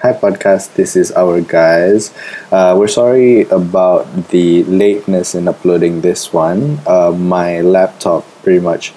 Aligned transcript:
Hi, 0.00 0.14
podcast. 0.14 0.76
This 0.76 0.96
is 0.96 1.12
our 1.12 1.42
guys. 1.42 2.08
Uh, 2.50 2.74
we're 2.78 2.88
sorry 2.88 3.42
about 3.50 4.28
the 4.28 4.64
lateness 4.64 5.34
in 5.34 5.46
uploading 5.46 6.00
this 6.00 6.32
one. 6.32 6.80
Uh, 6.86 7.10
my 7.12 7.60
laptop 7.60 8.24
pretty 8.42 8.60
much 8.60 8.94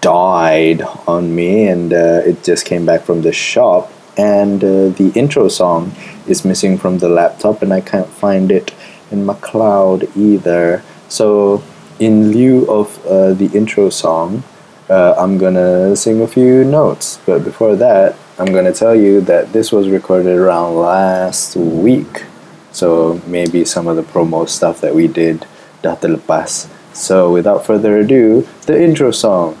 died 0.00 0.82
on 1.06 1.36
me, 1.36 1.68
and 1.68 1.92
uh, 1.92 2.26
it 2.26 2.42
just 2.42 2.66
came 2.66 2.84
back 2.84 3.02
from 3.02 3.22
the 3.22 3.32
shop. 3.32 3.92
And 4.18 4.58
uh, 4.64 4.88
the 4.88 5.12
intro 5.14 5.46
song 5.46 5.94
is 6.26 6.44
missing 6.44 6.78
from 6.78 6.98
the 6.98 7.08
laptop, 7.08 7.62
and 7.62 7.72
I 7.72 7.80
can't 7.80 8.08
find 8.08 8.50
it 8.50 8.74
in 9.12 9.24
my 9.24 9.34
cloud 9.34 10.08
either. 10.16 10.82
So, 11.08 11.62
in 12.00 12.32
lieu 12.32 12.66
of 12.66 12.98
uh, 13.06 13.34
the 13.34 13.52
intro 13.54 13.88
song, 13.88 14.42
uh, 14.88 15.14
I'm 15.16 15.38
gonna 15.38 15.94
sing 15.94 16.20
a 16.20 16.26
few 16.26 16.64
notes. 16.64 17.20
But 17.24 17.44
before 17.44 17.76
that, 17.76 18.16
I'm 18.40 18.54
gonna 18.54 18.72
tell 18.72 18.96
you 18.96 19.20
that 19.28 19.52
this 19.52 19.70
was 19.70 19.90
recorded 19.90 20.34
around 20.38 20.76
last 20.76 21.56
week. 21.56 22.24
So 22.72 23.20
maybe 23.26 23.66
some 23.66 23.86
of 23.86 23.96
the 23.96 24.02
promo 24.02 24.48
stuff 24.48 24.80
that 24.80 24.94
we 24.94 25.08
did 25.08 25.44
dah 25.82 25.96
terlepas. 25.96 26.64
So 26.96 27.30
without 27.30 27.66
further 27.66 28.00
ado, 28.00 28.48
the 28.64 28.80
intro 28.80 29.10
song. 29.10 29.60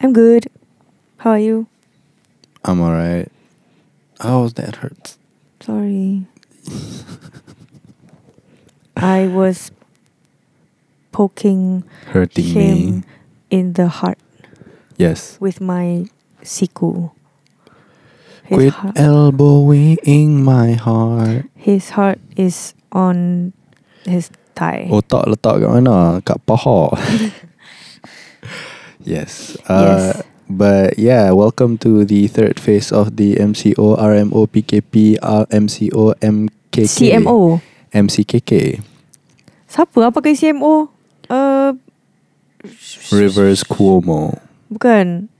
I'm 0.00 0.12
good. 0.12 0.46
How 1.18 1.30
are 1.30 1.38
you? 1.38 1.66
I'm 2.64 2.80
alright. 2.80 3.30
Oh, 4.20 4.48
that 4.48 4.76
hurts. 4.76 5.18
Sorry. 5.60 6.26
I 8.96 9.26
was 9.26 9.70
poking 11.12 11.84
Hurting 12.12 12.44
him 12.44 12.78
me. 13.00 13.02
in 13.50 13.72
the 13.74 13.88
heart 13.88 14.18
Yes. 14.96 15.36
with 15.40 15.60
my 15.60 16.06
siku. 16.42 17.10
His 18.44 18.56
Quit 18.56 18.72
heart, 18.74 18.98
elbowing 18.98 20.44
my 20.44 20.72
heart. 20.72 21.46
his 21.56 21.90
heart 21.90 22.20
is 22.36 22.74
on 22.92 23.52
his 24.04 24.28
thigh. 24.54 24.86
Oh, 24.92 25.00
Otak 25.00 25.24
letak 25.32 25.64
kat 25.64 25.70
mana? 25.72 26.20
Kat 26.22 26.38
paha. 26.46 26.92
yes. 29.04 29.56
Uh, 29.68 29.84
Yes. 29.84 30.22
But 30.44 30.98
yeah, 31.00 31.32
welcome 31.32 31.80
to 31.80 32.04
the 32.04 32.28
third 32.28 32.60
phase 32.60 32.92
of 32.92 33.16
the 33.16 33.40
MCO, 33.40 33.96
RMO, 33.96 34.44
PKP, 34.44 35.16
RMCO, 35.16 36.12
MKK. 36.20 36.84
CMO. 36.84 37.64
MCKK. 37.88 38.84
Siapa? 39.64 40.12
Apa 40.12 40.20
ke 40.20 40.36
CMO? 40.36 40.92
Uh, 41.32 41.72
Reverse 43.08 43.64
Cuomo. 43.64 44.36
Bukan. 44.68 45.32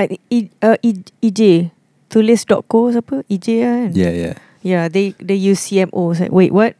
Uh, 0.00 0.08
I, 0.32 0.48
uh, 0.64 0.80
I, 0.80 0.90
EJ. 1.20 1.68
Tulis.co 2.08 2.90
siapa? 2.90 3.22
EJ 3.28 3.46
kan? 3.60 3.88
Yeah, 3.92 4.10
yeah. 4.16 4.34
Yeah, 4.64 4.84
they 4.88 5.12
they 5.20 5.36
use 5.36 5.60
CMO. 5.68 6.16
Wait, 6.32 6.56
what? 6.56 6.72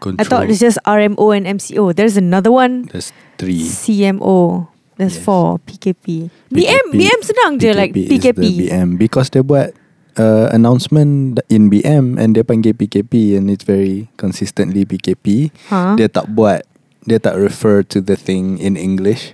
Control. 0.00 0.16
I 0.18 0.24
thought 0.24 0.48
it's 0.48 0.64
just 0.64 0.80
RMO 0.88 1.30
and 1.36 1.44
MCO. 1.44 1.92
There's 1.92 2.16
another 2.16 2.50
one. 2.50 2.88
There's 2.88 3.12
three. 3.36 3.60
CMO. 3.68 4.71
There's 4.96 5.16
Yes. 5.16 5.24
four. 5.24 5.56
PKP. 5.64 6.28
BM, 6.52 6.92
PKP 6.92 6.94
BM 6.94 7.20
senang 7.24 7.52
je 7.56 7.72
like 7.72 7.92
PKP. 7.96 8.36
the 8.36 8.68
BM 8.68 9.00
because 9.00 9.32
they 9.32 9.40
buat 9.40 9.72
uh, 10.20 10.52
announcement 10.52 11.40
in 11.48 11.72
BM 11.72 12.20
and 12.20 12.36
dia 12.36 12.44
panggil 12.44 12.76
PKP 12.76 13.40
and 13.40 13.48
it's 13.48 13.64
very 13.64 14.12
consistently 14.20 14.84
PKP. 14.84 15.48
Huh? 15.72 15.96
Dia 15.96 16.12
tak 16.12 16.28
buat 16.36 16.68
dia 17.08 17.18
tak 17.18 17.40
refer 17.40 17.80
to 17.82 17.98
the 18.04 18.14
thing 18.14 18.60
in 18.60 18.76
English. 18.76 19.32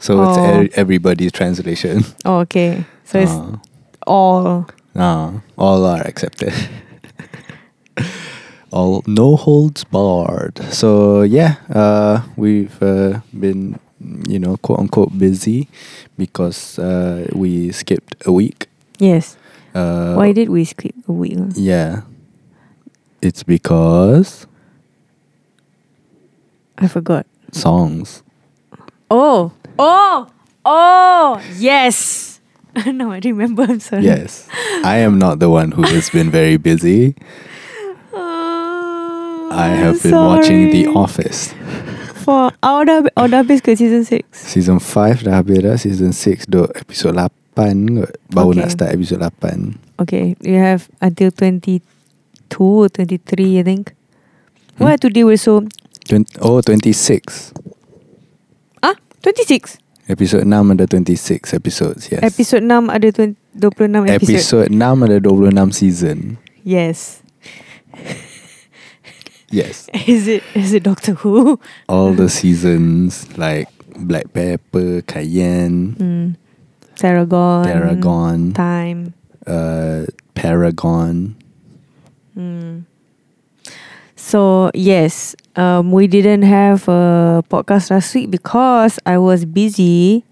So 0.00 0.22
it's 0.24 0.38
Oh. 0.38 0.62
e- 0.64 0.72
everybody's 0.78 1.34
translation. 1.34 2.06
Oh, 2.24 2.46
okay. 2.48 2.86
So 3.04 3.18
it's 3.20 3.34
Ah. 3.34 3.58
all. 4.06 4.70
Ah, 4.96 5.42
all 5.58 5.84
are 5.86 6.02
accepted. 6.02 6.50
all 8.72 9.02
no 9.06 9.36
holds 9.36 9.84
barred. 9.84 10.58
So 10.70 11.22
yeah, 11.22 11.56
uh, 11.70 12.22
we've 12.36 12.74
uh, 12.82 13.20
been 13.34 13.78
you 14.28 14.38
know 14.38 14.56
quote 14.58 14.78
unquote 14.80 15.16
busy 15.18 15.68
because 16.16 16.78
uh, 16.78 17.26
we 17.32 17.70
skipped 17.72 18.16
a 18.26 18.32
week. 18.32 18.66
Yes. 18.98 19.36
Uh, 19.74 20.14
Why 20.14 20.32
did 20.32 20.48
we 20.48 20.64
skip 20.64 20.94
a 21.08 21.12
week? 21.12 21.38
Yeah, 21.54 22.02
it's 23.22 23.42
because 23.42 24.46
I 26.78 26.88
forgot. 26.88 27.26
songs. 27.52 28.22
Oh, 29.10 29.52
oh, 29.78 30.28
oh, 30.64 31.42
yes. 31.56 32.40
no, 32.86 33.12
I 33.12 33.20
remember. 33.24 33.62
I'm 33.64 33.80
sorry. 33.80 34.04
Yes, 34.04 34.48
I 34.84 34.98
am 34.98 35.18
not 35.18 35.38
the 35.40 35.50
one 35.50 35.72
who 35.72 35.82
has 35.82 36.10
been 36.10 36.30
very 36.30 36.56
busy. 36.56 37.14
Oh, 38.12 39.48
I 39.52 39.70
I'm 39.72 39.78
have 39.78 40.02
been 40.02 40.14
watching 40.14 40.70
The. 40.70 40.86
Office. 40.88 41.52
For 42.20 42.52
oh 42.60 42.80
dah 42.84 43.08
oh 43.16 43.26
dah 43.26 43.40
habis 43.40 43.64
ke 43.64 43.72
season 43.72 44.04
6? 44.04 44.28
Season 44.36 44.76
5 44.76 45.24
dah 45.24 45.40
habis 45.40 45.58
dah 45.64 45.76
Season 45.76 46.12
6 46.12 46.44
duk 46.46 46.68
episod 46.76 47.16
8 47.16 47.32
kot 47.56 48.12
Baru 48.28 48.52
Okay. 48.52 48.60
nak 48.60 48.70
start 48.70 48.90
episod 48.92 49.18
8 49.18 50.04
Okay, 50.04 50.32
you 50.40 50.56
have 50.56 50.88
until 51.00 51.28
22 51.28 51.80
or 52.56 52.88
23 52.88 53.60
I 53.60 53.64
think. 53.64 53.92
Hmm? 54.76 54.84
Why 54.88 54.96
today 54.96 55.24
we're 55.24 55.36
so 55.36 55.64
20, 56.08 56.40
Oh 56.40 56.60
26 56.60 57.52
ah 58.80 58.96
26. 59.24 59.76
Episod 60.10 60.42
6 60.42 60.74
ada 60.74 60.84
26 60.90 61.54
episodes 61.54 62.10
Yes 62.10 62.20
Episode 62.24 62.64
6 62.66 62.90
ada 62.90 63.08
20, 63.14 63.36
26 63.54 64.10
episode. 64.10 64.18
Episod 64.18 64.66
6 64.68 65.06
ada 65.06 65.16
26 65.22 65.70
season 65.72 66.18
Yes. 66.60 67.22
Yes 69.50 69.88
Is 70.06 70.28
it 70.28 70.42
is 70.54 70.72
it 70.72 70.82
Doctor 70.84 71.14
Who? 71.14 71.58
All 71.88 72.12
the 72.14 72.28
seasons 72.40 73.26
Like 73.36 73.68
Black 73.98 74.32
Pepper 74.32 75.02
Cayenne 75.02 75.92
Hmm. 75.98 76.28
Tarragon. 76.96 77.64
Tarragon 77.64 78.52
Time. 78.54 79.14
uh, 79.46 80.04
Paragon 80.34 81.36
Hmm. 82.34 82.80
So 84.16 84.70
yes, 84.74 85.34
um, 85.56 85.92
we 85.92 86.06
didn't 86.06 86.42
have 86.42 86.86
a 86.88 87.42
podcast 87.48 87.90
last 87.90 88.14
week 88.14 88.30
because 88.30 88.98
I 89.06 89.16
was 89.18 89.44
busy. 89.44 90.24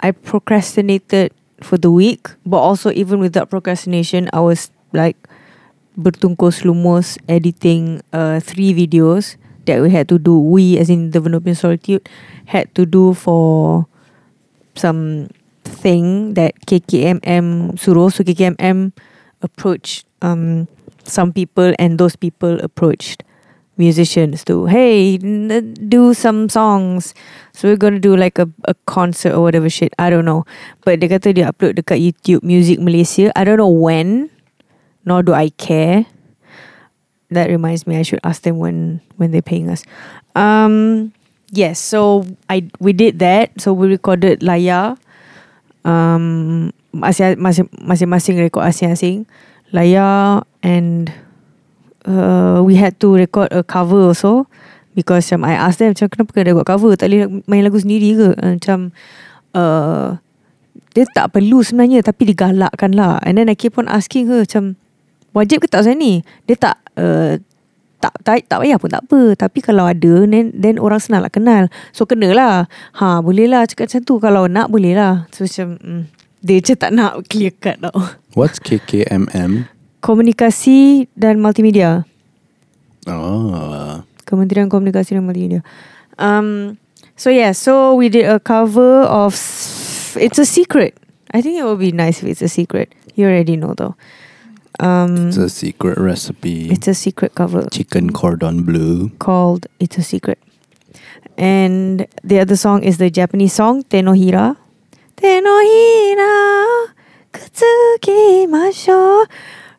I 0.00 0.12
procrastinated 0.12 1.32
for 1.60 1.76
the 1.76 1.90
week, 1.90 2.28
but 2.46 2.58
also 2.58 2.90
even 2.92 3.18
without 3.18 3.50
procrastination, 3.50 4.30
I 4.32 4.40
was 4.40 4.70
like 4.92 5.16
bertungkus 5.96 6.64
lumus 6.64 7.18
editing 7.28 8.00
uh, 8.12 8.40
three 8.40 8.72
videos 8.72 9.36
that 9.66 9.80
we 9.80 9.90
had 9.90 10.08
to 10.08 10.18
do. 10.18 10.38
We, 10.38 10.78
as 10.78 10.90
in 10.90 11.10
the 11.10 11.20
Venopian 11.20 11.56
Solitude, 11.56 12.08
had 12.46 12.74
to 12.74 12.86
do 12.86 13.14
for 13.14 13.86
some 14.74 15.28
thing 15.64 16.34
that 16.34 16.54
KKMM 16.66 17.78
suruh. 17.78 18.12
So 18.12 18.24
KKMM 18.24 18.92
approached 19.42 20.06
um, 20.22 20.68
some 21.04 21.32
people 21.32 21.74
and 21.78 21.98
those 21.98 22.16
people 22.16 22.58
approached 22.60 23.24
musicians 23.78 24.44
to 24.44 24.66
hey 24.66 25.16
n- 25.16 25.74
do 25.88 26.12
some 26.12 26.48
songs 26.48 27.14
so 27.52 27.68
we're 27.68 27.76
gonna 27.76 27.98
do 27.98 28.14
like 28.14 28.38
a, 28.38 28.46
a 28.68 28.74
concert 28.84 29.32
or 29.32 29.40
whatever 29.40 29.68
shit 29.68 29.92
I 29.98 30.10
don't 30.10 30.28
know 30.28 30.44
but 30.84 31.00
dia 31.00 31.08
kata 31.08 31.32
dia 31.32 31.48
upload 31.48 31.80
dekat 31.80 32.04
YouTube 32.04 32.44
Music 32.44 32.78
Malaysia 32.78 33.32
I 33.32 33.48
don't 33.48 33.56
know 33.56 33.72
when 33.72 34.28
nor 35.04 35.22
do 35.22 35.32
I 35.32 35.50
care. 35.54 36.06
That 37.32 37.48
reminds 37.48 37.86
me 37.88 37.96
I 37.96 38.04
should 38.04 38.20
ask 38.22 38.44
them 38.44 38.60
when 38.60 39.00
when 39.16 39.32
they're 39.32 39.44
paying 39.44 39.72
us. 39.72 39.82
Um 40.36 41.12
yes 41.48 41.80
so 41.80 42.28
I 42.52 42.68
we 42.78 42.92
did 42.92 43.18
that. 43.24 43.56
So 43.56 43.72
we 43.72 43.88
recorded 43.88 44.44
layar. 44.44 45.00
Um 45.82 46.70
masing 46.92 47.40
masing 47.40 47.72
masing-masing 47.80 48.36
record 48.36 48.68
asing-asing. 48.68 49.24
Layar 49.72 50.44
and 50.60 51.08
uh, 52.04 52.60
we 52.60 52.76
had 52.76 53.00
to 53.00 53.16
record 53.16 53.48
a 53.48 53.64
cover 53.64 54.12
also. 54.12 54.46
Because 54.92 55.32
um, 55.32 55.40
I 55.40 55.56
asked 55.56 55.80
them 55.80 55.96
macam 55.96 56.12
kenapa 56.12 56.30
kena 56.36 56.52
buat 56.52 56.68
cover? 56.68 56.92
Tak 57.00 57.08
boleh 57.08 57.40
main 57.48 57.64
lagu 57.64 57.80
sendiri 57.80 58.12
ke? 58.12 58.28
Uh, 58.36 58.60
macam 58.60 58.78
uh, 59.56 60.20
dia 60.92 61.08
tak 61.16 61.32
perlu 61.32 61.64
sebenarnya 61.64 62.04
tapi 62.04 62.28
digalakkan 62.28 62.92
lah. 62.92 63.16
And 63.24 63.40
then 63.40 63.48
I 63.48 63.56
keep 63.56 63.80
on 63.80 63.88
asking 63.88 64.28
her 64.28 64.44
macam 64.44 64.76
Wajib 65.32 65.64
ke 65.64 65.66
tak 65.68 65.84
Ustaz 65.84 65.96
ni? 65.96 66.20
Dia 66.44 66.56
tak 66.56 66.76
uh, 66.96 67.40
tak, 68.02 68.18
tak 68.26 68.50
tak 68.50 68.58
payah 68.58 68.78
pun 68.82 68.90
tak 68.90 69.06
apa 69.06 69.38
Tapi 69.38 69.58
kalau 69.62 69.86
ada 69.86 70.26
then, 70.26 70.50
then 70.52 70.76
orang 70.82 70.98
senang 70.98 71.22
nak 71.22 71.32
kenal 71.32 71.70
So 71.94 72.02
kena 72.02 72.34
lah 72.34 72.54
Ha 72.98 73.22
boleh 73.22 73.46
lah 73.46 73.62
cakap 73.64 73.86
macam 73.88 74.02
tu 74.02 74.14
Kalau 74.18 74.50
nak 74.50 74.74
boleh 74.74 74.98
lah 74.98 75.30
So 75.30 75.46
macam 75.46 75.78
mm, 75.78 76.02
Dia 76.42 76.58
macam 76.58 76.76
tak 76.82 76.90
nak 76.90 77.12
clear 77.30 77.54
cut 77.54 77.78
tau 77.78 77.94
What's 78.34 78.58
KKMM? 78.58 79.70
Komunikasi 80.02 81.06
dan 81.14 81.38
Multimedia 81.38 82.02
Oh. 83.06 84.02
Kementerian 84.22 84.70
Komunikasi 84.70 85.18
dan 85.18 85.26
Multimedia. 85.26 85.66
Um, 86.22 86.78
so 87.18 87.34
yeah, 87.34 87.50
so 87.50 87.98
we 87.98 88.06
did 88.06 88.30
a 88.30 88.38
cover 88.38 89.02
of 89.10 89.34
It's 90.14 90.38
a 90.38 90.46
Secret. 90.46 90.94
I 91.32 91.40
think 91.40 91.58
it 91.58 91.64
would 91.64 91.80
be 91.80 91.90
nice 91.90 92.22
if 92.22 92.28
it's 92.28 92.42
a 92.44 92.48
secret. 92.48 92.92
You 93.16 93.26
already 93.26 93.56
know 93.56 93.72
though. 93.72 93.96
Um, 94.80 95.28
It's 95.28 95.36
a 95.36 95.48
secret 95.48 95.98
recipe. 95.98 96.70
it's 96.70 96.88
a 96.88 96.94
secret 96.94 97.34
cover 97.34 97.66
Chicken 97.70 98.10
cordon 98.12 98.62
bleu. 98.62 99.10
called 99.18 99.66
It's 99.78 99.98
a 99.98 100.02
Secret. 100.02 100.38
And 101.38 102.06
the 102.24 102.40
other 102.40 102.56
song 102.56 102.82
is 102.82 102.98
the 102.98 103.10
Japanese 103.10 103.52
song 103.52 103.82
Tenohira. 103.84 104.56
Tenohira 105.16 106.88
kutsukimashou. 107.32 109.26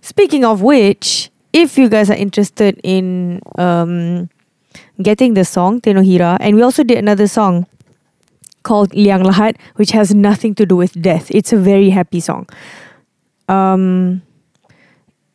Speaking 0.01 0.43
of 0.45 0.61
which, 0.61 1.29
if 1.53 1.77
you 1.77 1.89
guys 1.89 2.09
are 2.09 2.15
interested 2.17 2.79
in 2.83 3.41
um, 3.57 4.29
getting 5.01 5.33
the 5.33 5.45
song 5.45 5.81
Tenohira, 5.81 6.37
and 6.39 6.55
we 6.55 6.61
also 6.61 6.83
did 6.83 6.97
another 6.97 7.27
song 7.27 7.65
called 8.63 8.93
Liang 8.95 9.23
Lahat, 9.23 9.55
which 9.75 9.91
has 9.91 10.13
nothing 10.13 10.55
to 10.55 10.65
do 10.65 10.75
with 10.75 10.99
death. 11.01 11.29
It's 11.31 11.51
a 11.53 11.57
very 11.57 11.89
happy 11.89 12.19
song. 12.19 12.47
Um, 13.49 14.21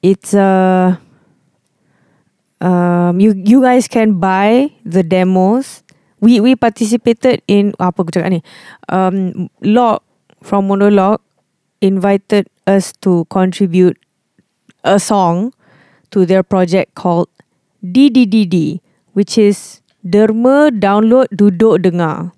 it's 0.03 0.35
a 0.35 1.01
um, 2.61 3.21
you 3.21 3.35
you 3.35 3.63
guys 3.63 3.89
can 3.89 4.19
buy 4.19 4.71
the 4.85 5.03
demos. 5.03 5.83
We 6.21 6.41
we 6.43 6.59
participated 6.59 7.43
in 7.47 7.75
apa 7.79 8.03
aku 8.03 8.11
cakap 8.11 8.35
ni? 8.35 8.41
Um, 8.91 9.47
Log 9.63 10.03
from 10.43 10.67
Monologue 10.67 11.23
invited 11.79 12.51
us 12.67 12.91
to 13.07 13.23
contribute 13.31 13.95
a 14.83 14.99
song 14.99 15.55
to 16.11 16.27
their 16.27 16.43
project 16.43 16.99
called 16.99 17.31
DDDD, 17.87 18.83
which 19.15 19.39
is 19.39 19.79
Derma 20.03 20.75
Download 20.75 21.31
Duduk 21.31 21.87
Dengar. 21.87 22.35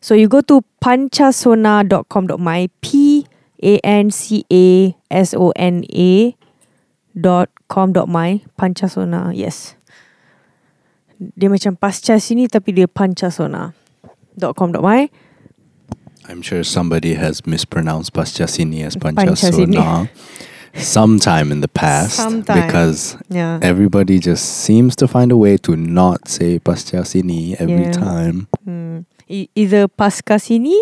So 0.00 0.12
you 0.12 0.28
go 0.28 0.44
to 0.44 0.60
panchasona.com.my 0.84 2.68
P 2.80 3.24
A 3.64 3.80
N 3.80 4.10
C 4.12 4.44
A 4.52 4.92
S 5.08 5.32
O 5.32 5.56
N 5.56 5.84
A 5.88 6.36
dot 7.18 7.48
com 7.68 7.92
dot 7.92 8.08
my 8.08 8.40
Panchasona 8.60 9.32
yes 9.34 9.74
dia 11.36 11.48
macam 11.48 11.72
pasca 11.80 12.20
sini 12.20 12.44
tapi 12.44 12.76
dia 12.76 12.84
Panchasona 12.84 13.72
dot 14.36 14.52
com 14.56 14.72
dot 14.72 14.84
my 14.84 15.08
I'm 16.28 16.42
sure 16.42 16.66
somebody 16.66 17.14
has 17.14 17.46
mispronounced 17.46 18.10
Paschasini 18.12 18.82
as. 18.82 18.96
Panchasona 18.98 20.10
sometime 20.74 21.52
in 21.54 21.62
the 21.62 21.70
past 21.70 22.18
Sometime. 22.20 22.66
because 22.66 23.16
yeah 23.30 23.56
everybody 23.62 24.18
just 24.18 24.44
seems 24.66 24.92
to 25.00 25.08
find 25.08 25.30
a 25.32 25.38
way 25.38 25.56
to 25.64 25.72
not 25.78 26.28
say 26.28 26.58
Paschasini 26.58 27.54
every 27.56 27.88
Yeah. 27.88 27.96
time. 27.96 28.36
hmm. 28.66 29.06
E- 29.30 29.48
either 29.56 29.88
pasca 29.88 30.36
sini 30.36 30.76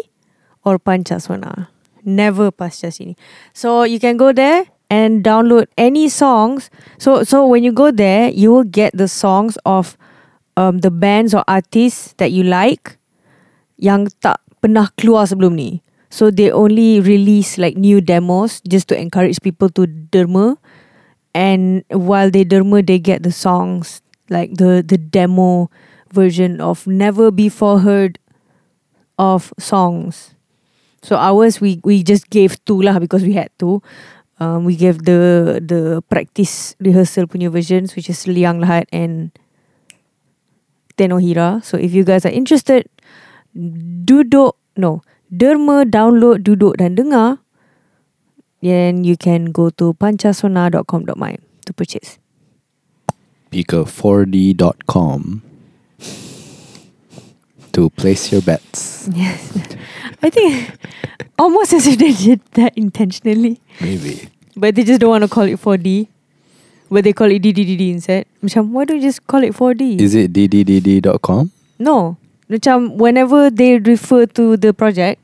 or 0.66 0.80
Panchasona 0.82 1.68
never 2.02 2.50
pasca 2.50 2.90
sini 2.90 3.14
so 3.54 3.84
you 3.86 4.00
can 4.02 4.16
go 4.18 4.32
there 4.34 4.66
and 4.90 5.24
download 5.24 5.66
any 5.76 6.08
songs 6.08 6.70
so 6.98 7.22
so 7.24 7.46
when 7.46 7.64
you 7.64 7.72
go 7.72 7.90
there 7.90 8.28
you 8.28 8.52
will 8.52 8.68
get 8.68 8.92
the 8.96 9.08
songs 9.08 9.56
of 9.64 9.96
um, 10.56 10.78
the 10.78 10.90
bands 10.90 11.34
or 11.34 11.44
artists 11.48 12.14
that 12.18 12.32
you 12.32 12.42
like 12.42 12.98
yang 13.78 14.06
tak 14.22 14.40
pernah 14.62 14.90
keluar 14.96 15.26
sebelum 15.26 15.58
ni. 15.58 15.82
So 16.14 16.30
they 16.30 16.48
only 16.54 17.02
release 17.02 17.58
like 17.58 17.74
new 17.74 17.98
demos 17.98 18.62
just 18.62 18.86
to 18.88 18.94
encourage 18.94 19.42
people 19.42 19.68
to 19.74 19.90
derma. 20.14 20.56
And 21.34 21.82
while 21.90 22.30
they 22.30 22.46
derma, 22.46 22.86
they 22.86 23.02
get 23.02 23.26
the 23.26 23.34
songs 23.34 23.98
like 24.30 24.54
the 24.54 24.86
the 24.86 24.96
demo 24.96 25.74
version 26.14 26.62
of 26.62 26.86
never 26.86 27.34
before 27.34 27.82
heard 27.82 28.22
of 29.18 29.50
songs. 29.58 30.38
So 31.02 31.18
ours 31.18 31.58
we 31.58 31.82
we 31.82 32.06
just 32.06 32.30
gave 32.30 32.62
two 32.62 32.78
lah 32.78 33.02
because 33.02 33.26
we 33.26 33.34
had 33.34 33.50
to. 33.58 33.82
Um, 34.42 34.66
we 34.66 34.74
gave 34.74 35.06
the 35.06 35.62
the 35.62 36.02
practice 36.10 36.74
rehearsal 36.82 37.30
punya 37.30 37.54
versions 37.54 37.94
which 37.94 38.10
is 38.10 38.26
Liang 38.26 38.58
Lahat 38.58 38.90
and 38.90 39.30
Tenohira. 40.98 41.62
So 41.62 41.78
if 41.78 41.94
you 41.94 42.02
guys 42.02 42.26
are 42.26 42.34
interested, 42.34 42.90
duduk 43.54 44.58
no 44.74 45.06
derma 45.30 45.86
download 45.86 46.42
duduk 46.42 46.82
dan 46.82 46.98
dengar 46.98 47.38
then 48.58 49.06
you 49.06 49.14
can 49.14 49.54
go 49.54 49.70
to 49.78 49.94
panchasona.com.my 49.94 51.38
to 51.66 51.72
purchase. 51.72 52.18
Pika4d.com 53.54 55.53
to 57.74 57.90
place 57.90 58.30
your 58.32 58.40
bets. 58.42 59.08
Yes. 59.12 59.52
I 60.22 60.30
think 60.30 60.70
almost 61.38 61.72
as 61.74 61.86
if 61.86 61.98
they 61.98 62.12
did 62.12 62.40
that 62.54 62.72
intentionally. 62.78 63.60
Maybe. 63.80 64.28
But 64.56 64.74
they 64.74 64.84
just 64.84 65.00
don't 65.00 65.10
want 65.10 65.24
to 65.24 65.28
call 65.30 65.44
it 65.44 65.60
4D. 65.60 66.08
But 66.90 67.04
they 67.04 67.12
call 67.12 67.30
it 67.30 67.42
DDDD 67.42 67.90
instead. 67.98 68.26
Macam, 68.42 68.70
why 68.70 68.84
don't 68.84 68.96
you 69.02 69.02
just 69.10 69.26
call 69.26 69.42
it 69.42 69.52
4D? 69.52 70.00
Is 70.00 70.14
it 70.14 70.32
dddd.com? 70.32 71.50
no. 71.78 72.16
Macam, 72.44 73.00
whenever 73.00 73.48
they 73.48 73.78
refer 73.80 74.26
to 74.26 74.56
the 74.60 74.72
project, 74.76 75.16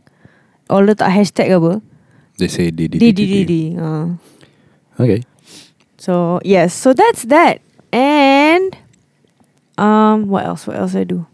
or 0.72 0.80
letak 0.88 1.12
hashtag 1.12 1.52
apa, 1.52 1.84
They 2.40 2.48
say 2.48 2.72
dddd. 2.72 2.96
DDDD. 2.96 3.76
Uh. 3.76 4.16
Okay. 4.96 5.20
So, 6.00 6.40
yes. 6.42 6.72
So, 6.72 6.96
that's 6.96 7.28
that. 7.28 7.60
And, 7.92 8.72
um, 9.76 10.32
what 10.32 10.48
else? 10.48 10.64
What 10.66 10.80
else 10.80 10.96
I 10.96 11.04
do? 11.04 11.28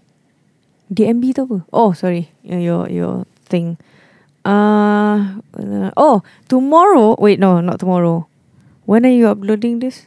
DMB 0.92 1.34
tu 1.34 1.42
apa? 1.46 1.58
Oh, 1.72 1.92
sorry. 1.92 2.30
Your, 2.46 2.86
your, 2.90 3.26
thing. 3.46 3.78
Uh, 4.44 5.38
uh, 5.54 5.90
oh, 5.96 6.22
tomorrow. 6.48 7.14
Wait, 7.18 7.38
no, 7.38 7.60
not 7.60 7.78
tomorrow. 7.78 8.26
When 8.86 9.06
are 9.06 9.14
you 9.14 9.26
uploading 9.26 9.78
this? 9.78 10.06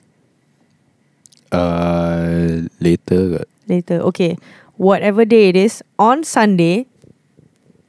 Uh, 1.52 2.68
later. 2.80 3.44
later. 3.68 4.00
Okay. 4.12 4.38
Whatever 4.78 5.26
day 5.26 5.50
it 5.50 5.56
is, 5.56 5.84
on 5.98 6.24
Sunday, 6.24 6.88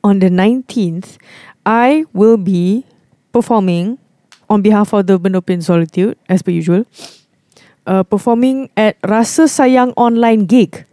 on 0.02 0.18
the 0.18 0.30
19th, 0.30 1.18
I 1.64 2.04
will 2.12 2.37
be 2.37 2.85
performing 3.32 3.99
on 4.49 4.62
behalf 4.62 4.92
of 4.92 5.06
the 5.06 5.18
Venopian 5.18 5.62
Solitude, 5.62 6.18
as 6.28 6.42
per 6.42 6.50
usual. 6.50 6.85
Uh, 7.87 8.02
performing 8.02 8.68
at 8.76 8.99
Rasa 9.06 9.47
Sayang 9.47 9.94
Online 9.97 10.44
Gig. 10.47 10.85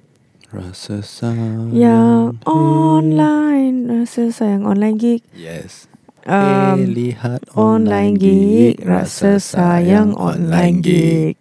Rasa 0.48 1.04
sayang. 1.04 1.76
Yeah, 1.76 2.32
online. 2.48 3.88
Rasa 3.88 4.32
Sayang 4.32 4.64
Online 4.64 4.96
Gig. 4.96 5.22
Yes. 5.36 5.92
Um, 6.28 6.84
eh, 6.84 6.88
lihat 6.92 7.48
online 7.56 8.20
gig 8.20 8.84
Rasa 8.84 9.40
Sayang 9.40 10.12
online 10.20 10.84
gig 10.84 11.40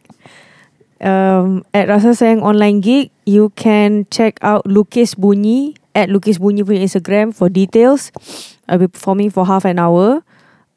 um, 1.03 1.67
At 1.75 1.91
Rasa 1.91 2.15
Sayang 2.15 2.47
online 2.47 2.79
gig 2.79 3.11
You 3.27 3.51
can 3.59 4.07
check 4.15 4.39
out 4.47 4.63
Lukis 4.63 5.19
Bunyi 5.19 5.75
At 5.91 6.07
Lukis 6.07 6.39
Bunyi 6.39 6.63
punya 6.63 6.87
Instagram 6.87 7.35
For 7.35 7.51
details 7.51 8.15
I'll 8.71 8.79
be 8.79 8.87
performing 8.87 9.35
for 9.35 9.43
half 9.43 9.67
an 9.67 9.83
hour 9.83 10.23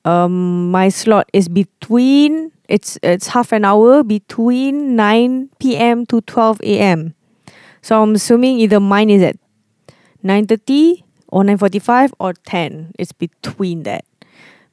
um, 0.09 0.73
My 0.73 0.89
slot 0.89 1.29
is 1.29 1.45
between 1.45 2.49
It's 2.65 2.97
it's 3.05 3.37
half 3.37 3.53
an 3.53 3.61
hour 3.61 4.01
Between 4.01 4.97
9 4.97 5.53
p.m. 5.61 6.09
to 6.09 6.25
12 6.25 6.65
a.m. 6.65 7.13
So 7.81 8.01
I'm 8.01 8.15
assuming 8.15 8.59
either 8.59 8.79
mine 8.79 9.09
is 9.09 9.21
at 9.21 9.37
9.30 10.23 11.03
or 11.27 11.43
9.45 11.43 12.13
or 12.19 12.33
10. 12.33 12.93
It's 12.99 13.11
between 13.11 13.83
that. 13.83 14.05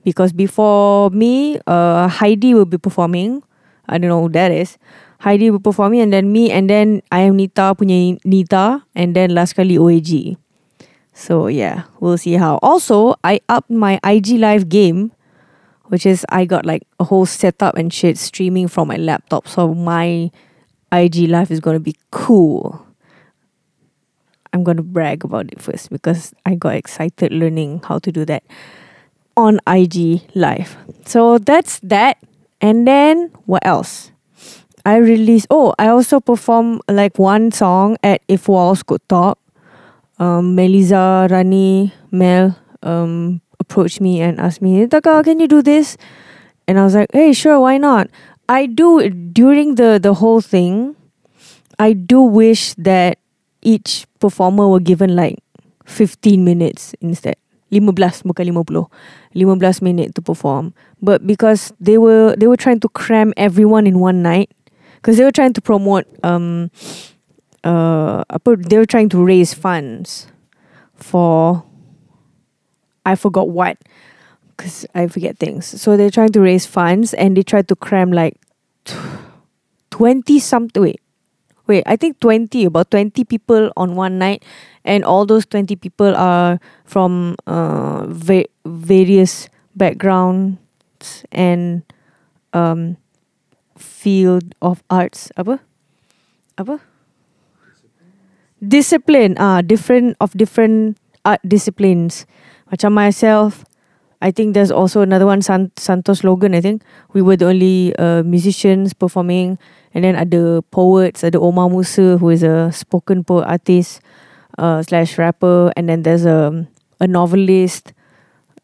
Because 0.05 0.33
before 0.33 1.11
me, 1.11 1.59
uh, 1.67 2.09
Heidi 2.09 2.55
will 2.55 2.65
be 2.65 2.79
performing. 2.79 3.43
I 3.89 3.99
don't 3.99 4.09
know 4.09 4.23
who 4.23 4.29
that 4.31 4.53
is. 4.53 4.79
Heidi 5.21 5.51
will 5.51 5.59
be 5.59 5.65
performing 5.65 6.01
and 6.01 6.13
then 6.13 6.31
me 6.33 6.51
and 6.51 6.69
then 6.69 7.03
I 7.11 7.21
am 7.21 7.37
Nita 7.37 7.75
punya 7.75 8.19
Nita 8.25 8.85
and 8.95 9.17
then 9.17 9.35
last 9.35 9.55
kali 9.55 9.79
OAG. 9.79 10.37
So 11.13 11.49
yeah, 11.49 11.85
we'll 11.99 12.19
see 12.19 12.35
how. 12.35 12.59
Also, 12.63 13.17
I 13.25 13.41
upped 13.49 13.71
my 13.71 13.99
IG 14.05 14.39
live 14.39 14.69
game, 14.69 15.13
which 15.87 16.05
is 16.05 16.27
I 16.29 16.45
got 16.45 16.67
like 16.67 16.87
a 17.01 17.05
whole 17.05 17.25
setup 17.27 17.77
and 17.77 17.93
shit 17.93 18.19
streaming 18.19 18.69
from 18.69 18.89
my 18.89 18.97
laptop. 18.97 19.49
So 19.49 19.73
my 19.75 20.31
IG 20.93 21.27
live 21.27 21.51
is 21.51 21.61
gonna 21.61 21.81
be 21.81 21.97
cool. 22.11 22.86
I'm 24.57 24.65
gonna 24.65 24.83
brag 24.83 25.23
about 25.23 25.53
it 25.53 25.61
first 25.61 25.91
because 25.91 26.33
I 26.47 26.55
got 26.55 26.75
excited 26.75 27.31
learning 27.31 27.83
how 27.85 27.99
to 28.01 28.11
do 28.11 28.25
that 28.25 28.43
on 29.37 29.61
IG 29.69 30.23
live. 30.35 30.81
So 31.05 31.37
that's 31.37 31.79
that. 31.81 32.17
And 32.63 32.89
then 32.89 33.31
what 33.45 33.61
else? 33.67 34.13
I 34.87 34.97
released. 34.97 35.47
Oh, 35.51 35.75
I 35.79 35.89
also 35.89 36.21
performed 36.21 36.81
like 36.89 37.19
one 37.19 37.53
song 37.53 37.99
at 38.03 38.23
If 38.29 38.49
Walls 38.49 38.83
Could 38.83 39.07
Talk. 39.11 39.39
Um, 40.19 40.57
Melisa, 40.57 41.29
Rani, 41.31 41.93
Mel 42.11 42.57
um, 42.83 43.43
approached 43.61 44.01
me 44.01 44.23
and 44.23 44.41
asked 44.41 44.63
me, 44.63 44.87
Taka, 44.87 45.23
can 45.23 45.39
you 45.39 45.49
do 45.49 45.61
this? 45.61 45.99
And 46.67 46.79
I 46.79 46.85
was 46.85 46.95
like, 46.95 47.11
hey, 47.13 47.35
sure, 47.35 47.61
why 47.61 47.77
not? 47.77 48.09
I 48.49 48.65
do 48.65 49.11
during 49.11 49.75
the 49.75 50.01
the 50.01 50.15
whole 50.15 50.41
thing. 50.41 50.97
I 51.79 51.93
do 51.93 52.23
wish 52.23 52.73
that 52.79 53.19
each 53.67 54.07
performer 54.21 54.69
were 54.71 54.81
given 54.81 55.17
like 55.19 55.43
15 55.85 56.45
minutes 56.45 56.95
instead. 57.03 57.35
15 57.75 58.23
bukan 58.23 58.47
50. 58.47 58.87
15 59.35 59.83
minit 59.83 60.15
to 60.15 60.23
perform. 60.23 60.73
But 61.03 61.27
because 61.27 61.75
they 61.83 61.99
were 61.99 62.39
they 62.39 62.47
were 62.47 62.57
trying 62.57 62.79
to 62.81 62.89
cram 62.89 63.35
everyone 63.37 63.87
in 63.91 63.99
one 63.99 64.23
night 64.23 64.55
because 65.03 65.19
they 65.19 65.27
were 65.27 65.35
trying 65.35 65.53
to 65.59 65.61
promote 65.61 66.07
um 66.23 66.71
uh 67.67 68.23
they 68.71 68.79
were 68.79 68.87
trying 68.87 69.11
to 69.11 69.19
raise 69.19 69.51
funds 69.51 70.31
for 70.95 71.67
I 73.05 73.19
forgot 73.19 73.51
what 73.51 73.79
because 74.55 74.87
I 74.95 75.11
forget 75.11 75.39
things. 75.39 75.67
So 75.67 75.99
they're 75.99 76.15
trying 76.15 76.33
to 76.39 76.41
raise 76.41 76.67
funds 76.67 77.15
and 77.15 77.37
they 77.37 77.43
tried 77.43 77.67
to 77.69 77.77
cram 77.77 78.15
like 78.15 78.39
20 79.91 80.39
something 80.39 80.83
wait 80.83 81.01
wait 81.67 81.83
i 81.87 81.97
think 81.97 82.19
20 82.21 82.65
about 82.65 82.91
20 82.91 83.25
people 83.25 83.71
on 83.77 83.95
one 83.97 84.19
night 84.19 84.43
and 84.85 85.05
all 85.05 85.27
those 85.27 85.45
20 85.47 85.75
people 85.77 86.15
are 86.17 86.59
from 86.85 87.35
uh, 87.47 88.07
va- 88.07 88.49
various 88.65 89.49
backgrounds 89.75 90.59
and 91.33 91.83
um, 92.55 92.97
field 93.77 94.55
of 94.63 94.83
arts. 94.89 95.29
Apa? 95.37 95.61
Apa? 96.57 96.81
Discipline. 98.63 99.37
Ah 99.37 99.61
different 99.61 100.17
of 100.23 100.33
different 100.33 100.97
art 101.29 101.43
disciplines. 101.45 102.25
Macam 102.73 102.97
myself 102.97 103.67
I 104.25 104.33
think 104.33 104.57
there's 104.57 104.73
also 104.73 105.05
another 105.05 105.29
one 105.29 105.45
San- 105.45 105.77
Santos 105.77 106.25
Logan 106.25 106.57
I 106.57 106.65
think. 106.65 106.81
We 107.13 107.21
were 107.21 107.37
the 107.37 107.53
only 107.53 107.93
uh, 108.01 108.25
musicians 108.25 108.97
performing 108.97 109.61
and 109.97 110.05
then 110.05 110.13
ada 110.13 110.61
poets 110.69 111.25
ada 111.25 111.41
Omar 111.41 111.73
Musa 111.73 112.21
who 112.21 112.29
is 112.29 112.45
a 112.45 112.69
spoken 112.69 113.25
poet 113.25 113.49
artist 113.49 114.05
uh, 114.61 114.85
slash 114.85 115.17
rapper. 115.17 115.73
And 115.73 115.89
then 115.89 116.05
there's 116.05 116.29
a 116.29 116.69
a 117.01 117.09
novelist 117.09 117.97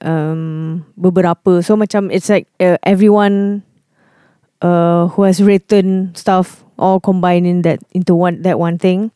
um, 0.05 0.85
beberapa. 1.01 1.65
So 1.65 1.73
macam 1.73 2.13
it's 2.13 2.29
like 2.29 2.53
uh, 2.61 2.77
everyone 2.85 3.65
uh, 4.61 5.09
who 5.17 5.25
has 5.25 5.41
written 5.41 6.13
stuff 6.13 6.69
all 6.77 7.01
combined 7.01 7.49
in 7.49 7.65
that 7.65 7.81
into 7.97 8.13
one 8.13 8.45
that 8.45 8.61
one 8.61 8.77
thing. 8.77 9.09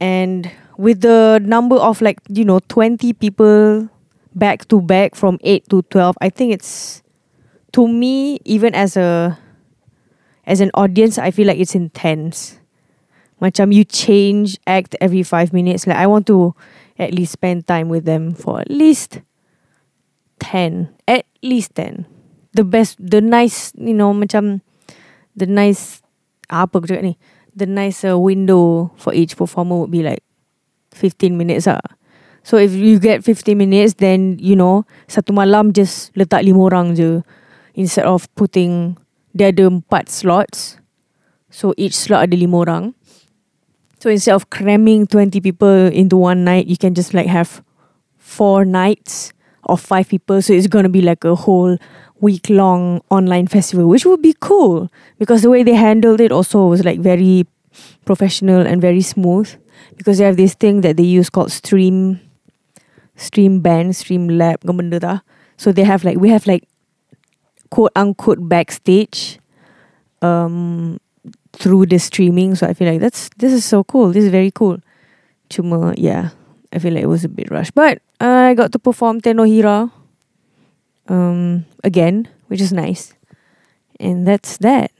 And 0.00 0.48
with 0.80 1.04
the 1.04 1.44
number 1.44 1.76
of 1.76 2.00
like 2.00 2.24
you 2.32 2.48
know 2.48 2.64
20 2.72 3.12
people 3.20 3.92
back 4.34 4.66
to 4.72 4.80
back 4.80 5.14
from 5.14 5.38
8 5.46 5.70
to 5.70 5.82
12 5.94 6.18
i 6.18 6.26
think 6.26 6.50
it's 6.50 6.98
to 7.70 7.86
me 7.86 8.42
even 8.42 8.74
as 8.74 8.98
a 8.98 9.38
as 10.46 10.60
an 10.60 10.70
audience 10.74 11.18
i 11.18 11.30
feel 11.30 11.46
like 11.46 11.58
it's 11.58 11.74
intense. 11.74 12.58
Macam 13.42 13.74
you 13.74 13.84
change 13.84 14.56
act 14.64 14.96
every 15.02 15.22
5 15.22 15.52
minutes. 15.52 15.86
Like 15.86 15.98
i 15.98 16.06
want 16.06 16.26
to 16.28 16.54
at 16.98 17.12
least 17.12 17.32
spend 17.32 17.66
time 17.66 17.88
with 17.90 18.04
them 18.06 18.32
for 18.32 18.60
at 18.60 18.70
least 18.70 19.20
10 20.38 20.94
at 21.08 21.26
least 21.42 21.74
10 21.74 22.06
the 22.54 22.62
best 22.62 22.94
the 23.02 23.18
nice 23.18 23.74
you 23.74 23.94
know 23.94 24.14
macam 24.14 24.62
the 25.34 25.46
nice 25.46 26.00
apa 26.48 26.78
cakap 26.80 27.02
ni? 27.02 27.14
The 27.54 27.66
nice 27.66 28.02
uh, 28.02 28.18
window 28.18 28.90
for 28.98 29.14
each 29.14 29.38
performer 29.38 29.78
would 29.78 29.90
be 29.90 30.02
like 30.02 30.22
15 30.94 31.34
minutes 31.38 31.66
ah. 31.66 31.82
So 32.44 32.58
if 32.58 32.74
you 32.74 32.98
get 32.98 33.24
50 33.24 33.54
minutes 33.54 33.98
then 33.98 34.38
you 34.38 34.54
know 34.54 34.86
satu 35.10 35.34
malam 35.34 35.74
just 35.74 36.14
letak 36.14 36.46
lima 36.46 36.70
orang 36.70 36.94
je. 36.94 37.22
Instead 37.74 38.06
of 38.06 38.30
putting 38.38 38.94
dia 39.36 39.50
ada 39.50 39.66
empat 39.66 40.08
slots. 40.08 40.78
So 41.50 41.74
each 41.76 41.94
slot 41.94 42.30
ada 42.30 42.38
lima 42.38 42.62
orang. 42.62 42.94
So 43.98 44.10
instead 44.10 44.34
of 44.34 44.50
cramming 44.50 45.06
20 45.06 45.40
people 45.40 45.88
into 45.88 46.16
one 46.16 46.44
night 46.44 46.66
you 46.66 46.76
can 46.76 46.94
just 46.94 47.14
like 47.14 47.26
have 47.26 47.64
four 48.20 48.64
nights 48.64 49.32
of 49.64 49.80
five 49.80 50.08
people 50.08 50.42
so 50.42 50.52
it's 50.52 50.66
going 50.66 50.82
to 50.82 50.92
be 50.92 51.00
like 51.00 51.24
a 51.24 51.34
whole 51.34 51.78
week 52.20 52.48
long 52.50 53.00
online 53.10 53.46
festival 53.46 53.88
which 53.88 54.04
would 54.04 54.20
be 54.20 54.34
cool 54.40 54.90
because 55.18 55.42
the 55.42 55.50
way 55.50 55.62
they 55.62 55.74
handled 55.74 56.20
it 56.20 56.32
also 56.32 56.66
was 56.66 56.84
like 56.84 57.00
very 57.00 57.46
professional 58.04 58.66
and 58.66 58.80
very 58.80 59.00
smooth 59.00 59.48
because 59.96 60.18
they 60.18 60.24
have 60.24 60.36
this 60.36 60.54
thing 60.54 60.80
that 60.82 60.96
they 60.96 61.02
use 61.02 61.30
called 61.30 61.50
stream 61.50 62.20
stream 63.16 63.60
band 63.60 63.96
stream 63.96 64.28
lab 64.28 64.60
benda 64.60 65.22
so 65.56 65.72
they 65.72 65.84
have 65.84 66.04
like 66.04 66.18
we 66.18 66.28
have 66.28 66.46
like 66.46 66.68
quote 67.70 67.92
unquote 67.96 68.48
backstage 68.48 69.38
um 70.22 70.98
through 71.52 71.86
the 71.86 71.98
streaming. 71.98 72.54
So 72.54 72.66
I 72.66 72.74
feel 72.74 72.90
like 72.90 73.00
that's 73.00 73.30
this 73.36 73.52
is 73.52 73.64
so 73.64 73.84
cool. 73.84 74.12
This 74.12 74.24
is 74.24 74.30
very 74.30 74.50
cool. 74.50 74.78
Cuma 75.50 75.94
yeah 75.96 76.30
I 76.72 76.78
feel 76.78 76.94
like 76.94 77.04
it 77.04 77.12
was 77.12 77.24
a 77.24 77.28
bit 77.28 77.50
rushed. 77.50 77.74
But 77.74 78.02
I 78.20 78.54
got 78.54 78.72
to 78.72 78.78
perform 78.78 79.20
Tenohira 79.20 79.90
um 81.08 81.64
again 81.82 82.28
which 82.48 82.60
is 82.60 82.72
nice. 82.72 83.14
And 84.00 84.26
that's 84.26 84.56
that. 84.58 84.90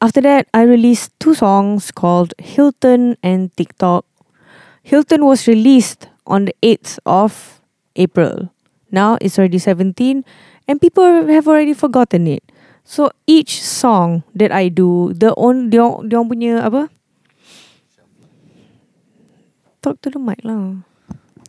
After 0.00 0.20
that 0.22 0.48
I 0.54 0.62
released 0.62 1.12
two 1.20 1.34
songs 1.34 1.90
called 1.90 2.34
Hilton 2.38 3.16
and 3.22 3.54
TikTok. 3.56 4.04
Hilton 4.82 5.24
was 5.24 5.46
released 5.46 6.08
on 6.26 6.46
the 6.46 6.54
8th 6.62 6.98
of 7.04 7.60
April. 7.96 8.50
Now 8.90 9.18
it's 9.20 9.38
already 9.38 9.58
17 9.58 10.24
and 10.70 10.78
people 10.78 11.26
have 11.26 11.50
already 11.50 11.74
forgotten 11.74 12.30
it. 12.30 12.46
So 12.86 13.10
each 13.26 13.58
song 13.58 14.22
that 14.38 14.54
I 14.54 14.70
do, 14.70 15.10
the 15.10 15.34
on 15.34 15.74
dia 15.74 15.82
dia 16.06 16.22
punya 16.22 16.62
apa? 16.62 16.86
Talk 19.82 19.98
to 20.06 20.14
the 20.14 20.22
mic 20.22 20.46
lah. 20.46 20.86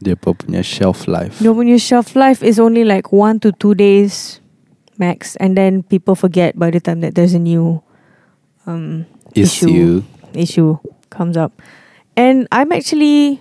Dia 0.01 0.18
punya 0.18 0.66
shelf 0.66 1.06
life. 1.06 1.38
Dia 1.38 1.54
punya 1.54 1.78
shelf 1.78 2.18
life 2.18 2.42
is 2.42 2.58
only 2.58 2.82
like 2.82 3.13
one 3.13 3.38
to 3.46 3.54
two 3.54 3.78
days 3.78 4.42
max, 4.98 5.38
and 5.38 5.54
then 5.54 5.86
people 5.86 6.18
forget 6.18 6.58
by 6.58 6.74
the 6.74 6.82
time 6.82 7.06
that 7.06 7.13
there's 7.13 7.38
a 7.38 7.42
new 7.42 7.86
um 8.66 9.06
Issue. 9.38 10.04
issue 10.36 10.75
comes 11.08 11.38
up. 11.38 11.56
And 12.18 12.50
I'm 12.51 12.74
actually 12.74 13.40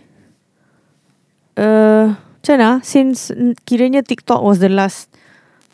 uh 1.57 2.15
mana, 2.47 2.81
since 2.83 3.31
kiranya 3.67 4.03
TikTok 4.07 4.43
was 4.43 4.59
the 4.59 4.69
last 4.71 5.10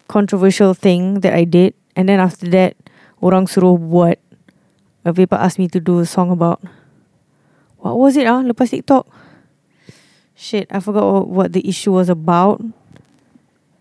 controversial 0.08 0.74
thing 0.74 1.20
that 1.20 1.34
I 1.34 1.44
did 1.44 1.74
and 1.94 2.08
then 2.08 2.20
after 2.20 2.46
that 2.50 2.76
orang 3.22 3.46
suruh 3.46 3.78
buat 3.78 4.18
uh, 5.04 5.12
people 5.12 5.38
asked 5.38 5.58
me 5.58 5.68
to 5.68 5.80
do 5.80 5.98
a 5.98 6.06
song 6.06 6.30
about 6.30 6.62
what 7.78 7.98
was 7.98 8.16
it 8.16 8.26
ah 8.26 8.42
lepas 8.42 8.70
TikTok 8.70 9.06
shit 10.36 10.66
I 10.70 10.80
forgot 10.80 11.06
what, 11.06 11.26
what 11.28 11.48
the 11.52 11.62
issue 11.66 11.92
was 11.92 12.08
about 12.08 12.62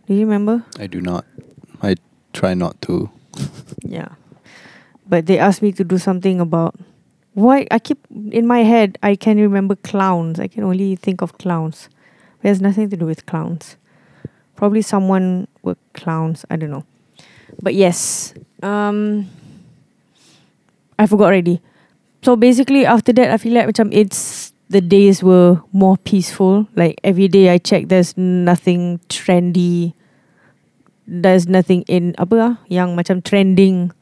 do 0.06 0.14
you 0.14 0.22
remember 0.22 0.64
I 0.80 0.88
do 0.88 1.02
not. 1.02 1.26
I 1.82 1.96
try 2.34 2.54
not 2.54 2.82
to. 2.84 3.10
Yeah. 3.82 4.16
But 5.08 5.26
they 5.26 5.38
asked 5.38 5.62
me 5.62 5.72
to 5.74 5.84
do 5.84 5.98
something 5.98 6.40
about 6.40 6.76
why 7.34 7.68
I 7.70 7.80
keep 7.80 8.00
in 8.10 8.48
my 8.48 8.64
head 8.64 8.98
I 9.04 9.16
can 9.16 9.38
remember 9.38 9.76
clowns. 9.76 10.40
I 10.40 10.48
can 10.48 10.64
only 10.64 10.96
think 10.96 11.22
of 11.22 11.38
clowns. 11.38 11.90
It 12.42 12.48
has 12.48 12.62
nothing 12.62 12.90
to 12.90 12.98
do 12.98 13.06
with 13.06 13.26
clowns. 13.26 13.78
Probably 14.56 14.82
someone 14.82 15.48
with 15.66 15.82
clowns. 15.94 16.46
I 16.50 16.56
don't 16.56 16.72
know. 16.72 16.86
But 17.62 17.74
yes. 17.74 18.34
Um 18.62 19.28
I 20.96 21.10
forgot 21.10 21.34
already. 21.34 21.60
So 22.22 22.36
basically 22.38 22.86
after 22.86 23.12
that 23.14 23.34
I 23.34 23.38
feel 23.38 23.54
like 23.54 23.68
macam 23.68 23.90
it's 23.92 24.54
the 24.70 24.82
days 24.82 25.22
were 25.22 25.62
more 25.74 25.98
peaceful. 25.98 26.68
Like 26.76 27.02
every 27.04 27.28
day 27.28 27.50
I 27.50 27.58
check 27.58 27.90
there's 27.90 28.18
nothing 28.18 29.02
trendy. 29.10 29.94
There's 31.06 31.46
nothing 31.46 31.86
in 31.86 32.18
apa 32.18 32.36
ah 32.38 32.54
yang 32.66 32.98
macam 32.98 33.22
trending 33.22 33.94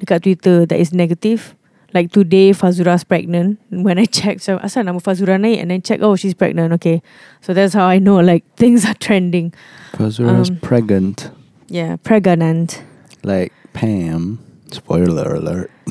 dekat 0.00 0.24
Twitter 0.24 0.64
that 0.64 0.80
is 0.80 0.92
negative. 0.92 1.56
Like 1.96 2.12
today 2.12 2.50
Fazura's 2.52 3.04
pregnant. 3.04 3.56
When 3.70 3.96
I 3.98 4.04
checked, 4.18 4.42
so 4.44 4.58
asal 4.60 4.84
nama 4.84 5.00
Fazura 5.00 5.40
naik 5.40 5.60
and 5.60 5.70
then 5.70 5.80
check, 5.80 6.00
oh 6.02 6.12
she's 6.14 6.34
pregnant. 6.34 6.74
Okay, 6.76 7.00
so 7.40 7.54
that's 7.56 7.72
how 7.72 7.86
I 7.88 7.98
know 7.98 8.20
like 8.20 8.44
things 8.60 8.84
are 8.84 8.92
trending. 9.00 9.54
Fazura's 9.96 10.50
Um, 10.50 10.56
pregnant. 10.60 11.30
Yeah, 11.72 11.96
pregnant. 11.96 12.84
Like 13.24 13.50
Pam. 13.72 14.38
Spoiler 14.70 15.34
alert. 15.40 15.70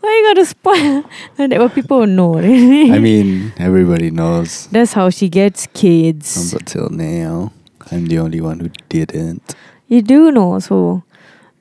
Why 0.00 0.10
you 0.20 0.34
gotta 0.34 0.44
spoil? 0.44 1.04
And 1.38 1.52
that 1.52 1.60
what 1.60 1.74
people 1.74 2.06
know. 2.06 2.36
I 2.38 2.98
mean, 2.98 3.52
everybody 3.58 4.10
knows. 4.10 4.66
that's 4.70 4.92
how 4.92 5.08
she 5.10 5.28
gets 5.30 5.66
kids. 5.72 6.36
Um, 6.36 6.58
But 6.58 6.66
till 6.66 6.90
now, 6.90 7.52
I'm 7.90 8.04
the 8.06 8.18
only 8.18 8.40
one 8.40 8.60
who 8.60 8.68
didn't. 8.88 9.54
You 9.88 10.02
do 10.02 10.30
know, 10.30 10.58
so 10.60 11.02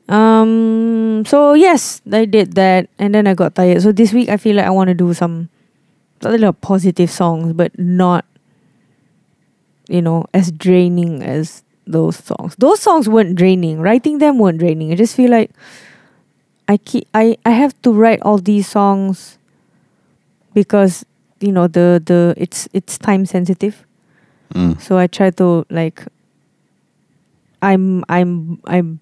Um. 0.07 1.23
So 1.25 1.53
yes, 1.53 2.01
I 2.11 2.25
did 2.25 2.53
that, 2.53 2.89
and 2.99 3.15
then 3.15 3.27
I 3.27 3.33
got 3.33 3.55
tired. 3.55 3.81
So 3.81 3.91
this 3.91 4.13
week 4.13 4.29
I 4.29 4.37
feel 4.37 4.55
like 4.57 4.65
I 4.65 4.69
want 4.69 4.89
to 4.89 4.93
do 4.93 5.13
some, 5.13 5.49
like 6.21 6.61
positive 6.61 7.09
songs, 7.09 7.53
but 7.53 7.77
not, 7.79 8.25
you 9.87 10.01
know, 10.01 10.25
as 10.33 10.51
draining 10.51 11.23
as 11.23 11.63
those 11.87 12.17
songs. 12.17 12.55
Those 12.57 12.79
songs 12.79 13.09
weren't 13.09 13.35
draining. 13.35 13.79
Writing 13.79 14.19
them 14.19 14.37
weren't 14.37 14.59
draining. 14.59 14.91
I 14.91 14.95
just 14.95 15.15
feel 15.15 15.31
like 15.31 15.51
I 16.67 16.77
keep 16.77 17.07
I 17.13 17.37
I 17.45 17.51
have 17.51 17.79
to 17.83 17.91
write 17.91 18.21
all 18.21 18.37
these 18.37 18.67
songs 18.67 19.37
because 20.53 21.05
you 21.39 21.51
know 21.51 21.67
the 21.67 22.01
the 22.03 22.33
it's 22.37 22.67
it's 22.73 22.97
time 22.97 23.25
sensitive. 23.25 23.85
Mm. 24.53 24.81
So 24.81 24.97
I 24.97 25.07
try 25.07 25.29
to 25.31 25.65
like 25.69 26.05
I'm 27.61 28.03
I'm 28.09 28.59
I'm 28.65 28.99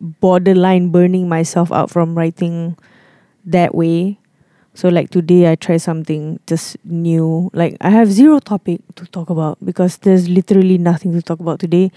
borderline 0.00 0.88
burning 0.90 1.28
myself 1.28 1.72
out 1.72 1.90
from 1.90 2.14
writing 2.16 2.76
that 3.44 3.74
way. 3.74 4.18
So 4.74 4.88
like 4.88 5.10
today 5.10 5.50
I 5.50 5.56
try 5.56 5.76
something 5.76 6.38
just 6.46 6.76
new. 6.84 7.50
Like 7.52 7.76
I 7.80 7.90
have 7.90 8.12
zero 8.12 8.38
topic 8.38 8.80
to 8.96 9.06
talk 9.06 9.28
about 9.30 9.58
because 9.64 9.98
there's 9.98 10.28
literally 10.28 10.78
nothing 10.78 11.12
to 11.12 11.22
talk 11.22 11.40
about 11.40 11.58
today. 11.58 11.90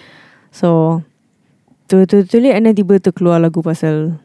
So 0.51 1.03
tu 1.87 2.05
tu 2.05 2.23
tulis 2.23 2.55
and 2.55 2.65
then 2.65 2.75
tiba 2.75 2.97
tu 2.97 3.11
keluar 3.13 3.37
lagu 3.37 3.61
pasal 3.61 4.17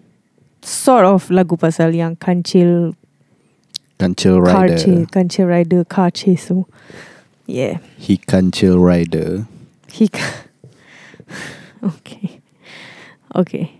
sort 0.64 1.04
of 1.04 1.28
lagu 1.28 1.58
pasal 1.60 1.92
yang 1.92 2.16
kancil 2.16 2.96
Kancil 3.98 4.44
car 4.44 4.68
rider. 4.68 4.76
chase, 4.76 5.06
kancil 5.12 5.46
rider 5.48 5.84
car 5.84 6.10
chase. 6.10 6.48
So 6.48 6.68
yeah. 7.46 7.78
He 7.96 8.16
kancil 8.16 8.78
rider. 8.78 9.46
He 9.88 10.08
ca- 10.08 10.44
okay. 11.82 12.35
Okay. 13.36 13.72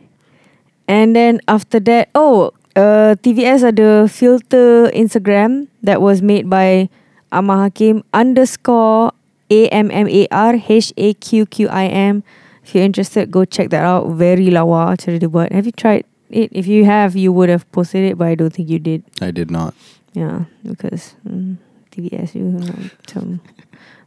And 0.87 1.17
then 1.17 1.41
after 1.49 1.81
that, 1.81 2.11
oh, 2.15 2.53
uh, 2.77 3.17
TVS 3.25 3.65
ada 3.65 4.07
filter 4.07 4.93
Instagram 4.93 5.67
that 5.83 6.05
was 6.05 6.21
made 6.21 6.49
by 6.49 6.93
Ammar 7.33 7.67
Haqqim 7.67 8.05
underscore 8.13 9.11
A 9.51 9.69
M 9.73 9.91
M 9.91 10.07
A 10.07 10.29
R 10.31 10.55
H 10.61 10.93
A 10.97 11.15
Q 11.15 11.47
Q 11.47 11.69
I 11.69 11.87
M. 11.89 12.23
If 12.63 12.75
you're 12.75 12.85
interested, 12.85 13.31
go 13.31 13.45
check 13.45 13.71
that 13.71 13.83
out. 13.83 14.13
Very 14.15 14.53
lawa 14.53 14.95
cara 14.99 15.19
dia 15.19 15.31
buat. 15.31 15.51
Have 15.51 15.67
you 15.67 15.75
tried 15.75 16.05
it? 16.31 16.53
If 16.53 16.67
you 16.67 16.85
have, 16.85 17.17
you 17.17 17.33
would 17.33 17.49
have 17.49 17.65
posted 17.73 18.05
it, 18.05 18.19
but 18.19 18.29
I 18.29 18.35
don't 18.35 18.53
think 18.53 18.69
you 18.69 18.79
did. 18.79 19.03
I 19.23 19.31
did 19.31 19.51
not. 19.51 19.75
Yeah, 20.13 20.51
because 20.63 21.15
mm, 21.27 21.59
TVS, 21.95 22.35
you 22.35 22.45
know, 22.45 23.39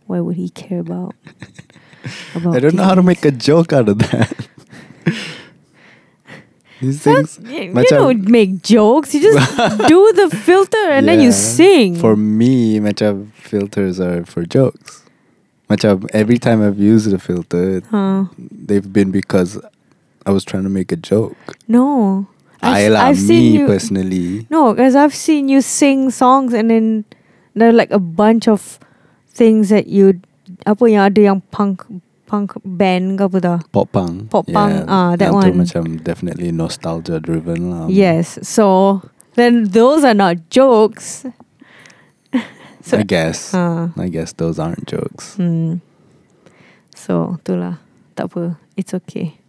why 0.08 0.20
would 0.20 0.36
he 0.36 0.50
care 0.50 0.80
about? 0.80 1.16
about 2.36 2.56
I 2.56 2.60
don't 2.60 2.76
know 2.76 2.84
how 2.84 2.96
to 2.96 3.04
make 3.04 3.24
a 3.26 3.32
joke 3.32 3.72
out 3.74 3.88
of 3.88 4.00
that. 4.12 4.34
These 6.82 7.02
things. 7.04 7.40
You, 7.44 7.62
you 7.62 7.72
macam- 7.74 7.90
don't 8.00 8.24
make 8.30 8.62
jokes. 8.64 9.14
You 9.14 9.22
just 9.22 9.58
do 9.88 10.02
the 10.16 10.30
filter 10.32 10.90
and 10.92 11.08
then 11.08 11.20
you 11.20 11.32
sing. 11.32 11.96
For 11.96 12.16
me, 12.16 12.80
macam 12.80 13.32
filters 13.36 14.00
are 14.00 14.24
for 14.26 14.46
jokes. 14.46 15.04
Macam 15.70 16.08
every 16.16 16.40
time 16.40 16.64
I've 16.64 16.80
used 16.80 17.12
a 17.14 17.20
filter, 17.20 17.82
Huh. 17.92 18.26
they've 18.40 18.88
been 18.92 19.12
because 19.12 19.60
I 20.26 20.32
was 20.32 20.44
trying 20.44 20.64
to 20.64 20.70
make 20.72 20.92
a 20.92 20.98
joke. 20.98 21.38
No. 21.68 22.28
I 22.62 22.88
I've, 22.88 22.94
I've 23.16 23.20
seen 23.20 23.54
me 23.54 23.60
you. 23.60 23.68
personally. 23.68 24.48
No, 24.50 24.74
because 24.74 24.96
I've 24.96 25.16
seen 25.16 25.48
you 25.48 25.62
sing 25.62 26.12
songs 26.12 26.54
and 26.54 26.70
then 26.72 27.06
there 27.56 27.70
are 27.70 27.76
like 27.76 27.92
a 27.92 28.00
bunch 28.00 28.48
of 28.48 28.80
things 29.32 29.70
that 29.70 29.88
you 29.88 30.20
apa 30.66 30.84
yang 30.92 31.06
ada 31.08 31.22
yang 31.22 31.40
punk 31.56 31.86
punk 32.30 32.54
band 32.62 33.18
ke 33.18 33.26
apa 33.26 33.38
dah. 33.42 33.60
Pop 33.74 33.90
punk. 33.90 34.30
Pop 34.30 34.46
punk, 34.46 34.86
ah, 34.86 35.18
that 35.18 35.34
yang 35.34 35.42
tu 35.42 35.50
one. 35.50 35.66
macam 35.66 35.84
definitely 36.06 36.54
nostalgia 36.54 37.18
driven 37.18 37.74
lah. 37.74 37.86
yes. 37.90 38.38
So 38.46 39.02
then 39.34 39.74
those 39.74 40.06
are 40.06 40.14
not 40.14 40.54
jokes. 40.54 41.26
so 42.86 43.02
I 43.02 43.04
guess. 43.04 43.58
Ah. 43.58 43.90
I 43.98 44.14
guess 44.14 44.38
those 44.38 44.62
aren't 44.62 44.86
jokes. 44.86 45.34
Hmm. 45.42 45.82
So, 47.00 47.40
itulah. 47.40 47.80
Tak 48.14 48.36
apa. 48.36 48.60
It's 48.76 48.92
okay. 48.92 49.40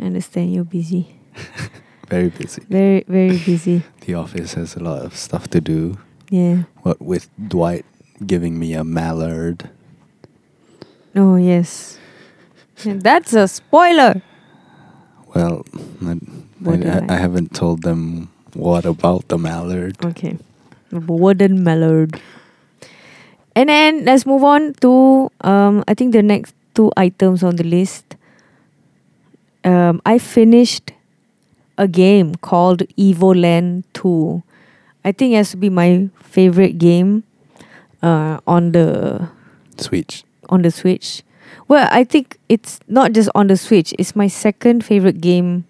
I 0.00 0.08
understand 0.08 0.56
you're 0.56 0.64
busy. 0.64 1.12
Very 2.08 2.32
busy. 2.32 2.64
Very, 2.68 3.04
very 3.08 3.36
busy. 3.40 3.84
The 4.04 4.16
office 4.16 4.52
has 4.56 4.76
a 4.76 4.82
lot 4.84 5.00
of 5.00 5.16
stuff 5.16 5.48
to 5.52 5.60
do. 5.60 5.96
Yeah. 6.28 6.68
What 6.84 7.00
with 7.00 7.28
Dwight 7.36 7.84
giving 8.24 8.58
me 8.58 8.72
a 8.72 8.84
mallard. 8.84 9.70
Oh, 11.14 11.36
yes. 11.36 11.98
That's 12.84 13.32
a 13.34 13.46
spoiler. 13.46 14.22
Well, 15.34 15.64
I, 16.04 16.16
I, 16.66 16.72
I- 16.72 17.04
I 17.08 17.16
haven't 17.16 17.54
told 17.54 17.82
them 17.82 18.28
what 18.54 18.84
about 18.84 19.28
the 19.28 19.38
mallard. 19.38 19.96
Okay. 20.04 20.36
Wooden 20.92 21.62
mallard. 21.64 22.20
And 23.54 23.68
then 23.68 24.04
let's 24.04 24.24
move 24.26 24.44
on 24.44 24.74
to 24.80 25.30
um 25.40 25.84
I 25.88 25.94
think 25.94 26.12
the 26.12 26.22
next 26.22 26.54
two 26.74 26.90
items 26.96 27.42
on 27.42 27.56
the 27.56 27.64
list. 27.64 28.16
Um 29.64 30.00
I 30.04 30.18
finished 30.18 30.92
a 31.78 31.88
game 31.88 32.34
called 32.36 32.80
Evoland 32.98 33.84
2. 33.94 34.42
I 35.04 35.12
think 35.12 35.32
it 35.32 35.36
has 35.36 35.50
to 35.52 35.56
be 35.56 35.68
my 35.70 36.08
favorite 36.20 36.78
game 36.78 37.24
uh 38.02 38.40
on 38.46 38.72
the 38.72 39.28
Switch. 39.78 40.24
On 40.52 40.60
the 40.62 40.70
Switch. 40.70 41.24
Well, 41.68 41.88
I 41.90 42.04
think 42.04 42.36
it's 42.48 42.78
not 42.86 43.12
just 43.16 43.32
on 43.34 43.48
the 43.48 43.56
Switch. 43.56 43.94
It's 43.98 44.12
my 44.14 44.28
second 44.28 44.84
favorite 44.84 45.20
game. 45.24 45.64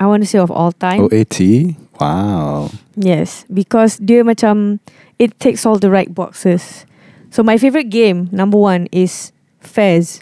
I 0.00 0.06
want 0.06 0.22
to 0.24 0.26
say 0.28 0.38
of 0.40 0.50
all 0.50 0.72
time. 0.72 1.04
OAT? 1.12 1.76
Wow. 2.00 2.70
Yes, 2.96 3.44
because 3.52 4.00
dia 4.00 4.24
macam 4.24 4.80
it 5.20 5.38
takes 5.38 5.62
all 5.68 5.78
the 5.78 5.90
right 5.92 6.08
boxes. 6.10 6.84
So 7.30 7.42
my 7.44 7.56
favorite 7.56 7.88
game 7.92 8.28
number 8.32 8.58
one 8.58 8.88
is 8.90 9.30
Fez, 9.60 10.20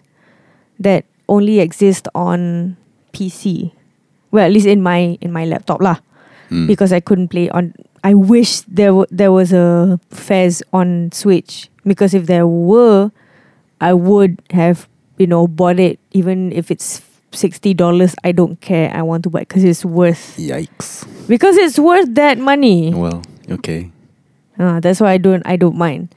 that 0.79 1.07
only 1.29 1.61
exists 1.61 2.07
on 2.14 2.77
PC. 3.14 3.73
Well, 4.31 4.45
at 4.47 4.53
least 4.53 4.66
in 4.66 4.83
my 4.83 5.16
in 5.25 5.33
my 5.33 5.47
laptop 5.49 5.81
lah, 5.81 5.99
Mm. 6.53 6.66
because 6.69 6.93
I 6.93 7.01
couldn't 7.01 7.29
play 7.33 7.49
on. 7.51 7.73
I 8.05 8.12
wish 8.14 8.62
there 8.69 8.93
w- 8.95 9.09
there 9.11 9.33
was 9.33 9.51
a 9.55 9.99
Fez 10.12 10.62
on 10.75 11.11
Switch 11.14 11.71
because 11.87 12.12
if 12.14 12.27
there 12.27 12.47
were, 12.47 13.11
I 13.81 13.95
would 13.95 14.40
have 14.51 14.88
you 15.19 15.27
know 15.27 15.47
bought 15.47 15.79
it 15.81 15.99
even 16.12 16.53
if 16.53 16.71
it's 16.71 17.03
sixty 17.33 17.75
dollars. 17.75 18.14
I 18.25 18.33
don't 18.33 18.61
care. 18.61 18.90
I 18.95 19.03
want 19.03 19.25
to 19.25 19.31
buy 19.31 19.40
because 19.40 19.64
it's 19.64 19.85
worth 19.85 20.37
Yikes. 20.37 21.07
because 21.29 21.57
it's 21.57 21.79
worth 21.79 22.14
that 22.14 22.38
money. 22.38 22.93
Well, 22.95 23.23
okay. 23.51 23.90
Uh, 24.59 24.81
that's 24.81 25.01
why 25.01 25.12
I 25.12 25.19
don't 25.19 25.43
I 25.47 25.57
don't 25.57 25.77
mind 25.77 26.14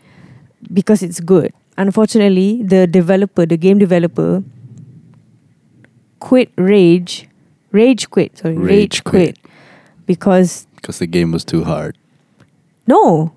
because 0.72 1.02
it's 1.04 1.20
good. 1.20 1.54
Unfortunately, 1.78 2.62
the 2.64 2.86
developer, 2.88 3.46
the 3.46 3.58
game 3.58 3.80
developer, 3.80 4.44
quit 6.20 6.52
Rage, 6.58 7.28
Rage 7.72 8.10
quit. 8.10 8.38
Sorry, 8.38 8.56
Rage, 8.58 8.68
Rage 8.70 9.04
quit. 9.04 9.40
quit. 9.42 9.52
because 10.06 10.68
Because 10.76 11.00
the 11.00 11.08
game 11.08 11.32
was 11.32 11.44
too 11.46 11.64
hard. 11.64 11.98
no, 12.88 13.34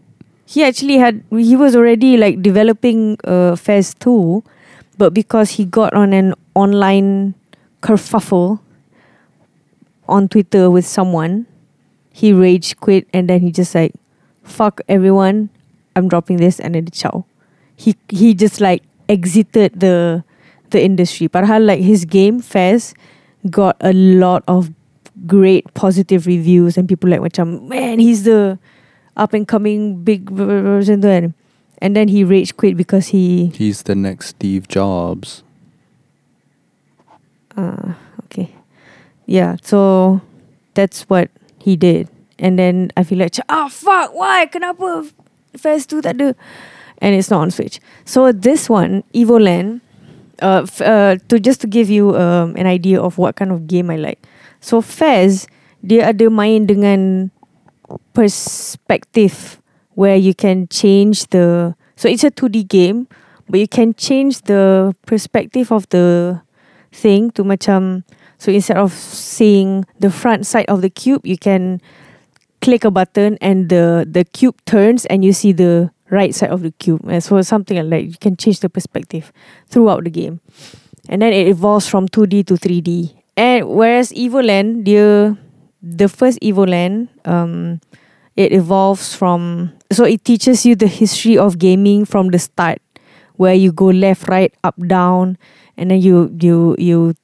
he 0.46 0.62
actually 0.62 0.96
had 0.96 1.22
he 1.30 1.56
was 1.56 1.74
already 1.74 2.16
like 2.16 2.40
developing 2.40 3.18
uh, 3.24 3.56
Fez 3.56 3.92
two, 3.94 4.44
but 4.96 5.12
because 5.12 5.58
he 5.58 5.64
got 5.66 5.92
on 5.92 6.12
an 6.14 6.34
online 6.54 7.34
kerfuffle 7.82 8.60
on 10.08 10.28
Twitter 10.28 10.70
with 10.70 10.86
someone, 10.86 11.46
he 12.12 12.32
rage 12.32 12.78
quit 12.78 13.08
and 13.12 13.28
then 13.28 13.40
he 13.40 13.50
just 13.50 13.74
like, 13.74 13.92
fuck 14.44 14.80
everyone, 14.88 15.50
I'm 15.96 16.08
dropping 16.08 16.36
this 16.36 16.60
and 16.60 16.76
then 16.76 16.86
ciao. 16.94 17.26
He 17.74 17.96
he 18.08 18.32
just 18.32 18.60
like 18.60 18.84
exited 19.08 19.80
the 19.80 20.22
the 20.70 20.80
industry. 20.80 21.26
Padahal 21.26 21.60
like 21.60 21.80
his 21.80 22.04
game 22.04 22.38
Fez 22.38 22.94
got 23.50 23.76
a 23.80 23.92
lot 23.92 24.44
of 24.46 24.70
great 25.26 25.66
positive 25.74 26.26
reviews 26.26 26.78
and 26.78 26.88
people 26.88 27.10
like 27.10 27.20
macam 27.20 27.66
man 27.66 27.98
he's 27.98 28.24
the 28.24 28.58
up 29.16 29.32
and 29.32 29.48
coming 29.48 30.04
big 30.04 30.28
version 30.30 31.00
tu 31.00 31.08
kan. 31.08 31.34
And 31.80 31.92
then 31.96 32.08
he 32.08 32.24
rage 32.24 32.56
quit 32.56 32.76
because 32.76 33.12
he 33.12 33.52
He's 33.52 33.84
the 33.84 33.92
next 33.94 34.36
Steve 34.36 34.64
Jobs. 34.68 35.44
uh, 37.56 37.92
okay. 38.24 38.52
Yeah, 39.26 39.56
so 39.62 40.20
that's 40.74 41.08
what 41.08 41.30
he 41.58 41.76
did. 41.76 42.08
And 42.38 42.58
then 42.58 42.92
I 42.96 43.02
feel 43.02 43.18
like, 43.18 43.34
ah, 43.48 43.68
fuck, 43.68 44.12
why? 44.14 44.46
Kenapa 44.46 45.08
Fast 45.56 45.88
2 45.90 46.04
tak 46.04 46.20
ada? 46.20 46.36
And 47.00 47.16
it's 47.16 47.32
not 47.32 47.40
on 47.40 47.50
Switch. 47.50 47.80
So 48.04 48.28
this 48.32 48.68
one, 48.68 49.04
Evoland, 49.16 49.80
uh, 50.40 50.64
f- 50.68 50.84
uh, 50.84 51.16
to 51.28 51.40
just 51.40 51.60
to 51.64 51.66
give 51.66 51.88
you 51.88 52.12
um, 52.16 52.52
an 52.56 52.66
idea 52.68 53.00
of 53.00 53.16
what 53.16 53.36
kind 53.36 53.52
of 53.52 53.66
game 53.66 53.88
I 53.88 53.96
like. 53.96 54.20
So 54.60 54.80
Fez, 54.84 55.48
dia 55.80 56.12
ada 56.12 56.28
main 56.28 56.68
dengan 56.68 57.28
perspective 58.12 59.60
where 59.94 60.16
you 60.16 60.34
can 60.34 60.68
change 60.68 61.26
the 61.28 61.74
so 61.96 62.08
it's 62.08 62.24
a 62.24 62.30
2D 62.30 62.68
game 62.68 63.08
but 63.48 63.60
you 63.60 63.68
can 63.68 63.94
change 63.94 64.42
the 64.42 64.94
perspective 65.06 65.70
of 65.70 65.88
the 65.90 66.40
thing 66.92 67.30
to 67.30 67.44
macam 67.44 68.02
So 68.38 68.52
instead 68.52 68.76
of 68.76 68.92
seeing 68.92 69.84
the 69.98 70.10
front 70.10 70.46
side 70.46 70.66
of 70.68 70.82
the 70.82 70.90
cube, 70.90 71.26
you 71.26 71.38
can 71.38 71.80
click 72.60 72.84
a 72.84 72.90
button 72.90 73.38
and 73.40 73.68
the 73.68 74.04
the 74.08 74.24
cube 74.24 74.56
turns 74.64 75.06
and 75.06 75.24
you 75.24 75.32
see 75.32 75.52
the 75.52 75.90
right 76.10 76.34
side 76.34 76.50
of 76.50 76.62
the 76.62 76.72
cube. 76.76 77.00
And 77.08 77.22
so 77.22 77.40
something 77.42 77.78
like. 77.88 78.06
You 78.06 78.20
can 78.20 78.36
change 78.36 78.60
the 78.60 78.68
perspective 78.68 79.32
throughout 79.68 80.04
the 80.04 80.10
game. 80.10 80.40
And 81.08 81.22
then 81.22 81.32
it 81.32 81.48
evolves 81.48 81.88
from 81.88 82.08
2D 82.08 82.46
to 82.50 82.54
3D. 82.54 83.14
And 83.36 83.68
whereas 83.68 84.12
Evoland, 84.12 84.84
the 84.84 85.36
the 85.86 86.08
first 86.08 86.40
Evoland, 86.42 87.08
um, 87.24 87.80
it 88.34 88.52
evolves 88.52 89.14
from 89.14 89.72
so 89.92 90.02
it 90.04 90.24
teaches 90.24 90.66
you 90.66 90.74
the 90.74 90.90
history 90.90 91.38
of 91.38 91.58
gaming 91.58 92.04
from 92.04 92.34
the 92.34 92.38
start, 92.38 92.82
where 93.36 93.54
you 93.54 93.70
go 93.70 93.86
left, 93.86 94.26
right, 94.26 94.52
up, 94.64 94.74
down, 94.86 95.38
and 95.78 95.90
then 95.90 96.02
you 96.02 96.34
you 96.42 96.74
you 96.78 97.14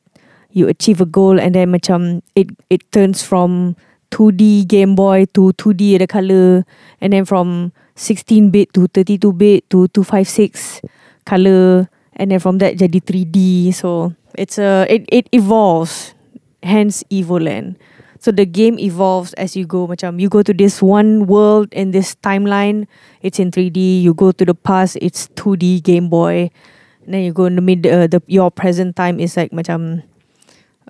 you 0.55 0.69
achieve 0.69 1.01
a 1.01 1.07
goal, 1.07 1.41
and 1.41 1.55
then 1.59 1.75
macam 1.75 2.23
it 2.39 2.55
it 2.71 2.87
turns 2.95 3.27
from 3.27 3.75
2D 4.15 4.69
Game 4.71 4.95
Boy 4.95 5.27
to 5.35 5.51
2D 5.59 5.99
the 5.99 6.07
color, 6.07 6.65
and 7.03 7.13
then 7.13 7.25
from 7.27 7.73
16 7.97 8.51
bit 8.51 8.73
to 8.73 8.87
32 8.87 9.33
bit 9.33 9.69
to 9.71 9.89
256 9.91 10.81
color, 11.27 11.91
and 12.15 12.31
then 12.31 12.39
from 12.39 12.63
that 12.63 12.79
jadi 12.79 13.03
3D. 13.03 13.75
So 13.75 14.15
it's 14.39 14.57
a 14.57 14.87
it 14.87 15.05
it 15.11 15.27
evolves, 15.35 16.15
hence 16.63 17.03
Evoland. 17.11 17.75
So 18.23 18.31
the 18.31 18.47
game 18.47 18.79
evolves 18.79 19.35
as 19.35 19.57
you 19.57 19.67
go. 19.67 19.89
Macam 19.89 20.21
you 20.23 20.29
go 20.31 20.47
to 20.47 20.55
this 20.55 20.79
one 20.81 21.27
world 21.27 21.67
in 21.75 21.91
this 21.91 22.15
timeline, 22.23 22.87
it's 23.21 23.43
in 23.43 23.51
3D. 23.51 24.01
You 24.01 24.15
go 24.15 24.31
to 24.31 24.45
the 24.45 24.55
past, 24.55 24.97
it's 25.03 25.27
2D 25.35 25.83
Game 25.83 26.09
Boy. 26.09 26.55
And 27.03 27.15
then 27.15 27.27
you 27.27 27.33
go 27.33 27.47
in 27.47 27.57
the 27.57 27.61
mid, 27.67 27.85
uh, 27.85 28.07
the 28.07 28.23
your 28.29 28.53
present 28.53 28.95
time 28.95 29.19
is 29.19 29.37
like 29.37 29.51
macam, 29.51 30.07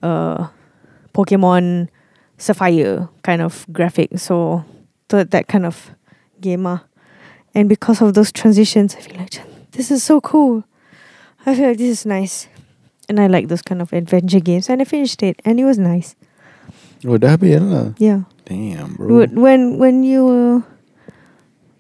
uh, 0.03 0.49
Pokemon 1.14 1.88
Sapphire 2.37 3.09
kind 3.23 3.40
of 3.40 3.64
graphic. 3.73 4.18
So, 4.18 4.62
so 5.11 5.25
that 5.25 5.49
kind 5.49 5.64
of 5.64 5.97
game 6.38 6.66
ah. 6.66 6.85
And 7.55 7.66
because 7.66 8.03
of 8.03 8.12
those 8.12 8.31
transitions, 8.31 8.95
I 8.95 9.01
feel 9.01 9.16
like 9.16 9.40
this 9.73 9.90
is 9.90 10.05
so 10.05 10.21
cool. 10.21 10.64
I 11.47 11.57
feel 11.57 11.68
like 11.68 11.79
this 11.79 11.88
is 11.88 12.05
nice. 12.05 12.49
And 13.09 13.18
I 13.18 13.27
like 13.27 13.49
those 13.49 13.62
kind 13.62 13.81
of 13.81 13.90
adventure 13.95 14.40
games. 14.40 14.68
And 14.68 14.83
I 14.83 14.85
finished 14.85 15.23
it, 15.23 15.40
and 15.47 15.59
it 15.59 15.64
was 15.64 15.79
nice. 15.79 16.14
Oh, 17.03 17.19
dah 17.19 17.35
habis 17.35 17.59
lah. 17.59 17.95
Yeah. 17.99 18.31
Damn, 18.47 18.95
bro. 18.95 19.27
When 19.27 19.79
when 19.79 20.03
you 20.07 20.23
were 20.27 20.57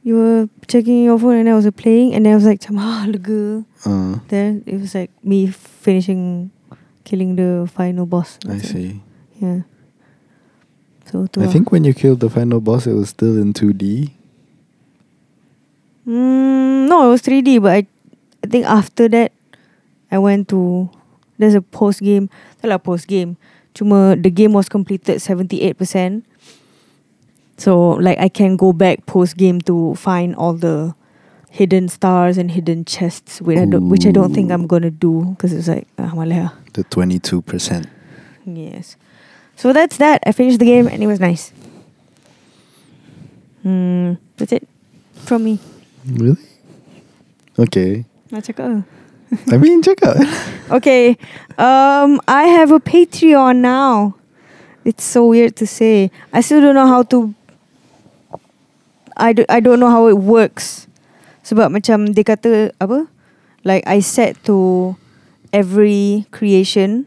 you 0.02 0.18
were 0.18 0.42
checking 0.66 1.06
your 1.06 1.18
phone 1.18 1.38
and 1.38 1.48
I 1.48 1.54
was 1.54 1.66
playing 1.78 2.14
and 2.14 2.26
I 2.26 2.34
was 2.34 2.44
like 2.44 2.62
ah 2.74 3.06
lega. 3.06 3.62
Uh, 3.86 4.18
Then 4.26 4.66
it 4.66 4.82
was 4.82 4.94
like 4.94 5.10
me 5.22 5.46
finishing 5.46 6.50
killing 7.06 7.38
the 7.38 7.70
final 7.70 8.06
boss. 8.06 8.38
I 8.46 8.58
see. 8.58 9.02
Yeah. 9.38 9.62
So 11.06 11.28
I 11.38 11.46
think 11.46 11.70
when 11.70 11.84
you 11.84 11.92
killed 11.94 12.20
the 12.20 12.30
final 12.30 12.60
boss, 12.60 12.86
it 12.86 12.94
was 12.94 13.10
still 13.10 13.36
in 13.36 13.52
2D. 13.52 14.16
Mm, 16.06 16.88
no, 16.88 17.06
it 17.06 17.10
was 17.10 17.22
3D, 17.22 17.60
but 17.60 17.70
I 17.70 17.86
I 18.42 18.46
think 18.48 18.66
after 18.66 19.06
that 19.12 19.30
I 20.10 20.18
went 20.18 20.48
to 20.50 20.90
there's 21.38 21.54
a 21.54 21.62
post 21.62 22.00
game. 22.02 22.26
Tak 22.58 22.70
lah 22.74 22.78
post 22.82 23.06
game. 23.06 23.36
Cuma 23.74 24.16
the 24.20 24.30
game 24.30 24.52
was 24.52 24.68
completed 24.68 25.18
78%. 25.18 26.22
So 27.56 27.90
like 28.00 28.18
I 28.18 28.28
can 28.28 28.56
go 28.56 28.72
back 28.72 29.06
post 29.06 29.36
game 29.36 29.60
to 29.62 29.94
find 29.94 30.34
all 30.36 30.52
the 30.54 30.94
hidden 31.50 31.88
stars 31.88 32.38
and 32.38 32.50
hidden 32.50 32.84
chests 32.84 33.40
which 33.40 33.58
I 33.58 33.66
don't, 33.66 33.88
which 33.88 34.06
I 34.06 34.10
don't 34.10 34.32
think 34.32 34.50
I'm 34.50 34.66
gonna 34.66 34.90
do 34.90 35.36
because 35.36 35.52
it's 35.52 35.68
like 35.68 35.86
ah 35.98 36.12
malah. 36.14 36.52
The 36.72 36.84
22%. 36.84 37.86
Yes. 38.46 38.96
So 39.56 39.72
that's 39.72 39.98
that. 39.98 40.22
I 40.26 40.32
finished 40.32 40.58
the 40.58 40.64
game 40.64 40.88
and 40.88 41.02
it 41.02 41.06
was 41.06 41.20
nice. 41.20 41.52
Hmm, 43.62 44.14
that's 44.36 44.52
it 44.52 44.66
from 45.14 45.44
me. 45.44 45.60
Really? 46.04 46.40
Okay. 47.58 48.04
Nak 48.32 48.48
cakap 48.48 48.82
apa? 49.32 49.54
I 49.54 49.56
mean, 49.58 49.82
check 49.82 50.02
out. 50.02 50.16
Okay. 50.70 51.16
Um, 51.58 52.20
I 52.28 52.44
have 52.52 52.72
a 52.72 52.80
Patreon 52.80 53.58
now. 53.58 54.14
It's 54.84 55.04
so 55.04 55.28
weird 55.28 55.56
to 55.56 55.66
say. 55.66 56.10
I 56.32 56.40
still 56.40 56.60
don't 56.60 56.74
know 56.74 56.86
how 56.86 57.02
to. 57.14 57.34
I, 59.16 59.32
do, 59.32 59.44
I 59.48 59.60
don't 59.60 59.80
know 59.80 59.90
how 59.90 60.08
it 60.08 60.18
works. 60.18 60.88
Sebab 61.44 61.74
macam 61.74 62.14
dia 62.14 62.24
kata 62.24 62.72
apa? 62.80 63.06
Like 63.62 63.86
I 63.86 64.00
set 64.00 64.42
to 64.46 64.96
every 65.52 66.26
creation. 66.30 67.06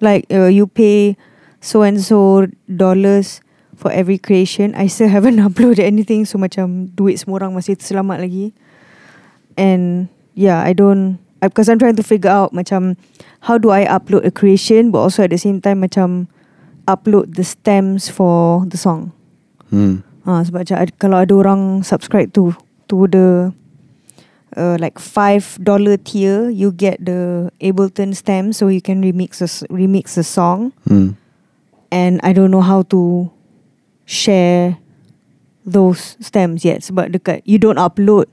Like 0.00 0.28
uh, 0.30 0.50
you 0.50 0.66
pay 0.66 1.16
so 1.60 1.82
and 1.82 2.00
so 2.00 2.46
dollars 2.68 3.40
for 3.76 3.92
every 3.92 4.18
creation. 4.18 4.74
I 4.74 4.86
still 4.88 5.08
haven't 5.08 5.38
uploaded 5.46 5.84
anything. 5.84 6.24
So 6.26 6.36
macam 6.36 6.92
duit 6.92 7.22
semua 7.22 7.44
orang 7.44 7.56
masih 7.56 7.78
terselamat 7.78 8.20
lagi. 8.26 8.52
And 9.56 10.12
yeah, 10.34 10.60
I 10.60 10.74
don't 10.74 11.22
because 11.40 11.68
I'm 11.68 11.78
trying 11.78 11.96
to 11.96 12.02
figure 12.02 12.30
out 12.30 12.52
macam 12.52 12.96
how 13.46 13.58
do 13.58 13.70
I 13.70 13.86
upload 13.86 14.26
a 14.26 14.30
creation 14.30 14.90
but 14.90 14.98
also 14.98 15.22
at 15.22 15.30
the 15.30 15.38
same 15.38 15.60
time 15.60 15.82
macam 15.82 16.26
upload 16.86 17.36
the 17.36 17.44
stems 17.44 18.08
for 18.08 18.64
the 18.66 18.76
song. 18.76 19.12
Hmm. 19.70 20.02
Ah 20.26 20.42
sebab 20.42 20.66
macam 20.66 20.76
ad- 20.80 20.98
kalau 20.98 21.22
ada 21.22 21.34
orang 21.36 21.84
subscribe 21.84 22.32
to 22.34 22.52
to 22.88 23.06
the 23.06 23.52
uh, 24.56 24.76
like 24.80 24.98
five 24.98 25.58
dollar 25.62 25.96
tier, 25.96 26.48
you 26.50 26.72
get 26.72 27.04
the 27.04 27.52
Ableton 27.60 28.16
stem 28.16 28.52
so 28.52 28.68
you 28.68 28.80
can 28.80 29.04
remix 29.04 29.40
a 29.44 29.48
remix 29.68 30.16
a 30.16 30.24
song. 30.24 30.72
Hmm. 30.88 31.20
And 31.88 32.20
I 32.22 32.32
don't 32.36 32.50
know 32.52 32.60
how 32.60 32.82
to 32.92 33.32
share 34.04 34.76
those 35.64 36.16
stems 36.20 36.64
yet 36.64 36.84
But 36.92 37.12
dekat 37.12 37.44
you 37.44 37.56
don't 37.56 37.80
upload 37.80 38.28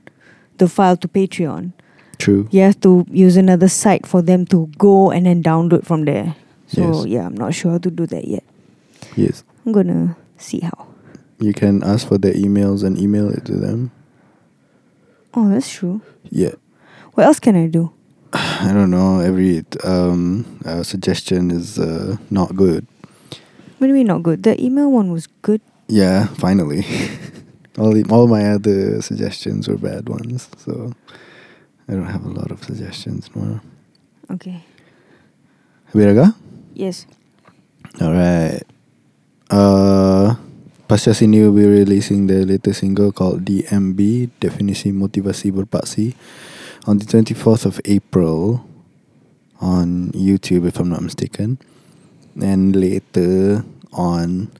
the 0.56 0.68
file 0.68 0.96
to 1.00 1.08
Patreon. 1.08 1.72
True. 2.18 2.48
you 2.50 2.60
have 2.62 2.80
to 2.80 3.04
use 3.10 3.36
another 3.36 3.68
site 3.68 4.06
for 4.06 4.22
them 4.22 4.46
to 4.46 4.66
go 4.78 5.10
and 5.10 5.26
then 5.26 5.42
download 5.42 5.84
from 5.84 6.04
there. 6.04 6.34
So 6.66 6.80
Yes. 6.80 7.06
yeah, 7.06 7.26
I'm 7.26 7.34
not 7.36 7.54
sure 7.54 7.72
how 7.72 7.78
to 7.78 7.90
do 7.90 8.06
that 8.06 8.26
yet. 8.26 8.44
Yes. 9.16 9.44
I'm 9.64 9.72
gonna 9.72 10.16
see 10.38 10.60
how. 10.60 10.86
You 11.38 11.52
can 11.52 11.82
ask 11.82 12.08
for 12.08 12.18
their 12.18 12.32
emails 12.34 12.82
and 12.82 12.98
email 12.98 13.28
it 13.28 13.44
to 13.44 13.56
them. 13.56 13.90
Oh, 15.34 15.48
that's 15.50 15.68
true. 15.70 16.00
Yeah. 16.30 16.54
What 17.12 17.26
else 17.26 17.38
can 17.40 17.56
I 17.56 17.66
do? 17.66 17.92
I 18.32 18.72
don't 18.72 18.90
know. 18.90 19.20
Every 19.20 19.64
um 19.84 20.44
uh, 20.64 20.82
suggestion 20.82 21.50
is 21.50 21.78
uh, 21.78 22.16
not 22.30 22.56
good. 22.56 22.86
What 23.78 23.86
do 23.86 23.88
you 23.88 23.94
mean 23.94 24.06
not 24.06 24.22
good? 24.22 24.42
The 24.42 24.56
email 24.62 24.90
one 24.90 25.12
was 25.12 25.26
good. 25.42 25.60
Yeah, 25.88 26.26
finally. 26.40 26.84
all 27.78 27.92
the, 27.92 28.04
all 28.10 28.26
my 28.26 28.48
other 28.48 29.02
suggestions 29.02 29.68
were 29.68 29.76
bad 29.76 30.08
ones, 30.08 30.48
so 30.56 30.92
I 31.88 31.92
don't 31.92 32.06
have 32.06 32.24
a 32.24 32.28
lot 32.28 32.50
of 32.50 32.64
suggestions 32.64 33.30
more. 33.34 33.62
Okay. 34.30 34.64
Habis 35.94 36.34
Yes. 36.74 37.06
Alright. 38.02 38.66
Uh, 39.48 40.34
Pasca 40.88 41.14
sini 41.14 41.40
we'll 41.40 41.54
be 41.54 41.66
releasing 41.66 42.26
the 42.26 42.44
latest 42.44 42.80
single 42.80 43.12
called 43.12 43.44
DMB, 43.44 44.30
Definisi 44.40 44.92
Motivasi 44.92 45.52
Berpaksi, 45.54 46.14
on 46.86 46.98
the 46.98 47.06
24th 47.06 47.64
of 47.66 47.80
April 47.84 48.66
on 49.60 50.10
YouTube, 50.10 50.66
if 50.66 50.78
I'm 50.78 50.90
not 50.90 51.02
mistaken. 51.02 51.58
And 52.42 52.74
later 52.74 53.64
on 53.92 54.50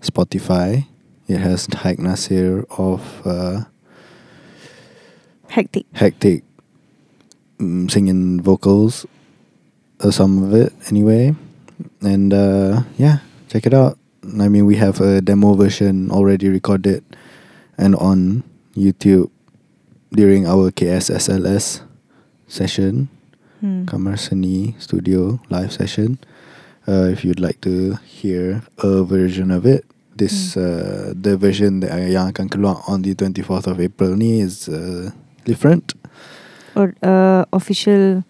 Spotify, 0.00 0.86
it 1.26 1.38
has 1.38 1.66
Haik 1.66 1.98
Nasir 1.98 2.64
of 2.70 3.02
uh, 3.26 3.64
Hectic. 5.50 5.84
Hectic 5.92 6.47
singing 7.58 8.40
vocals, 8.40 9.06
uh, 10.00 10.10
some 10.10 10.42
of 10.42 10.54
it 10.54 10.72
anyway. 10.88 11.34
And 12.00 12.32
uh, 12.32 12.82
yeah, 12.96 13.18
check 13.48 13.66
it 13.66 13.74
out. 13.74 13.98
I 14.40 14.48
mean, 14.48 14.66
we 14.66 14.76
have 14.76 15.00
a 15.00 15.20
demo 15.20 15.54
version 15.54 16.10
already 16.10 16.48
recorded 16.48 17.04
and 17.76 17.94
on 17.96 18.44
YouTube 18.76 19.30
during 20.12 20.46
our 20.46 20.70
KSSLS 20.70 21.82
session, 22.46 23.08
Hmm. 23.60 23.86
Kamar 23.86 24.14
Seni 24.16 24.76
Studio 24.78 25.40
live 25.50 25.72
session. 25.72 26.18
Uh, 26.86 27.10
if 27.10 27.24
you'd 27.24 27.40
like 27.42 27.60
to 27.62 27.98
hear 28.06 28.62
a 28.78 29.02
version 29.02 29.50
of 29.50 29.66
it, 29.66 29.84
this 30.14 30.56
uh, 30.56 31.10
the 31.10 31.34
version 31.36 31.82
that 31.82 31.90
yang 32.06 32.30
akan 32.30 32.46
keluar 32.46 32.86
on 32.86 33.02
the 33.02 33.18
24th 33.18 33.66
of 33.66 33.82
April 33.82 34.14
ni 34.14 34.38
is 34.38 34.70
uh, 34.70 35.10
different. 35.42 35.98
Or 36.78 36.94
uh, 37.02 37.42
official 37.50 38.22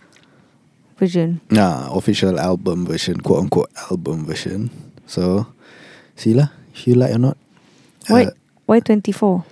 version. 0.97 1.45
Nah, 1.53 1.93
official 1.93 2.41
album 2.41 2.89
version, 2.89 3.21
quote 3.21 3.45
unquote 3.45 3.69
album 3.93 4.25
version. 4.25 4.73
So, 5.05 5.45
see 6.17 6.33
lah, 6.33 6.49
if 6.73 6.89
you 6.89 6.97
like 6.97 7.13
or 7.13 7.21
not. 7.21 7.37
Why? 8.09 8.25
Uh, 8.25 8.33
Why 8.65 8.81
twenty 8.81 9.13
four? 9.13 9.45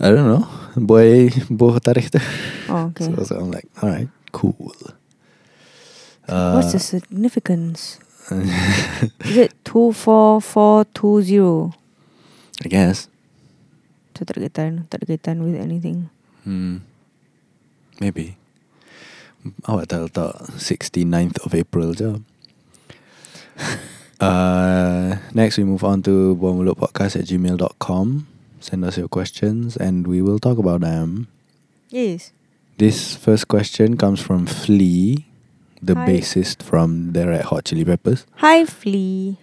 I 0.00 0.10
don't 0.12 0.28
know. 0.28 0.44
Boy, 0.76 1.30
boh 1.50 1.80
tarikh 1.80 2.12
tu. 2.12 2.20
Oh, 2.68 2.92
okay. 2.92 3.08
So, 3.16 3.24
so 3.24 3.40
I'm 3.40 3.50
like, 3.50 3.64
all 3.82 3.88
right, 3.88 4.08
cool. 4.30 4.76
Uh, 6.28 6.60
What's 6.60 6.72
the 6.76 6.78
significance? 6.78 7.98
Is 9.24 9.36
it 9.48 9.56
24420? 9.64 11.72
I 12.64 12.68
guess. 12.68 13.08
Tu 14.12 14.28
tak 14.28 14.36
ada 14.36 14.44
kaitan, 14.44 14.84
tak 14.92 15.00
ada 15.00 15.06
kaitan 15.08 15.40
with 15.40 15.56
anything. 15.56 16.12
Hmm. 16.44 16.84
Maybe. 18.00 18.38
Awak 19.66 19.86
tak 19.90 20.00
letak 20.10 20.32
69th 20.58 21.38
of 21.46 21.54
April 21.54 21.94
je. 21.94 22.18
uh, 24.22 25.18
next 25.34 25.58
we 25.58 25.64
move 25.64 25.82
on 25.82 26.02
to 26.02 26.34
buahmulutpodcast 26.38 27.22
at 27.22 27.26
gmail.com. 27.26 28.26
Send 28.60 28.84
us 28.84 28.98
your 28.98 29.08
questions 29.08 29.76
and 29.76 30.06
we 30.06 30.22
will 30.22 30.38
talk 30.38 30.58
about 30.58 30.82
them. 30.82 31.28
Yes. 31.90 32.32
This 32.78 33.14
first 33.14 33.48
question 33.48 33.96
comes 33.96 34.20
from 34.22 34.46
Flea, 34.46 35.26
the 35.82 35.94
Hi. 35.94 36.06
bassist 36.06 36.62
from 36.62 37.12
the 37.14 37.26
Red 37.26 37.50
Hot 37.50 37.64
Chili 37.64 37.84
Peppers. 37.84 38.26
Hi, 38.38 38.64
Flea. 38.66 39.38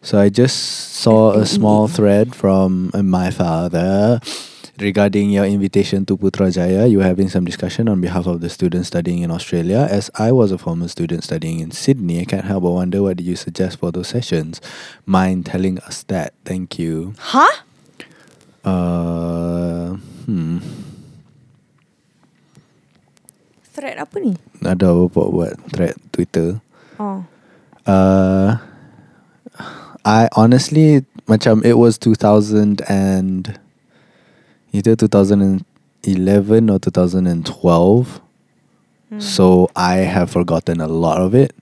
So 0.00 0.20
I 0.20 0.28
just 0.28 0.56
saw 1.00 1.32
a 1.32 1.46
small 1.46 1.88
thread 1.88 2.34
from 2.36 2.90
uh, 2.92 3.02
my 3.02 3.30
father 3.30 4.20
regarding 4.78 5.30
your 5.30 5.44
invitation 5.44 6.04
to 6.06 6.16
Putrajaya. 6.16 6.90
You 6.90 6.98
were 6.98 7.04
having 7.04 7.28
some 7.28 7.44
discussion 7.44 7.88
on 7.88 8.00
behalf 8.00 8.26
of 8.26 8.40
the 8.40 8.48
students 8.50 8.88
studying 8.88 9.22
in 9.22 9.30
Australia. 9.30 9.86
As 9.90 10.10
I 10.16 10.32
was 10.32 10.50
a 10.52 10.58
former 10.58 10.88
student 10.88 11.24
studying 11.24 11.60
in 11.60 11.70
Sydney, 11.70 12.20
I 12.20 12.24
can't 12.24 12.44
help 12.44 12.64
but 12.64 12.72
wonder 12.72 13.02
what 13.02 13.18
did 13.18 13.26
you 13.26 13.36
suggest 13.36 13.78
for 13.78 13.92
those 13.92 14.08
sessions? 14.08 14.60
Mind 15.06 15.46
telling 15.46 15.78
us 15.80 16.02
that? 16.04 16.34
Thank 16.44 16.78
you. 16.78 17.14
Huh? 17.18 17.62
Uh, 18.64 19.96
hmm. 20.26 20.58
Thread 23.74 23.98
apa 23.98 24.16
ni? 24.22 24.38
Ada 24.62 24.94
apa 24.94 25.22
buat 25.28 25.54
thread 25.74 25.98
Twitter? 26.14 26.62
Oh. 26.98 27.26
Uh, 27.84 28.56
I 30.04 30.28
honestly 30.36 31.04
macam 31.26 31.64
it 31.64 31.76
was 31.76 31.98
2000 31.98 32.80
and 32.88 33.58
either 34.74 34.96
2011 34.96 36.68
or 36.68 36.78
2012. 36.80 38.20
Hmm. 39.08 39.20
So 39.20 39.70
I 39.76 39.94
have 39.98 40.30
forgotten 40.30 40.80
a 40.80 40.88
lot 40.88 41.20
of 41.20 41.34
it. 41.34 41.54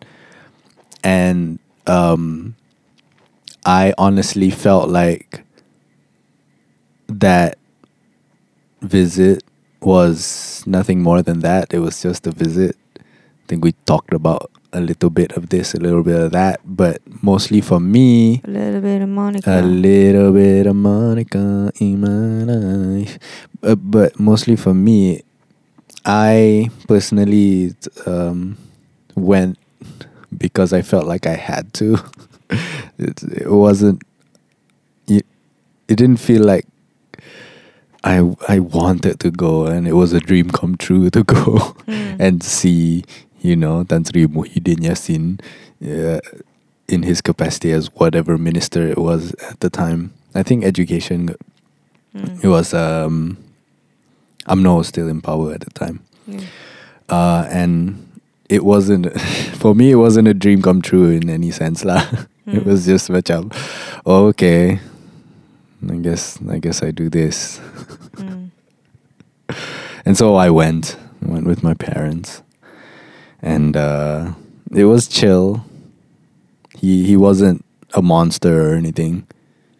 And 1.04 1.58
um 1.86 2.56
I 3.64 3.92
honestly 3.98 4.50
felt 4.50 4.88
like 4.88 5.44
that 7.08 7.58
visit 8.80 9.44
was 9.82 10.64
nothing 10.66 11.02
more 11.02 11.22
than 11.22 11.40
that. 11.40 11.72
It 11.74 11.80
was 11.80 12.00
just 12.02 12.26
a 12.26 12.32
visit. 12.32 12.76
I 12.98 13.02
think 13.46 13.62
we 13.62 13.72
talked 13.84 14.14
about 14.14 14.50
a 14.72 14.80
little 14.80 15.10
bit 15.10 15.32
of 15.32 15.48
this, 15.50 15.74
a 15.74 15.78
little 15.80 16.02
bit 16.02 16.18
of 16.18 16.32
that, 16.32 16.60
but 16.64 17.00
mostly 17.22 17.60
for 17.60 17.78
me, 17.80 18.40
A 18.44 18.50
little 18.50 18.80
bit 18.80 19.02
of 19.02 19.08
Monica. 19.08 19.60
a 19.60 19.62
little 19.62 20.32
bit 20.32 20.66
of 20.66 20.76
Monica 20.76 21.70
in 21.78 22.00
my 22.00 22.44
life. 22.52 23.18
Uh, 23.62 23.74
but 23.76 24.18
mostly 24.18 24.56
for 24.56 24.72
me, 24.74 25.22
I 26.06 26.70
personally 26.88 27.74
um, 28.06 28.56
went 29.14 29.58
because 30.36 30.72
I 30.72 30.82
felt 30.82 31.06
like 31.06 31.26
I 31.26 31.34
had 31.36 31.72
to. 31.74 31.98
it, 32.98 33.22
it 33.22 33.50
wasn't. 33.50 34.02
It, 35.06 35.26
it 35.88 35.96
didn't 35.96 36.16
feel 36.18 36.42
like 36.42 36.66
I 38.04 38.34
I 38.48 38.58
wanted 38.58 39.20
to 39.20 39.30
go, 39.30 39.66
and 39.66 39.86
it 39.86 39.92
was 39.92 40.12
a 40.12 40.20
dream 40.20 40.50
come 40.50 40.76
true 40.76 41.10
to 41.10 41.22
go 41.22 41.58
Hmm. 41.86 42.16
and 42.18 42.42
see, 42.42 43.04
you 43.42 43.56
know, 43.56 43.82
Tan 43.84 44.04
Sri 44.04 44.26
Muhyiddin 44.26 44.80
Yassin 44.86 45.40
uh, 45.84 46.20
in 46.88 47.02
his 47.02 47.20
capacity 47.20 47.72
as 47.72 47.92
whatever 47.94 48.38
minister 48.38 48.86
it 48.86 48.98
was 48.98 49.34
at 49.50 49.60
the 49.60 49.70
time. 49.70 50.12
I 50.34 50.42
think 50.42 50.64
education, 50.64 51.34
Hmm. 52.14 52.38
it 52.42 52.48
was, 52.48 52.74
um, 52.74 53.36
UMNO 54.46 54.78
was 54.78 54.88
still 54.88 55.08
in 55.08 55.20
power 55.20 55.52
at 55.54 55.60
the 55.60 55.70
time. 55.70 56.00
Uh, 57.08 57.48
and 57.50 57.96
it 58.48 58.64
wasn't, 58.64 59.08
for 59.60 59.74
me, 59.74 59.90
it 59.92 59.96
wasn't 59.96 60.28
a 60.28 60.34
dream 60.34 60.60
come 60.62 60.82
true 60.82 61.08
in 61.10 61.28
any 61.30 61.50
sense. 61.50 61.84
lah. 61.84 62.04
It 62.46 62.64
Mm. 62.64 62.66
was 62.66 62.84
just 62.90 63.06
macam, 63.08 63.54
oh, 64.04 64.26
okay, 64.34 64.80
I 65.88 65.96
guess, 66.02 66.42
I 66.50 66.58
guess 66.58 66.82
I 66.82 66.90
do 66.90 67.06
this. 67.08 67.62
Hmm. 68.18 68.50
And 70.04 70.18
so 70.18 70.34
I 70.34 70.50
went, 70.50 70.96
I 71.24 71.30
went 71.30 71.46
with 71.46 71.62
my 71.62 71.74
parents, 71.74 72.42
and 73.42 73.76
uh, 73.76 74.32
it 74.70 74.84
was 74.84 75.08
chill. 75.08 75.64
He 76.78 77.04
he 77.04 77.16
wasn't 77.16 77.64
a 77.94 78.02
monster 78.02 78.70
or 78.70 78.74
anything. 78.74 79.26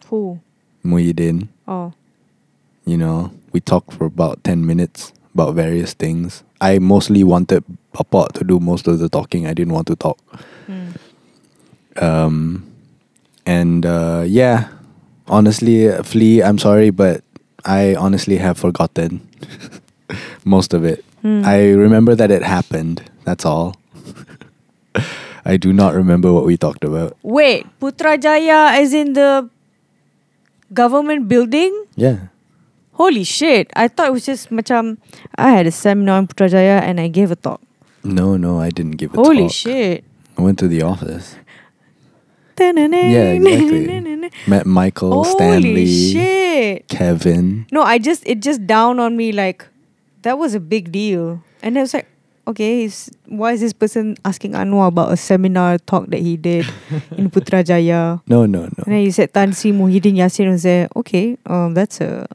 Who? 0.07 0.39
Muhyiddin, 0.85 1.47
Oh. 1.67 1.93
you 2.85 2.97
know, 2.97 3.31
we 3.53 3.59
talked 3.61 3.93
for 3.93 4.05
about 4.05 4.43
ten 4.43 4.65
minutes 4.65 5.13
about 5.33 5.55
various 5.55 5.93
things. 5.93 6.43
I 6.61 6.79
mostly 6.79 7.23
wanted 7.23 7.63
Papa 7.93 8.27
to 8.35 8.43
do 8.43 8.59
most 8.59 8.87
of 8.87 8.99
the 8.99 9.09
talking. 9.09 9.47
I 9.47 9.53
didn't 9.53 9.73
want 9.73 9.87
to 9.87 9.95
talk. 9.95 10.19
Hmm. 10.67 10.89
Um, 11.97 12.71
and 13.45 13.85
uh, 13.85 14.23
yeah, 14.27 14.67
honestly, 15.27 15.89
uh, 15.89 16.03
Flea, 16.03 16.43
I'm 16.43 16.57
sorry, 16.57 16.89
but 16.89 17.23
I 17.65 17.95
honestly 17.95 18.37
have 18.37 18.57
forgotten 18.57 19.21
most 20.45 20.73
of 20.73 20.83
it. 20.85 21.03
Hmm. 21.23 21.41
I 21.45 21.71
remember 21.71 22.15
that 22.15 22.29
it 22.29 22.43
happened. 22.43 23.09
That's 23.23 23.45
all. 23.45 23.79
I 25.45 25.57
do 25.57 25.71
not 25.71 25.95
remember 25.95 26.31
what 26.31 26.45
we 26.45 26.55
talked 26.57 26.83
about. 26.83 27.17
Wait, 27.23 27.65
Putrajaya 27.79 28.79
is 28.79 28.93
in 28.93 29.13
the 29.13 29.49
government 30.73 31.27
building? 31.27 31.71
Yeah. 31.95 32.27
Holy 32.93 33.23
shit. 33.23 33.71
I 33.75 33.87
thought 33.87 34.07
it 34.09 34.13
was 34.13 34.25
just 34.25 34.51
macam 34.51 34.97
I 35.35 35.51
had 35.51 35.65
a 35.65 35.71
seminar 35.71 36.19
in 36.19 36.27
Putrajaya 36.27 36.83
and 36.83 36.99
I 36.99 37.07
gave 37.07 37.31
a 37.31 37.35
talk. 37.35 37.61
No, 38.03 38.37
no, 38.37 38.59
I 38.59 38.69
didn't 38.69 38.99
give 38.99 39.13
a 39.13 39.15
Holy 39.15 39.23
talk. 39.23 39.35
Holy 39.35 39.49
shit. 39.49 40.03
I 40.37 40.41
went 40.41 40.59
to 40.59 40.67
the 40.67 40.83
office. 40.83 41.35
Yeah, 42.59 43.33
exactly. 43.33 44.29
Met 44.47 44.65
Michael, 44.65 45.23
Holy 45.23 45.31
Stanley, 45.31 46.11
shit. 46.11 46.87
Kevin. 46.87 47.65
No, 47.71 47.81
I 47.81 47.97
just 47.97 48.23
it 48.27 48.41
just 48.41 48.67
down 48.67 48.99
on 48.99 49.17
me 49.17 49.31
like 49.31 49.65
that 50.23 50.37
was 50.37 50.53
a 50.53 50.59
big 50.59 50.91
deal. 50.91 51.43
And 51.61 51.77
I 51.77 51.81
was 51.81 51.93
like, 51.93 52.07
okay, 52.47 52.81
he's, 52.81 53.11
why 53.27 53.53
is 53.53 53.61
this 53.61 53.73
person 53.73 54.17
asking 54.25 54.53
Anwar 54.53 54.87
about 54.87 55.11
a 55.11 55.17
seminar 55.17 55.77
talk 55.77 56.07
that 56.07 56.19
he 56.19 56.35
did 56.35 56.65
in 57.17 57.29
Putrajaya? 57.29 58.21
No, 58.27 58.45
no, 58.45 58.63
no. 58.63 58.83
And 58.83 58.93
then 58.95 59.01
you 59.01 59.11
said 59.11 59.33
Tan 59.33 59.53
Sri 59.53 59.71
Muhyiddin 59.71 60.15
Yassin 60.15 60.49
was 60.49 60.63
there. 60.63 60.87
Okay, 60.95 61.37
um, 61.45 61.73
that's 61.73 62.01
a 62.01 62.27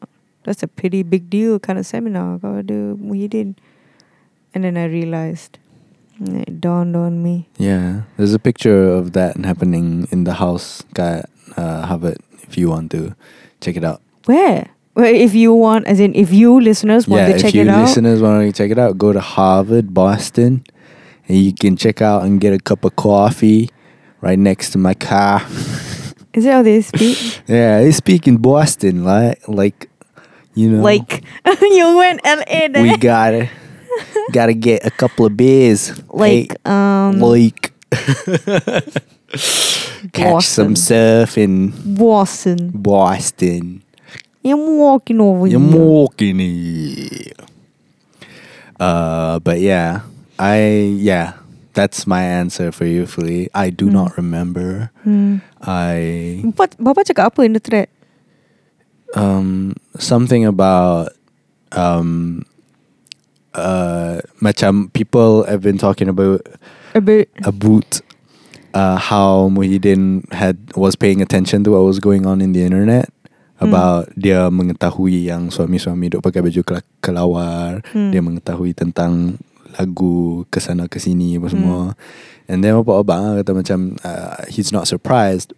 that's 0.44 0.62
a 0.62 0.68
pretty 0.68 1.02
big 1.02 1.28
deal 1.28 1.58
kind 1.58 1.78
of 1.78 1.84
seminar. 1.84 2.38
Kau 2.38 2.56
ada 2.56 2.96
Muhyiddin. 2.96 3.56
And 4.54 4.64
then 4.64 4.76
I 4.76 4.84
realized. 4.84 5.58
It 6.20 6.60
dawned 6.60 6.96
on 6.96 7.22
me. 7.22 7.46
Yeah, 7.58 8.02
there's 8.16 8.34
a 8.34 8.40
picture 8.40 8.90
of 8.90 9.12
that 9.12 9.36
happening 9.36 10.08
in 10.10 10.24
the 10.24 10.34
house 10.34 10.82
at 10.96 11.30
uh, 11.56 11.86
Harvard. 11.86 12.18
If 12.42 12.58
you 12.58 12.70
want 12.70 12.90
to 12.90 13.14
check 13.60 13.76
it 13.76 13.84
out. 13.84 14.02
Where? 14.24 14.66
If 14.98 15.34
you 15.34 15.54
want, 15.54 15.86
as 15.86 16.00
in, 16.00 16.14
if 16.14 16.32
you 16.32 16.60
listeners 16.60 17.06
want 17.06 17.28
yeah, 17.28 17.36
to 17.36 17.40
check 17.42 17.54
it 17.54 17.68
out. 17.68 17.74
if 17.74 17.76
you 17.78 17.82
listeners 17.86 18.20
want 18.22 18.46
to 18.46 18.52
check 18.52 18.70
it 18.70 18.78
out, 18.78 18.98
go 18.98 19.12
to 19.12 19.20
Harvard, 19.20 19.94
Boston, 19.94 20.64
and 21.28 21.38
you 21.38 21.52
can 21.52 21.76
check 21.76 22.02
out 22.02 22.24
and 22.24 22.40
get 22.40 22.52
a 22.52 22.58
cup 22.58 22.84
of 22.84 22.96
coffee 22.96 23.70
right 24.20 24.38
next 24.38 24.70
to 24.70 24.78
my 24.78 24.94
car. 24.94 25.40
is 26.34 26.44
that 26.44 26.52
how 26.52 26.62
they 26.62 26.80
speak? 26.82 27.42
yeah, 27.46 27.80
they 27.80 27.92
speak 27.92 28.26
in 28.26 28.38
Boston, 28.38 29.04
like 29.04 29.46
like 29.48 29.88
you 30.54 30.70
know, 30.70 30.82
Like 30.82 31.22
you 31.62 31.96
went 31.96 32.20
LA 32.24 32.68
there. 32.68 32.82
we 32.82 32.96
gotta 32.96 33.48
gotta 34.32 34.54
get 34.54 34.84
a 34.84 34.90
couple 34.90 35.26
of 35.26 35.36
beers, 35.36 35.92
like 36.12 36.50
Hey, 36.50 36.70
um 36.70 37.20
like 37.20 37.72
catch 40.12 40.44
some 40.46 40.74
Boston. 40.74 40.76
surf 40.76 41.38
in 41.38 41.94
Boston. 41.94 42.70
Boston. 42.74 43.82
I'm 44.52 44.78
walking 44.78 45.20
over 45.20 45.46
You're 45.46 45.60
here. 45.60 45.78
walking 45.78 46.38
here. 46.38 47.32
Uh, 48.78 49.38
but 49.40 49.60
yeah, 49.60 50.02
I 50.38 50.94
yeah, 50.96 51.34
that's 51.74 52.06
my 52.06 52.22
answer 52.22 52.70
for 52.70 52.86
you, 52.86 53.06
Flea. 53.06 53.48
I 53.54 53.70
do 53.70 53.86
Hmm. 53.86 53.92
not 53.98 54.16
remember. 54.16 54.90
Hmm. 55.02 55.42
I 55.62 56.42
Bapa, 56.54 56.70
bapa 56.78 57.02
cakap 57.02 57.34
apa 57.34 57.42
in 57.42 57.52
the 57.54 57.62
thread? 57.62 57.88
um 59.16 59.72
something 59.98 60.44
about 60.44 61.08
um 61.72 62.44
uh 63.56 64.20
macam 64.44 64.92
people 64.92 65.48
have 65.48 65.64
been 65.64 65.80
talking 65.80 66.12
about 66.12 66.44
A 66.92 67.00
about 67.48 68.04
uh, 68.76 69.00
how 69.00 69.48
Muhyiddin 69.48 70.28
had 70.30 70.60
was 70.76 70.92
paying 70.94 71.24
attention 71.24 71.64
to 71.64 71.72
what 71.72 71.88
was 71.88 71.98
going 72.04 72.28
on 72.28 72.44
in 72.44 72.52
the 72.52 72.62
internet 72.68 73.08
Hmm. 73.58 73.66
about 73.68 74.06
dia 74.14 74.46
mengetahui 74.48 75.26
yang 75.26 75.50
suami-suami 75.50 76.14
duk 76.14 76.22
pakai 76.22 76.46
baju 76.46 76.60
kela- 76.62 76.90
kelawar 77.02 77.82
Hmm. 77.90 78.14
dia 78.14 78.22
mengetahui 78.22 78.70
tentang 78.72 79.34
lagu 79.74 80.46
kesana 80.48 80.86
kesini 80.86 81.36
apa 81.36 81.50
semua. 81.50 81.80
And 82.48 82.64
then 82.64 82.78
bapak 82.80 83.04
abang 83.04 83.36
kata 83.36 83.52
macam 83.52 83.78
uh, 84.00 84.46
he's 84.48 84.72
not 84.72 84.88
surprised 84.88 85.52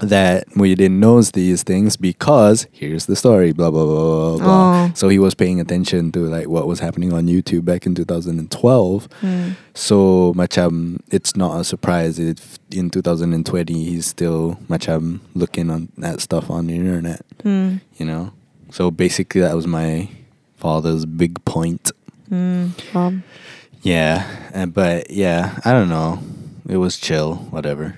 that 0.00 0.48
Muhyiddin 0.50 0.98
knows 0.98 1.32
these 1.32 1.62
things 1.62 1.96
because 1.96 2.66
here's 2.72 3.06
the 3.06 3.16
story, 3.16 3.52
blah 3.52 3.70
blah 3.70 3.84
blah 3.84 3.94
blah 3.94 4.36
blah. 4.38 4.84
Oh. 4.86 4.92
So 4.94 5.08
he 5.08 5.18
was 5.18 5.34
paying 5.34 5.60
attention 5.60 6.12
to 6.12 6.20
like 6.20 6.48
what 6.48 6.66
was 6.66 6.80
happening 6.80 7.12
on 7.12 7.26
YouTube 7.26 7.64
back 7.64 7.86
in 7.86 7.94
2012. 7.94 9.08
Hmm. 9.20 9.50
So 9.74 10.32
macam 10.36 11.00
it's 11.10 11.36
not 11.36 11.60
a 11.60 11.64
surprise 11.64 12.18
if 12.18 12.58
in 12.70 12.90
2020 12.90 13.72
he's 13.84 14.06
still 14.06 14.58
macam 14.68 15.20
looking 15.34 15.70
on 15.70 15.88
that 15.98 16.20
stuff 16.20 16.50
on 16.50 16.66
the 16.66 16.74
internet, 16.74 17.22
Hmm. 17.42 17.76
you 17.96 18.06
know. 18.06 18.32
So 18.72 18.90
basically 18.90 19.40
that 19.42 19.54
was 19.54 19.66
my 19.66 20.08
father's 20.56 21.06
big 21.06 21.44
point. 21.44 21.90
Faham. 22.30 23.22
Yeah, 23.82 24.28
uh, 24.54 24.66
but 24.66 25.10
yeah, 25.10 25.58
I 25.64 25.72
don't 25.72 25.88
know. 25.88 26.20
It 26.68 26.76
was 26.76 26.98
chill, 26.98 27.36
whatever. 27.50 27.96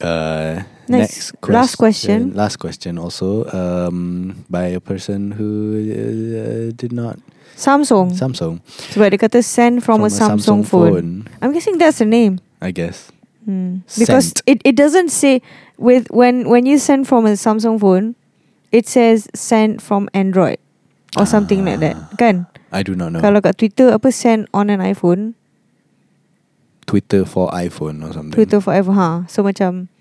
Uh, 0.00 0.62
Next, 0.88 1.34
next 1.36 1.48
last 1.48 1.76
question. 1.76 2.32
Last 2.32 2.56
question 2.56 2.96
also 2.96 3.44
um, 3.52 4.44
by 4.48 4.72
a 4.72 4.80
person 4.80 5.32
who 5.32 5.76
uh, 5.76 6.72
did 6.72 6.92
not 6.92 7.20
Samsung. 7.58 8.14
Samsung 8.14 8.62
So 8.64 8.94
Sebab 8.94 9.10
dia 9.12 9.20
kata 9.20 9.42
send 9.42 9.82
from, 9.82 10.06
a, 10.06 10.08
Samsung, 10.08 10.62
phone. 10.64 11.26
I'm 11.42 11.50
guessing 11.52 11.76
that's 11.76 11.98
the 11.98 12.06
name. 12.06 12.38
I 12.62 12.70
guess. 12.70 13.10
Hmm. 13.44 13.82
Because 13.98 14.32
Sent. 14.32 14.42
it, 14.46 14.58
it 14.64 14.76
doesn't 14.78 15.10
say 15.10 15.42
with 15.76 16.08
when 16.14 16.48
when 16.48 16.64
you 16.64 16.78
send 16.78 17.10
from 17.10 17.26
a 17.26 17.34
Samsung 17.34 17.80
phone, 17.80 18.14
it 18.70 18.86
says 18.86 19.28
send 19.34 19.82
from 19.82 20.08
Android 20.14 20.62
or 21.18 21.26
something 21.26 21.64
like 21.64 21.80
that. 21.80 21.96
Ah. 21.96 22.16
Kan? 22.16 22.46
I 22.70 22.84
do 22.84 22.94
not 22.94 23.12
know. 23.12 23.20
Kalau 23.24 23.40
kat 23.40 23.58
Twitter 23.58 23.90
apa 23.90 24.12
send 24.12 24.46
on 24.52 24.68
an 24.70 24.80
iPhone, 24.84 25.34
Twitter 26.88 27.24
for 27.24 27.52
iPhone 27.52 28.02
or 28.02 28.12
something. 28.12 28.32
Twitter 28.32 28.60
for 28.60 28.72
iPhone. 28.72 28.96
Ha. 28.96 29.24
So 29.28 29.44
macam 29.44 29.92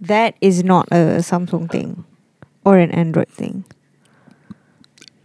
that 0.00 0.34
is 0.40 0.64
not 0.64 0.88
a 0.90 1.20
Samsung 1.20 1.70
thing 1.70 2.02
or 2.64 2.80
an 2.80 2.90
Android 2.90 3.28
thing. 3.28 3.68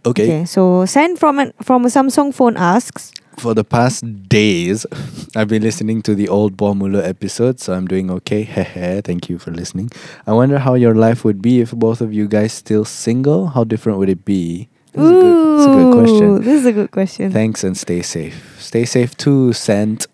Okay. 0.04 0.44
okay 0.44 0.44
So 0.44 0.84
send 0.84 1.18
from 1.18 1.40
an 1.40 1.56
from 1.64 1.88
a 1.88 1.90
Samsung 1.90 2.30
phone 2.36 2.60
asks. 2.60 3.10
For 3.36 3.52
the 3.52 3.64
past 3.64 4.00
days, 4.32 4.86
I've 5.36 5.48
been 5.48 5.60
listening 5.60 6.00
to 6.08 6.14
the 6.14 6.28
old 6.28 6.56
Buah 6.56 6.72
Mulut 6.72 7.04
episode, 7.04 7.60
so 7.60 7.76
I'm 7.76 7.84
doing 7.84 8.08
okay. 8.22 8.44
Hehe, 8.48 9.04
thank 9.04 9.28
you 9.28 9.36
for 9.36 9.52
listening. 9.52 9.92
I 10.24 10.32
wonder 10.32 10.56
how 10.60 10.72
your 10.72 10.94
life 10.94 11.20
would 11.24 11.42
be 11.42 11.60
if 11.60 11.72
both 11.72 12.00
of 12.00 12.16
you 12.16 12.28
guys 12.28 12.52
still 12.56 12.84
single. 12.84 13.52
How 13.52 13.64
different 13.64 13.98
would 14.00 14.08
it 14.08 14.24
be? 14.24 14.68
That's 14.96 15.04
a 15.04 15.12
good, 15.12 15.36
that's 15.36 15.68
a 15.68 15.74
good 15.76 15.84
Ooh, 15.84 15.98
question. 16.00 16.28
This 16.40 16.56
is 16.60 16.64
a 16.64 16.72
good 16.72 16.90
question. 16.90 17.28
Thanks 17.28 17.60
and 17.60 17.76
stay 17.76 18.00
safe. 18.00 18.56
Stay 18.56 18.88
safe 18.88 19.12
too, 19.20 19.52
Sent. 19.52 20.08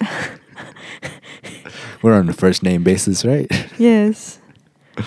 We're 2.02 2.14
on 2.14 2.28
a 2.28 2.32
first 2.32 2.62
name 2.62 2.82
basis, 2.82 3.24
right? 3.24 3.50
Yes. 3.78 4.38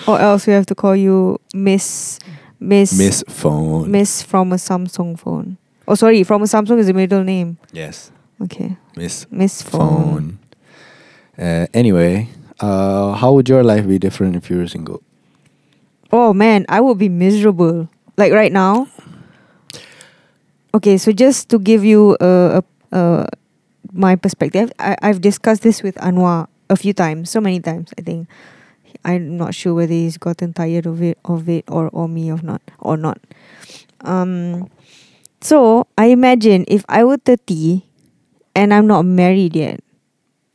or 0.08 0.18
else 0.18 0.46
we 0.46 0.52
have 0.52 0.66
to 0.66 0.74
call 0.74 0.96
you 0.96 1.38
Miss 1.54 2.18
Miss 2.60 2.96
Miss 2.98 3.22
Phone. 3.28 3.90
Miss 3.90 4.22
from 4.22 4.52
a 4.52 4.56
Samsung 4.56 5.18
phone. 5.18 5.56
Oh 5.86 5.94
sorry, 5.94 6.24
from 6.24 6.42
a 6.42 6.46
Samsung 6.46 6.78
is 6.78 6.88
a 6.88 6.92
middle 6.92 7.22
name. 7.22 7.58
Yes, 7.72 8.10
Okay. 8.42 8.76
Miss 8.96 9.26
Miss 9.30 9.62
phone. 9.62 9.78
Phone. 9.78 10.38
Uh, 11.38 11.66
anyway, 11.74 12.28
uh, 12.60 13.12
how 13.12 13.32
would 13.32 13.48
your 13.48 13.62
life 13.62 13.86
be 13.86 13.98
different 13.98 14.36
if 14.36 14.50
you 14.50 14.58
were 14.58 14.66
single? 14.68 15.02
Oh 16.10 16.32
man, 16.32 16.64
I 16.68 16.80
would 16.80 16.98
be 16.98 17.08
miserable. 17.08 17.88
Like 18.16 18.32
right 18.32 18.52
now. 18.52 18.88
Okay, 20.74 20.96
so 20.98 21.12
just 21.12 21.48
to 21.50 21.58
give 21.60 21.84
you 21.84 22.16
a, 22.20 22.62
a, 22.92 22.98
a 22.98 23.26
my 23.92 24.16
perspective, 24.16 24.72
I, 24.78 24.96
I've 25.02 25.20
discussed 25.20 25.62
this 25.62 25.82
with 25.82 25.94
Ammar 25.96 26.48
a 26.70 26.76
few 26.76 26.92
times, 26.92 27.30
so 27.30 27.40
many 27.40 27.60
times. 27.60 27.92
I 27.98 28.02
think 28.02 28.28
I'm 29.04 29.36
not 29.36 29.54
sure 29.54 29.74
whether 29.74 29.92
he's 29.92 30.16
gotten 30.18 30.52
tired 30.52 30.86
of 30.86 31.02
it, 31.02 31.18
of 31.24 31.48
it, 31.48 31.64
or 31.68 31.88
or 31.92 32.08
me 32.08 32.32
or 32.32 32.40
not, 32.42 32.62
or 32.78 32.96
not. 32.96 33.18
Um, 34.00 34.70
so 35.40 35.86
I 35.98 36.06
imagine 36.06 36.64
if 36.68 36.84
I 36.88 37.04
were 37.04 37.18
thirty, 37.18 37.84
and 38.54 38.72
I'm 38.72 38.86
not 38.86 39.04
married 39.04 39.56
yet, 39.56 39.80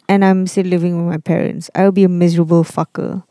and 0.07 0.25
I'm 0.25 0.47
still 0.47 0.65
living 0.65 0.97
with 0.97 1.13
my 1.13 1.21
parents, 1.21 1.69
I 1.75 1.85
would 1.85 1.95
be 1.95 2.03
a 2.03 2.09
miserable 2.09 2.63
fucker, 2.63 3.23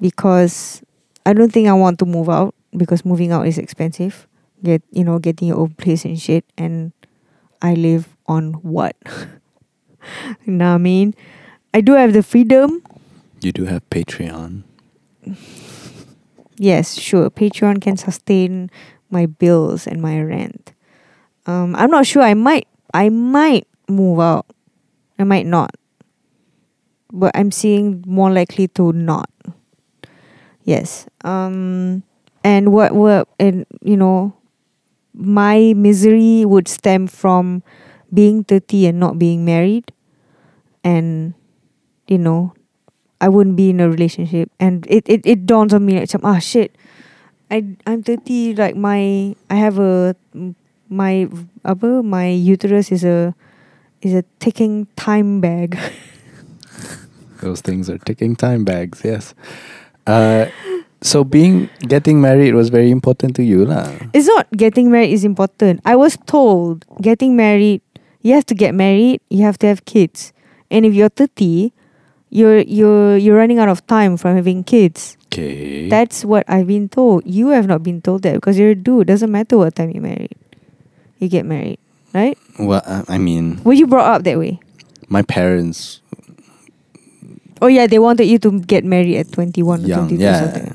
because 0.00 0.82
I 1.26 1.32
don't 1.32 1.52
think 1.52 1.68
I 1.68 1.74
want 1.74 1.98
to 2.00 2.06
move 2.06 2.28
out 2.28 2.54
because 2.76 3.04
moving 3.04 3.30
out 3.32 3.46
is 3.46 3.58
expensive. 3.58 4.26
Get 4.62 4.82
you 4.90 5.04
know 5.04 5.18
getting 5.18 5.48
your 5.48 5.58
own 5.58 5.74
place 5.74 6.04
and 6.04 6.18
shit, 6.18 6.44
and 6.58 6.92
I 7.64 7.72
live 7.72 8.14
on 8.26 8.60
what? 8.60 8.94
you 10.44 10.52
know 10.52 10.68
what 10.68 10.74
I 10.74 10.78
mean? 10.78 11.14
I 11.72 11.80
do 11.80 11.92
have 11.92 12.12
the 12.12 12.22
freedom. 12.22 12.82
You 13.40 13.52
do 13.52 13.64
have 13.64 13.88
Patreon. 13.88 14.64
Yes, 16.56 17.00
sure. 17.00 17.30
Patreon 17.30 17.80
can 17.80 17.96
sustain 17.96 18.70
my 19.08 19.24
bills 19.24 19.86
and 19.86 20.02
my 20.02 20.20
rent. 20.20 20.74
Um, 21.46 21.74
I'm 21.76 21.90
not 21.90 22.06
sure. 22.06 22.20
I 22.20 22.34
might. 22.34 22.68
I 22.92 23.08
might 23.08 23.66
move 23.88 24.20
out. 24.20 24.44
I 25.18 25.24
might 25.24 25.46
not. 25.46 25.74
But 27.12 27.32
I'm 27.34 27.50
seeing 27.50 28.04
more 28.06 28.30
likely 28.30 28.68
to 28.76 28.92
not. 28.92 29.30
Yes. 30.64 31.06
Um, 31.24 32.02
and 32.44 32.72
what 32.72 32.92
what 32.92 33.28
and 33.40 33.64
you 33.80 33.96
know, 33.96 34.36
my 35.14 35.72
misery 35.76 36.44
would 36.44 36.68
stem 36.68 37.06
from 37.06 37.62
being 38.12 38.44
thirty 38.44 38.86
and 38.86 39.00
not 39.00 39.18
being 39.18 39.44
married, 39.44 39.92
and 40.82 41.34
you 42.06 42.18
know, 42.18 42.52
I 43.20 43.28
wouldn't 43.28 43.56
be 43.56 43.70
in 43.70 43.80
a 43.80 43.88
relationship, 43.88 44.50
and 44.60 44.86
it 44.88 45.08
it, 45.08 45.22
it 45.24 45.46
dawns 45.46 45.72
on 45.72 45.86
me 45.86 45.98
like, 45.98 46.10
ah 46.22 46.38
shit, 46.38 46.76
I 47.50 47.64
I'm 47.86 48.02
thirty. 48.02 48.54
Like 48.54 48.76
my 48.76 49.34
I 49.48 49.54
have 49.54 49.78
a 49.78 50.16
my 50.88 51.28
apa 51.64 52.02
my 52.02 52.28
uterus 52.28 52.92
is 52.92 53.04
a 53.04 53.34
is 54.02 54.14
a 54.14 54.24
ticking 54.38 54.86
time 54.96 55.40
bag. 55.40 55.78
Those 57.40 57.60
things 57.60 57.90
are 57.90 57.98
ticking 57.98 58.36
time 58.36 58.64
bags. 58.64 59.02
Yes. 59.04 59.34
Uh, 60.06 60.46
so 61.04 61.22
being 61.22 61.68
getting 61.84 62.20
married 62.20 62.54
was 62.56 62.72
very 62.72 62.90
important 62.90 63.36
to 63.36 63.44
you, 63.44 63.68
lah. 63.68 63.92
It's 64.16 64.26
not 64.26 64.48
getting 64.56 64.90
married 64.90 65.12
is 65.12 65.22
important. 65.22 65.84
I 65.84 65.96
was 66.00 66.16
told 66.24 66.88
getting 67.04 67.36
married, 67.36 67.84
you 68.24 68.32
have 68.32 68.48
to 68.48 68.54
get 68.56 68.74
married, 68.74 69.20
you 69.28 69.44
have 69.44 69.60
to 69.60 69.68
have 69.68 69.84
kids. 69.84 70.32
And 70.72 70.88
if 70.88 70.96
you're 70.96 71.12
30, 71.12 71.76
you're 72.32 72.64
you're 72.64 73.20
you're 73.20 73.36
running 73.36 73.60
out 73.60 73.68
of 73.68 73.84
time 73.86 74.16
from 74.16 74.34
having 74.34 74.64
kids. 74.64 75.20
Okay. 75.28 75.92
That's 75.92 76.24
what 76.24 76.48
I've 76.48 76.66
been 76.66 76.88
told. 76.88 77.28
You 77.28 77.52
have 77.52 77.68
not 77.68 77.84
been 77.84 78.00
told 78.00 78.24
that 78.24 78.40
because 78.40 78.56
you're 78.58 78.72
a 78.72 78.74
dude. 78.74 79.12
Doesn't 79.12 79.30
matter 79.30 79.60
what 79.60 79.76
time 79.76 79.92
you 79.92 80.00
married. 80.00 80.32
You 81.20 81.28
get 81.28 81.44
married, 81.44 81.78
right? 82.16 82.38
well, 82.58 82.82
I 82.84 83.18
mean, 83.18 83.60
Were 83.62 83.76
you 83.76 83.86
brought 83.86 84.08
up 84.08 84.24
that 84.24 84.38
way? 84.38 84.58
my 85.08 85.20
parents 85.20 86.00
Oh 87.62 87.66
yeah, 87.66 87.86
they 87.86 87.98
wanted 87.98 88.26
you 88.26 88.38
to 88.40 88.60
get 88.60 88.84
married 88.84 89.16
at 89.16 89.32
21 89.32 89.84
or 89.84 89.86
young, 89.86 90.08
22 90.08 90.20
or 90.20 90.26
yeah. 90.26 90.73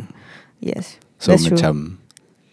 Yes. 0.60 0.98
So 1.20 1.32
That's 1.32 1.46
true. 1.48 1.58
macam, 1.58 1.98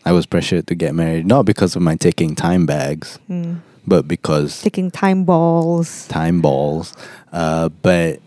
I 0.04 0.12
was 0.12 0.26
pressured 0.26 0.66
to 0.68 0.74
get 0.74 0.94
married 0.94 1.26
not 1.26 1.44
because 1.46 1.74
of 1.76 1.82
my 1.82 1.94
taking 1.96 2.34
time 2.34 2.66
bags, 2.66 3.18
Hmm. 3.26 3.62
but 3.86 4.06
because 4.08 4.62
Taking 4.62 4.90
time 4.90 5.24
balls. 5.24 6.06
time 6.08 6.40
balls. 6.40 6.94
Uh, 7.32 7.68
but 7.82 8.18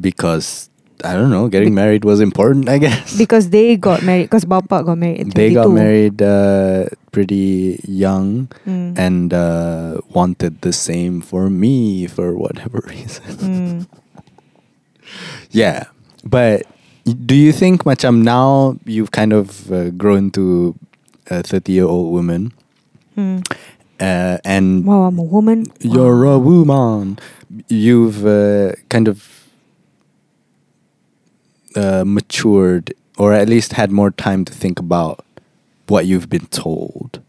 because 0.00 0.68
I 1.04 1.12
don't 1.12 1.28
know, 1.28 1.48
getting 1.48 1.74
married 1.74 2.04
was 2.04 2.20
important. 2.20 2.68
I 2.68 2.78
guess 2.80 3.12
Because 3.20 3.50
they 3.50 3.76
got 3.76 4.00
married. 4.02 4.24
Because 4.32 4.44
Bapa 4.48 4.84
got 4.84 4.96
married 4.96 5.32
they 5.36 5.52
got 5.52 5.68
married 5.68 6.22
uh, 6.22 6.88
pretty 7.12 7.80
young 7.84 8.48
Hmm. 8.64 8.96
and 8.96 9.32
uh, 9.32 10.00
wanted 10.12 10.60
the 10.64 10.72
same 10.72 11.20
for 11.20 11.50
me 11.52 12.06
for 12.08 12.32
whatever 12.36 12.80
reason. 12.88 13.28
Hmm. 13.36 13.76
Yeah, 15.50 15.84
but 16.24 16.64
do 17.04 17.34
you 17.34 17.52
think, 17.52 17.84
macam 17.84 18.22
now 18.24 18.76
you've 18.84 19.10
kind 19.12 19.32
of 19.32 19.70
uh, 19.72 19.90
grown 19.90 20.30
to 20.32 20.74
a 21.28 21.42
thirty-year-old 21.42 22.12
woman, 22.12 22.52
Hmm. 23.14 23.40
uh, 24.00 24.38
and 24.44 24.84
Wow, 24.84 25.04
I'm 25.08 25.18
a 25.18 25.22
woman. 25.22 25.66
you're 25.80 26.24
Wow. 26.24 26.36
a 26.36 26.38
woman. 26.38 27.18
You've 27.68 28.26
uh, 28.26 28.72
kind 28.88 29.06
of 29.08 29.46
uh, 31.76 32.04
matured, 32.06 32.92
or 33.18 33.32
at 33.32 33.48
least 33.48 33.72
had 33.74 33.90
more 33.92 34.10
time 34.10 34.44
to 34.44 34.52
think 34.52 34.78
about 34.80 35.24
what 35.88 36.06
you've 36.06 36.28
been 36.28 36.46
told. 36.48 37.20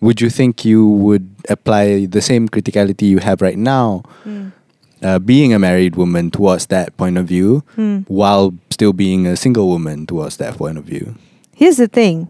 Would 0.00 0.20
you 0.20 0.30
think 0.30 0.64
you 0.64 0.86
would 0.86 1.28
apply 1.48 2.06
the 2.06 2.20
same 2.20 2.48
criticality 2.48 3.08
you 3.08 3.18
have 3.18 3.40
right 3.42 3.58
now, 3.58 4.02
Hmm. 4.24 4.54
Uh, 5.02 5.18
being 5.18 5.52
a 5.52 5.58
married 5.58 5.96
woman 5.96 6.30
towards 6.30 6.66
that 6.72 6.96
point 6.96 7.18
of 7.18 7.26
view, 7.26 7.62
Hmm. 7.76 8.04
while 8.08 8.54
still 8.70 8.92
being 8.92 9.26
a 9.26 9.36
single 9.36 9.68
woman 9.68 10.06
towards 10.06 10.36
that 10.38 10.56
point 10.56 10.78
of 10.78 10.84
view? 10.84 11.14
Here's 11.54 11.76
the 11.76 11.88
thing. 11.88 12.28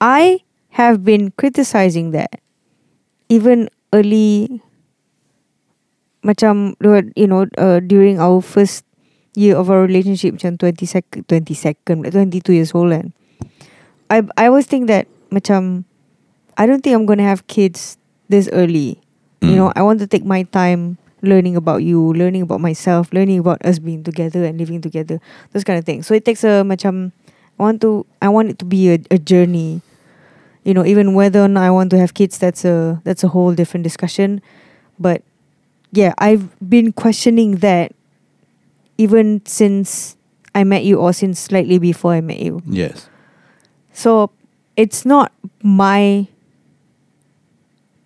I 0.00 0.42
have 0.78 1.04
been 1.04 1.30
criticizing 1.36 2.10
that 2.14 2.40
even 3.28 3.68
early 3.92 4.62
macam 6.22 6.78
you 7.18 7.26
know 7.26 7.46
uh, 7.58 7.80
during 7.82 8.18
our 8.22 8.38
first 8.40 8.86
year 9.34 9.56
of 9.58 9.70
our 9.70 9.82
relationship 9.82 10.38
macam 10.38 10.54
20 10.54 10.86
second 10.86 11.20
20 11.26 11.54
second 11.56 11.96
like 12.06 12.14
22 12.14 12.52
years 12.54 12.70
old 12.74 12.94
And 12.94 13.10
I 14.06 14.22
I 14.38 14.46
always 14.46 14.70
think 14.70 14.86
that 14.86 15.10
macam 15.34 15.82
I 16.54 16.68
don't 16.68 16.84
think 16.84 16.94
I'm 16.94 17.08
gonna 17.10 17.26
have 17.26 17.48
kids 17.50 17.98
this 18.30 18.46
early 18.54 19.02
you 19.42 19.52
Mm. 19.52 19.58
know 19.58 19.68
I 19.74 19.82
want 19.82 19.98
to 19.98 20.06
take 20.06 20.22
my 20.22 20.46
time 20.46 20.94
learning 21.22 21.56
about 21.56 21.82
you 21.82 22.12
learning 22.14 22.42
about 22.42 22.60
myself 22.60 23.12
learning 23.12 23.38
about 23.38 23.64
us 23.64 23.78
being 23.78 24.02
together 24.02 24.44
and 24.44 24.58
living 24.58 24.80
together 24.80 25.20
those 25.52 25.64
kind 25.64 25.78
of 25.78 25.84
things. 25.84 26.06
So 26.06 26.14
it 26.14 26.24
takes 26.24 26.44
a 26.44 26.66
macam 26.66 27.12
I 27.58 27.62
want 27.62 27.80
to 27.82 28.06
I 28.20 28.28
want 28.28 28.50
it 28.50 28.58
to 28.58 28.64
be 28.64 28.90
a, 28.90 28.98
a 29.10 29.18
journey. 29.18 29.82
You 30.64 30.74
know 30.74 30.84
even 30.84 31.14
whether 31.14 31.40
or 31.42 31.48
not 31.48 31.62
I 31.62 31.70
want 31.70 31.90
to 31.90 31.98
have 31.98 32.14
kids 32.14 32.38
that's 32.38 32.64
a 32.64 33.00
that's 33.04 33.24
a 33.24 33.28
whole 33.28 33.54
different 33.54 33.84
discussion. 33.84 34.42
But 34.98 35.22
yeah 35.92 36.14
I've 36.18 36.50
been 36.58 36.92
questioning 36.92 37.62
that 37.62 37.92
even 38.98 39.42
since 39.46 40.16
I 40.54 40.64
met 40.64 40.84
you 40.84 40.98
or 40.98 41.12
since 41.12 41.40
slightly 41.40 41.78
before 41.78 42.12
I 42.12 42.20
met 42.20 42.38
you. 42.40 42.62
Yes. 42.66 43.08
so 43.92 44.30
it's 44.76 45.04
not 45.04 45.32
my 45.62 46.26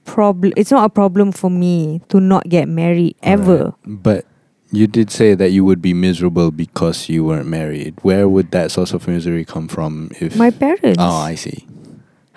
problem 0.06 0.52
it's 0.56 0.70
not 0.70 0.86
a 0.86 0.88
problem 0.88 1.32
for 1.32 1.50
me 1.50 2.00
to 2.08 2.20
not 2.22 2.48
get 2.48 2.68
married 2.70 3.16
ever 3.22 3.74
Alright. 3.74 3.74
But 3.84 4.24
you 4.72 4.86
did 4.86 5.10
say 5.10 5.34
that 5.34 5.50
you 5.50 5.64
would 5.64 5.80
be 5.80 5.94
miserable 5.94 6.50
because 6.50 7.08
you 7.08 7.24
weren't 7.24 7.46
married. 7.46 7.94
Where 8.02 8.28
would 8.28 8.50
that 8.50 8.70
source 8.70 8.92
of 8.92 9.06
misery 9.06 9.44
come 9.44 9.68
from 9.68 10.10
if 10.20 10.36
my 10.36 10.50
parents 10.50 10.98
Oh, 10.98 11.16
I 11.16 11.34
see. 11.34 11.66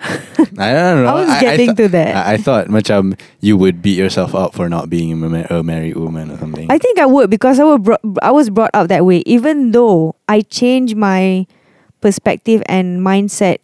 I 0.00 0.72
don't 0.72 1.04
know. 1.04 1.06
I 1.06 1.14
was 1.26 1.40
getting 1.40 1.76
to 1.76 1.88
that. 1.88 2.16
I, 2.16 2.34
I 2.34 2.36
thought 2.38 2.68
macam 2.68 3.12
um, 3.12 3.16
you 3.40 3.56
would 3.58 3.82
beat 3.82 3.98
yourself 3.98 4.34
up 4.34 4.54
for 4.54 4.68
not 4.68 4.88
being 4.88 5.12
a 5.12 5.62
married 5.62 5.96
woman 5.96 6.30
or 6.30 6.38
something. 6.38 6.70
I 6.70 6.78
think 6.78 6.98
I 6.98 7.04
would 7.04 7.28
because 7.28 7.60
I 7.60 7.64
was 7.64 7.80
brought, 7.80 8.00
I 8.22 8.30
was 8.30 8.48
brought 8.48 8.70
up 8.72 8.88
that 8.88 9.04
way. 9.04 9.22
Even 9.26 9.72
though 9.72 10.16
I 10.26 10.40
changed 10.40 10.96
my 10.96 11.46
perspective 12.00 12.62
and 12.64 13.04
mindset 13.04 13.58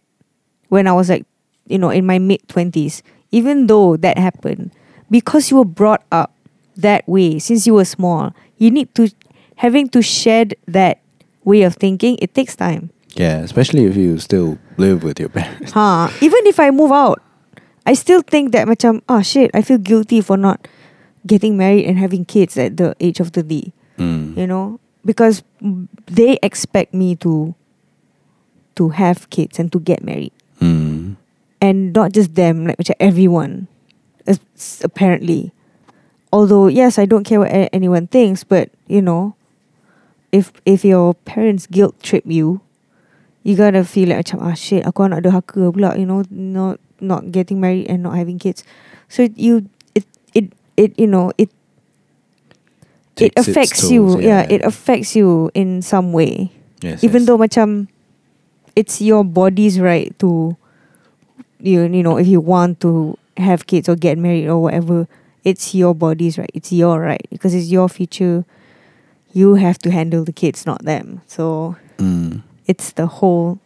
when 0.69 0.85
I 0.85 0.93
was 0.93 1.09
like, 1.09 1.25
you 1.65 1.79
know, 1.79 1.89
in 1.89 2.05
my 2.05 2.19
mid 2.19 2.45
twenties. 2.47 3.01
Even 3.31 3.67
though 3.67 3.97
that 3.97 4.17
happened, 4.17 4.71
because 5.11 5.51
you 5.51 5.57
were 5.57 5.65
brought 5.67 6.03
up 6.11 6.33
that 6.75 7.07
way 7.07 7.39
since 7.39 7.67
you 7.67 7.73
were 7.73 7.85
small, 7.85 8.33
you 8.57 8.71
need 8.71 8.93
to 8.95 9.09
having 9.57 9.89
to 9.89 10.01
shed 10.01 10.55
that 10.67 10.99
way 11.43 11.63
of 11.63 11.75
thinking. 11.75 12.17
It 12.21 12.33
takes 12.33 12.55
time. 12.55 12.91
yeah, 13.17 13.41
especially 13.41 13.85
if 13.89 13.97
you 13.97 14.19
still 14.21 14.59
live 14.77 15.01
with 15.01 15.19
your 15.19 15.29
parents. 15.29 15.71
Huh? 15.73 16.07
Even 16.21 16.45
if 16.45 16.59
I 16.59 16.69
move 16.69 16.91
out, 16.93 17.17
I 17.85 17.93
still 17.97 18.21
think 18.21 18.51
that 18.53 18.67
macam 18.69 19.01
oh 19.09 19.21
shit, 19.25 19.49
I 19.57 19.61
feel 19.65 19.81
guilty 19.81 20.21
for 20.21 20.37
not 20.37 20.67
getting 21.25 21.57
married 21.57 21.89
and 21.89 21.97
having 21.97 22.23
kids 22.29 22.55
at 22.61 22.77
the 22.77 22.93
age 23.01 23.19
of 23.19 23.29
30. 23.33 23.73
Mm. 23.97 24.37
you 24.37 24.45
know 24.45 24.77
because 25.01 25.41
they 26.05 26.37
expect 26.45 26.93
me 26.93 27.17
to 27.17 27.57
to 28.77 28.93
have 28.93 29.25
kids 29.33 29.57
and 29.57 29.73
to 29.73 29.81
get 29.81 30.05
married 30.05 30.29
Mm. 30.61 31.17
And 31.61 31.93
not 31.93 32.13
just 32.13 32.35
them 32.35 32.67
like 32.67 32.77
macam 32.77 32.95
everyone. 32.99 33.67
Apparently. 34.83 35.51
Although 36.27 36.67
yes 36.67 36.99
i 36.99 37.07
don't 37.07 37.23
care 37.23 37.39
what 37.39 37.47
a- 37.55 37.71
anyone 37.71 38.11
thinks 38.11 38.43
but 38.43 38.67
you 38.85 38.99
know 38.99 39.39
if 40.35 40.51
if 40.67 40.83
your 40.83 41.15
parents 41.23 41.63
guilt 41.71 41.95
trip 42.03 42.27
you 42.27 42.59
you 43.47 43.55
gotta 43.55 43.87
feel 43.87 44.11
like 44.11 44.27
macam 44.27 44.43
ah 44.43 44.51
shit 44.51 44.83
aku 44.83 45.07
nak 45.07 45.23
ada 45.23 45.39
haka 45.39 45.71
pula 45.71 45.95
you 45.95 46.03
know 46.03 46.27
not 46.27 46.83
not 46.99 47.31
getting 47.31 47.63
married 47.63 47.87
and 47.87 48.03
not 48.03 48.19
having 48.19 48.35
kids. 48.39 48.63
So 49.07 49.31
you 49.35 49.69
it 49.95 50.05
it 50.33 50.51
it 50.75 50.91
you 50.99 51.07
know 51.07 51.31
it 51.37 51.49
it 53.17 53.33
affects 53.39 53.87
tolls, 53.87 53.91
you. 53.91 54.21
yeah. 54.21 54.45
it 54.45 54.61
affects 54.67 55.15
you 55.15 55.49
in 55.53 55.81
some 55.81 56.13
way. 56.13 56.51
Yes, 56.81 57.03
even 57.03 57.23
yes. 57.23 57.27
though 57.27 57.39
macam 57.39 57.87
it's 58.75 59.01
your 59.01 59.23
body's 59.23 59.79
right 59.79 60.13
to 60.19 60.59
you 61.59 61.81
you 61.83 62.03
know 62.03 62.17
if 62.17 62.27
you 62.27 62.39
want 62.41 62.79
to 62.81 63.17
have 63.37 63.65
kids 63.67 63.87
or 63.89 63.95
get 63.95 64.17
married 64.17 64.47
or 64.47 64.57
whatever 64.61 65.07
it's 65.43 65.73
your 65.73 65.93
body's 65.95 66.37
right 66.37 66.49
it's 66.53 66.71
your 66.71 66.99
right 66.99 67.25
because 67.29 67.53
it's 67.53 67.69
your 67.69 67.87
future 67.89 68.43
you 69.33 69.55
have 69.55 69.77
to 69.77 69.91
handle 69.91 70.23
the 70.23 70.33
kids 70.33 70.65
not 70.65 70.83
them 70.85 71.21
so 71.27 71.75
Mm. 71.97 72.43
it's 72.69 72.91
the 72.93 73.07
whole 73.07 73.57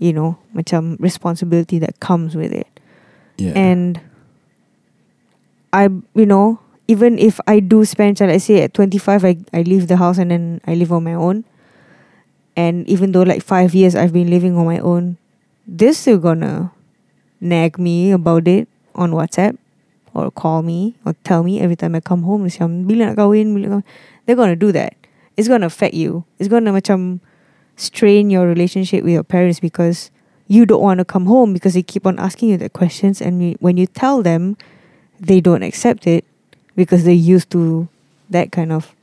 you 0.00 0.12
know 0.16 0.38
macam 0.56 0.96
responsibility 1.00 1.76
that 1.78 2.00
comes 2.00 2.32
with 2.34 2.52
it 2.56 2.68
Yeah. 3.36 3.52
and 3.52 4.00
I 5.72 5.88
you 6.14 6.26
know 6.26 6.58
even 6.88 7.18
if 7.18 7.40
I 7.46 7.60
do 7.60 7.84
spend 7.84 8.18
so 8.18 8.26
let's 8.26 8.44
say 8.44 8.62
at 8.62 8.74
25 8.74 9.24
I, 9.24 9.36
I 9.52 9.62
leave 9.62 9.88
the 9.88 9.96
house 9.96 10.18
and 10.18 10.30
then 10.30 10.60
I 10.66 10.74
live 10.74 10.92
on 10.92 11.04
my 11.04 11.14
own 11.14 11.44
and 12.56 12.86
even 12.88 13.12
though 13.12 13.22
like 13.22 13.42
five 13.42 13.74
years 13.74 13.94
I've 13.94 14.12
been 14.12 14.30
living 14.30 14.56
on 14.56 14.66
my 14.66 14.78
own 14.78 15.16
they're 15.66 15.92
still 15.96 16.18
gonna 16.18 16.70
nag 17.44 17.76
me 17.76 18.08
about 18.10 18.48
it 18.48 18.64
on 18.96 19.12
WhatsApp 19.12 19.60
or 20.16 20.30
call 20.32 20.64
me 20.64 20.96
or 21.04 21.12
tell 21.28 21.44
me 21.44 21.60
every 21.60 21.76
time 21.76 21.92
I 21.94 22.00
come 22.00 22.24
home 22.24 22.48
macam 22.48 22.88
bila 22.88 23.12
nak 23.12 23.20
kahwin 23.20 23.52
bila 23.52 23.66
kahwin." 23.78 23.86
they're 24.24 24.38
gonna 24.38 24.56
do 24.56 24.72
that 24.72 24.96
it's 25.36 25.46
gonna 25.46 25.68
affect 25.68 25.92
you 25.92 26.24
it's 26.40 26.48
gonna 26.48 26.72
macam 26.72 27.20
strain 27.76 28.30
your 28.32 28.48
relationship 28.48 29.04
with 29.04 29.12
your 29.12 29.26
parents 29.26 29.60
because 29.60 30.08
you 30.48 30.64
don't 30.64 30.80
want 30.80 30.98
to 30.98 31.04
come 31.04 31.26
home 31.26 31.52
because 31.52 31.74
they 31.74 31.82
keep 31.82 32.06
on 32.06 32.16
asking 32.18 32.48
you 32.50 32.56
the 32.56 32.68
questions 32.70 33.20
and 33.20 33.42
you, 33.42 33.56
when 33.60 33.76
you 33.76 33.86
tell 33.86 34.22
them 34.22 34.56
they 35.20 35.40
don't 35.40 35.62
accept 35.62 36.06
it 36.06 36.24
because 36.76 37.04
they're 37.04 37.12
used 37.12 37.50
to 37.50 37.88
that 38.30 38.52
kind 38.52 38.72
of 38.72 38.94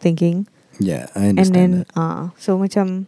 thinking 0.00 0.46
yeah, 0.80 1.06
I 1.14 1.28
and 1.28 1.38
understand 1.38 1.54
then 1.54 1.70
that. 1.92 2.00
uh 2.00 2.22
so 2.40 2.56
macam 2.56 3.06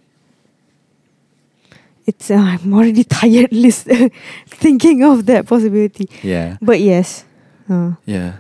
it's 2.07 2.31
uh, 2.31 2.37
I'm 2.37 2.73
already 2.75 3.05
tired 3.21 3.53
list 3.53 3.89
thinking 4.47 5.03
of 5.03 5.27
that 5.27 5.47
possibility 5.47 6.09
Yeah. 6.23 6.57
but 6.61 6.81
yes 6.81 7.25
uh, 7.71 7.93
Yeah. 8.07 8.39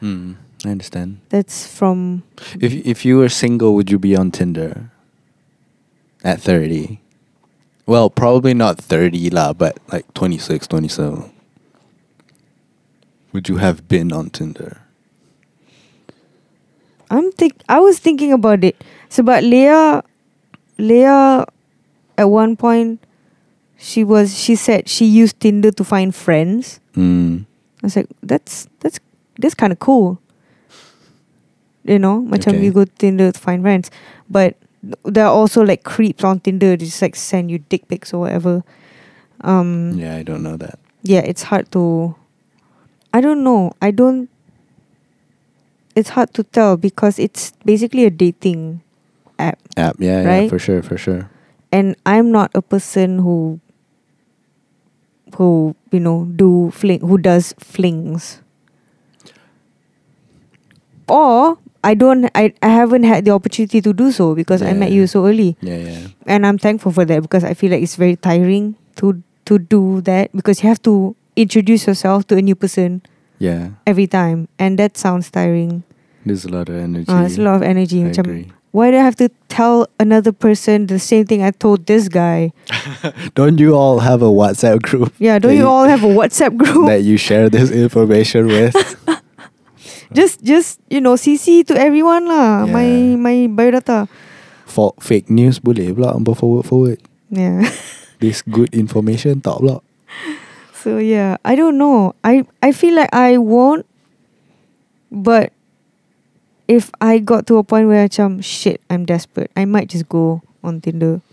Hmm. 0.00 0.34
I 0.64 0.70
understand. 0.70 1.20
that's 1.28 1.66
from 1.66 2.22
If 2.60 2.72
if 2.86 3.04
you 3.04 3.18
were 3.18 3.28
single, 3.30 3.74
would 3.78 3.90
you 3.90 3.98
be 3.98 4.16
on 4.18 4.30
Tinder 4.34 4.90
at 6.24 6.40
30? 6.42 6.98
Well, 7.86 8.10
probably 8.10 8.54
not 8.54 8.78
30 8.82 9.30
lah, 9.30 9.52
but 9.54 9.78
like 9.92 10.04
26, 10.14 10.66
27. 10.66 11.30
Would 13.32 13.48
you 13.48 13.56
have 13.62 13.86
been 13.88 14.10
on 14.12 14.30
Tinder? 14.30 14.82
I'm 17.10 17.30
think 17.32 17.54
I 17.68 17.78
was 17.80 17.98
thinking 17.98 18.32
about 18.32 18.64
it 18.64 18.82
So, 19.08 19.22
but 19.22 19.44
Leah 19.44 20.02
Leah 20.78 21.46
at 22.18 22.26
one 22.28 22.58
point 22.58 22.98
she 23.78 24.02
was 24.02 24.34
she 24.36 24.58
said 24.58 24.88
she 24.90 25.06
used 25.06 25.38
Tinder 25.38 25.70
to 25.70 25.84
find 25.86 26.10
friends 26.14 26.80
Mm. 26.98 27.46
I 27.78 27.86
was 27.86 27.94
like, 27.94 28.10
that's 28.26 28.66
that's 28.82 28.98
that's 29.38 29.54
kind 29.54 29.70
of 29.70 29.78
cool. 29.78 30.18
You 31.86 32.02
know, 32.02 32.26
macam 32.26 32.58
Okay. 32.58 32.64
you 32.66 32.74
go 32.74 32.82
to 32.84 32.90
Tinder 32.98 33.30
to 33.30 33.38
find 33.38 33.62
friends, 33.62 33.86
but 34.26 34.58
there 35.06 35.22
are 35.22 35.30
also 35.30 35.62
like 35.62 35.86
creeps 35.86 36.26
on 36.26 36.42
Tinder. 36.42 36.74
They 36.74 36.90
just 36.90 36.98
like 37.00 37.14
send 37.14 37.54
you 37.54 37.62
dick 37.70 37.86
pics 37.86 38.10
or 38.10 38.26
whatever. 38.26 38.66
Um, 39.46 39.94
yeah. 39.94 40.10
Yeah, 40.10 40.14
I 40.18 40.22
don't 40.26 40.42
know 40.42 40.58
that. 40.58 40.82
Yeah, 41.06 41.22
it's 41.22 41.46
hard 41.54 41.70
to. 41.78 42.18
I 43.14 43.22
don't 43.22 43.46
know. 43.46 43.70
I 43.78 43.94
don't. 43.94 44.26
It's 45.94 46.18
hard 46.18 46.34
to 46.34 46.42
tell 46.42 46.74
because 46.76 47.22
it's 47.22 47.54
basically 47.62 48.04
a 48.04 48.10
dating 48.10 48.82
app, 49.38 49.62
App, 49.78 49.96
yeah, 50.02 50.26
Right? 50.26 50.42
yeah, 50.44 50.50
for 50.50 50.58
sure, 50.58 50.82
for 50.82 50.98
sure. 50.98 51.30
And 51.72 51.96
I'm 52.06 52.30
not 52.32 52.50
a 52.54 52.62
person 52.62 53.18
who. 53.20 53.60
Who 55.36 55.76
you 55.92 56.00
know 56.00 56.24
do 56.24 56.72
fling 56.72 57.04
who 57.04 57.18
does 57.20 57.52
flings 57.60 58.40
or 61.06 61.58
I 61.84 61.94
don't 61.94 62.24
I, 62.34 62.52
I 62.62 62.68
haven't 62.68 63.04
had 63.04 63.24
the 63.24 63.30
opportunity 63.32 63.80
to 63.82 63.92
do 63.92 64.10
so 64.10 64.34
because 64.34 64.62
I 64.62 64.72
met 64.72 64.90
you 64.90 65.06
so 65.06 65.26
early 65.26 65.56
Yeah, 65.60 65.76
yeah. 65.76 66.06
and 66.26 66.46
I'm 66.46 66.58
thankful 66.58 66.92
for 66.92 67.04
that 67.04 67.22
because 67.22 67.44
I 67.44 67.54
feel 67.54 67.70
like 67.70 67.82
it's 67.82 67.94
very 67.96 68.16
tiring 68.16 68.74
to 68.96 69.22
to 69.44 69.58
do 69.58 70.00
that 70.02 70.32
because 70.34 70.62
you 70.62 70.68
have 70.68 70.82
to 70.82 71.14
introduce 71.36 71.86
yourself 71.86 72.26
to 72.28 72.36
a 72.36 72.42
new 72.42 72.56
person 72.56 73.02
Yeah. 73.38 73.76
every 73.86 74.06
time 74.08 74.48
and 74.58 74.78
that 74.78 74.96
sounds 74.96 75.30
tiring 75.30 75.84
There's 76.26 76.44
a 76.44 76.50
lot 76.50 76.68
of 76.68 76.74
energy. 76.76 77.12
uh, 77.12 77.22
it's 77.24 77.38
a 77.38 77.42
lot 77.42 77.54
of 77.56 77.62
energy 77.62 78.00
I 78.02 78.10
macam, 78.10 78.24
agree. 78.26 78.48
Why 78.78 78.94
do 78.94 78.96
I 78.96 79.02
have 79.02 79.18
to 79.18 79.26
tell 79.50 79.90
another 79.98 80.30
person 80.30 80.86
the 80.86 81.02
same 81.02 81.26
thing 81.26 81.42
I 81.42 81.50
told 81.50 81.90
this 81.90 82.06
guy 82.06 82.54
Don't 83.34 83.58
you 83.58 83.74
all 83.74 83.98
have 83.98 84.22
a 84.22 84.30
WhatsApp 84.30 84.86
group? 84.86 85.10
yeah 85.18 85.42
don't 85.42 85.50
that 85.50 85.58
you 85.58 85.66
all 85.66 85.90
have 85.90 86.06
a 86.06 86.12
WhatsApp 86.14 86.54
group 86.62 86.86
that 86.86 87.02
you 87.02 87.18
share 87.18 87.50
this 87.50 87.74
information 87.74 88.46
with? 88.46 88.70
just 90.14 90.40
just 90.46 90.78
you 90.88 91.02
know 91.02 91.18
CC 91.18 91.66
to 91.66 91.74
everyone 91.74 92.30
lah 92.30 92.62
Yeah. 92.64 92.72
my 92.72 92.88
my 93.18 93.36
biodata 93.50 94.06
For 94.68 94.94
fake 95.02 95.26
news 95.32 95.58
boleh 95.58 95.90
pula 95.96 96.14
Ambil 96.14 96.38
forward 96.38 96.64
forward 96.68 97.00
yeah 97.34 97.66
This 98.22 98.46
good 98.46 98.70
information 98.70 99.42
tak 99.42 99.58
pula 99.58 99.82
So 100.78 101.02
yeah, 101.02 101.36
I 101.42 101.58
don't 101.58 101.74
know. 101.74 102.14
I 102.22 102.46
I 102.62 102.70
feel 102.70 102.94
like 102.94 103.10
I 103.10 103.34
won't. 103.34 103.82
But 105.10 105.50
if 106.68 106.92
I 107.00 107.18
got 107.18 107.48
to 107.48 107.56
a 107.56 107.64
point 107.64 107.88
where 107.88 108.06
macam 108.06 108.44
shit, 108.44 108.84
I'm 108.92 109.08
desperate, 109.08 109.50
I 109.56 109.64
might 109.64 109.88
just 109.88 110.08
go 110.08 110.44
on 110.62 110.84
Tinder. 110.84 111.24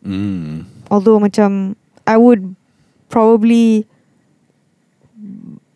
Mm. 0.00 0.64
Although 0.90 1.20
macam 1.20 1.76
I 2.08 2.16
would 2.16 2.56
probably 3.12 3.86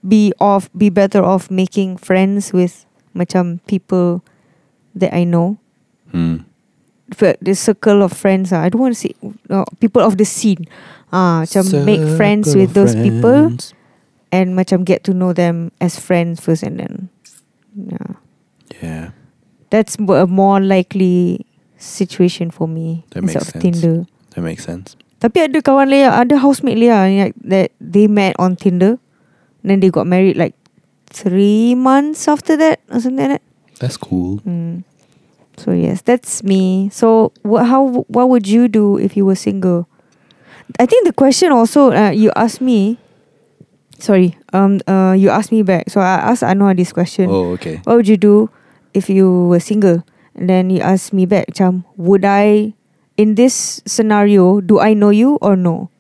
be 0.00 0.32
off 0.40 0.72
be 0.72 0.88
better 0.88 1.22
off 1.22 1.52
making 1.52 2.00
friends 2.00 2.56
with 2.56 2.88
macam 3.12 3.60
people 3.68 4.24
that 4.96 5.12
I 5.12 5.28
know. 5.28 5.60
Mm. 6.14 6.48
But 7.18 7.36
the 7.42 7.54
circle 7.54 8.00
of 8.00 8.16
friends 8.16 8.54
ah, 8.56 8.64
I 8.64 8.72
don't 8.72 8.80
want 8.80 8.96
to 8.96 9.00
say 9.04 9.12
uh, 9.50 9.68
people 9.84 10.00
of 10.00 10.16
the 10.16 10.24
scene. 10.24 10.64
Ah, 11.12 11.44
macam 11.44 11.84
make 11.84 12.00
friends 12.16 12.54
with 12.56 12.72
those 12.72 12.96
people 12.96 13.50
friends. 13.52 13.74
and 14.30 14.54
macam 14.54 14.86
get 14.86 15.04
to 15.04 15.12
know 15.12 15.34
them 15.34 15.74
as 15.82 15.98
friends 15.98 16.40
first 16.40 16.62
and 16.62 16.78
then 16.78 17.10
yeah. 17.74 18.14
Yeah. 18.82 19.10
That's 19.70 19.96
a 19.96 20.26
more 20.26 20.60
likely 20.60 21.46
situation 21.78 22.50
for 22.50 22.68
me 22.68 23.04
That 23.10 23.22
makes 23.22 23.46
sense. 23.46 23.62
Tinder. 23.62 24.06
That 24.34 24.42
makes 24.42 24.64
sense. 24.64 24.96
Tapi 25.20 25.44
ada 25.44 25.60
kawan 25.60 25.92
Leah, 25.92 26.16
ada 26.16 26.40
housemate 26.40 26.80
Leah 26.80 27.04
yang 27.08 27.32
that 27.44 27.76
they 27.76 28.08
met 28.08 28.32
on 28.40 28.56
Tinder, 28.56 28.96
then 29.60 29.84
they 29.84 29.92
got 29.92 30.08
married 30.08 30.36
like 30.40 30.56
three 31.12 31.76
months 31.76 32.24
after 32.24 32.56
that 32.56 32.80
or 32.88 33.04
something 33.04 33.28
like 33.28 33.40
that. 33.40 33.44
That's 33.76 34.00
cool. 34.00 34.40
Mm. 34.48 34.84
So 35.60 35.76
yes, 35.76 36.00
that's 36.00 36.40
me. 36.40 36.88
So 36.88 37.36
what? 37.44 37.68
How? 37.68 38.04
What 38.08 38.32
would 38.32 38.48
you 38.48 38.64
do 38.64 38.96
if 38.96 39.12
you 39.12 39.28
were 39.28 39.36
single? 39.36 39.84
I 40.80 40.88
think 40.88 41.04
the 41.04 41.12
question 41.12 41.52
also 41.52 41.92
uh, 41.92 42.16
you 42.16 42.32
asked 42.32 42.64
me. 42.64 42.96
Sorry, 44.00 44.40
um, 44.56 44.80
uh, 44.88 45.12
you 45.12 45.28
asked 45.28 45.52
me 45.52 45.60
back. 45.60 45.92
So 45.92 46.00
I 46.00 46.32
asked 46.32 46.40
Ammar 46.40 46.72
this 46.72 46.96
question. 46.96 47.28
Oh, 47.28 47.52
okay. 47.60 47.84
What 47.84 48.00
would 48.00 48.08
you 48.08 48.16
do 48.16 48.48
if 48.94 49.08
you 49.08 49.48
were 49.48 49.60
single? 49.60 50.04
And 50.34 50.48
then 50.48 50.70
you 50.70 50.80
asked 50.80 51.12
me 51.12 51.26
back, 51.26 51.46
macam, 51.48 51.84
would 51.96 52.24
I, 52.24 52.74
in 53.16 53.34
this 53.34 53.82
scenario, 53.86 54.60
do 54.60 54.78
I 54.80 54.94
know 54.94 55.10
you 55.10 55.36
or 55.42 55.56
no? 55.56 55.90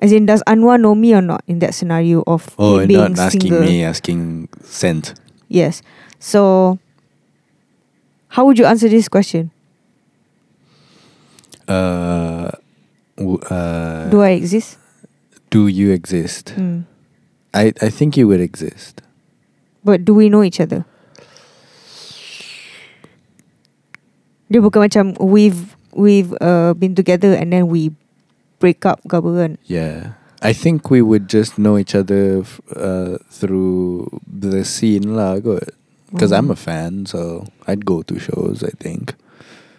As 0.00 0.12
in, 0.12 0.26
does 0.26 0.42
Ammar 0.46 0.80
know 0.80 0.94
me 0.94 1.14
or 1.14 1.22
not 1.22 1.42
in 1.46 1.58
that 1.58 1.74
scenario 1.74 2.22
of 2.26 2.54
Oh, 2.58 2.86
being 2.86 3.00
not 3.14 3.18
asking 3.18 3.40
single? 3.42 3.60
me, 3.62 3.82
asking 3.82 4.48
Sent. 4.62 5.14
Yes. 5.48 5.82
So, 6.20 6.78
how 8.28 8.46
would 8.46 8.58
you 8.58 8.64
answer 8.66 8.88
this 8.88 9.08
question? 9.08 9.50
Uh, 11.66 12.50
uh, 13.18 14.08
do 14.08 14.22
I 14.22 14.30
exist? 14.30 14.78
do 15.50 15.66
you 15.66 15.90
exist? 15.92 16.50
Hmm. 16.50 16.80
I, 17.54 17.72
I 17.80 17.88
think 17.90 18.16
you 18.16 18.28
would 18.28 18.40
exist. 18.40 19.02
But 19.84 20.04
do 20.04 20.14
we 20.14 20.28
know 20.28 20.42
each 20.42 20.60
other? 20.60 20.84
Dia 24.48 24.60
bukan 24.64 24.88
macam 24.88 25.04
we've 25.20 25.76
we've 25.92 26.32
uh, 26.40 26.72
been 26.72 26.96
together 26.96 27.32
and 27.36 27.52
then 27.52 27.68
we 27.68 27.92
break 28.58 28.84
up 28.88 29.00
ke 29.06 29.14
apa 29.14 29.30
kan? 29.32 29.52
Yeah. 29.68 30.18
I 30.38 30.54
think 30.54 30.86
we 30.88 31.02
would 31.02 31.26
just 31.26 31.58
know 31.58 31.74
each 31.74 31.98
other 31.98 32.46
f- 32.46 32.62
uh, 32.70 33.18
through 33.26 34.06
the 34.22 34.62
scene 34.62 35.18
lah 35.18 35.42
kot. 35.42 35.74
Because 36.08 36.32
I'm 36.32 36.48
a 36.48 36.56
fan, 36.56 37.04
so 37.04 37.44
I'd 37.68 37.84
go 37.84 38.00
to 38.00 38.16
shows, 38.16 38.64
I 38.64 38.72
think. 38.80 39.12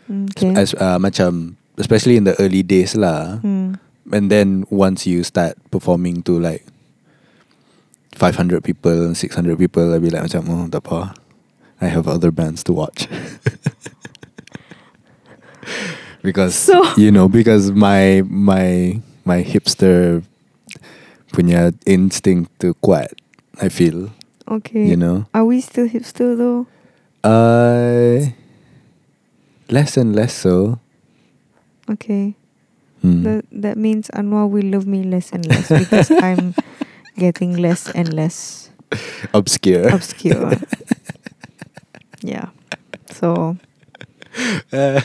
Okay. 0.06 0.54
As 0.54 0.78
uh, 0.78 1.02
macam, 1.02 1.58
especially 1.82 2.18
in 2.18 2.26
the 2.30 2.38
early 2.38 2.62
days 2.62 2.94
lah. 2.94 3.42
Hmm. 3.42 3.82
And 4.14 4.30
then 4.30 4.66
once 4.70 5.08
you 5.10 5.24
start 5.24 5.58
performing 5.72 6.22
to 6.30 6.38
like 6.38 6.66
500 8.14 8.62
people, 8.62 9.16
600 9.16 9.58
people, 9.58 9.94
I'd 9.94 10.02
be 10.02 10.10
like 10.10 10.30
macam, 10.30 10.46
oh, 10.50 10.68
tak 10.70 10.86
apa. 10.86 11.18
I 11.82 11.88
have 11.88 12.06
other 12.06 12.30
bands 12.30 12.62
to 12.70 12.74
watch. 12.74 13.08
because 16.22 16.56
So- 16.56 16.84
you 16.98 17.12
know, 17.12 17.28
because 17.30 17.72
my 17.72 18.24
my 18.28 19.00
my 19.26 19.44
hipster 19.44 20.24
punya 21.32 21.74
instinct 21.86 22.50
to 22.60 22.74
kuat, 22.82 23.14
I 23.62 23.70
feel, 23.70 24.10
Okay. 24.50 24.86
you 24.90 24.98
know. 24.98 25.26
Are 25.34 25.46
we 25.46 25.62
still 25.62 25.86
hipster 25.88 26.34
though? 26.38 26.66
Uh 27.22 28.34
less 29.70 29.98
and 29.98 30.16
less 30.16 30.34
so. 30.34 30.80
Okay. 31.90 32.34
Hmm. 33.02 33.24
That 33.24 33.46
that 33.52 33.78
means 33.78 34.10
Ammar 34.14 34.50
will 34.50 34.66
love 34.66 34.88
me 34.88 35.04
less 35.06 35.32
and 35.32 35.46
less 35.46 35.70
because 35.70 36.12
I'm 36.26 36.54
getting 37.18 37.56
less 37.58 37.88
and 37.94 38.12
less 38.14 38.70
Obscure. 39.34 39.88
obscure. 39.94 40.58
yeah. 42.26 42.50
So 43.14 43.58
Uh, 44.74 45.02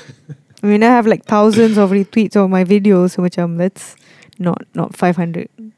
I 0.64 0.66
mean 0.66 0.80
I 0.80 0.88
have 0.96 1.04
like 1.04 1.28
thousands 1.28 1.76
of 1.76 1.92
retweets 1.92 2.40
of 2.40 2.48
my 2.48 2.64
videos 2.64 3.12
so 3.12 3.20
macam 3.20 3.60
that's 3.60 4.00
not 4.40 4.64
not 4.72 4.96
500. 4.96 5.52
Dah 5.52 5.68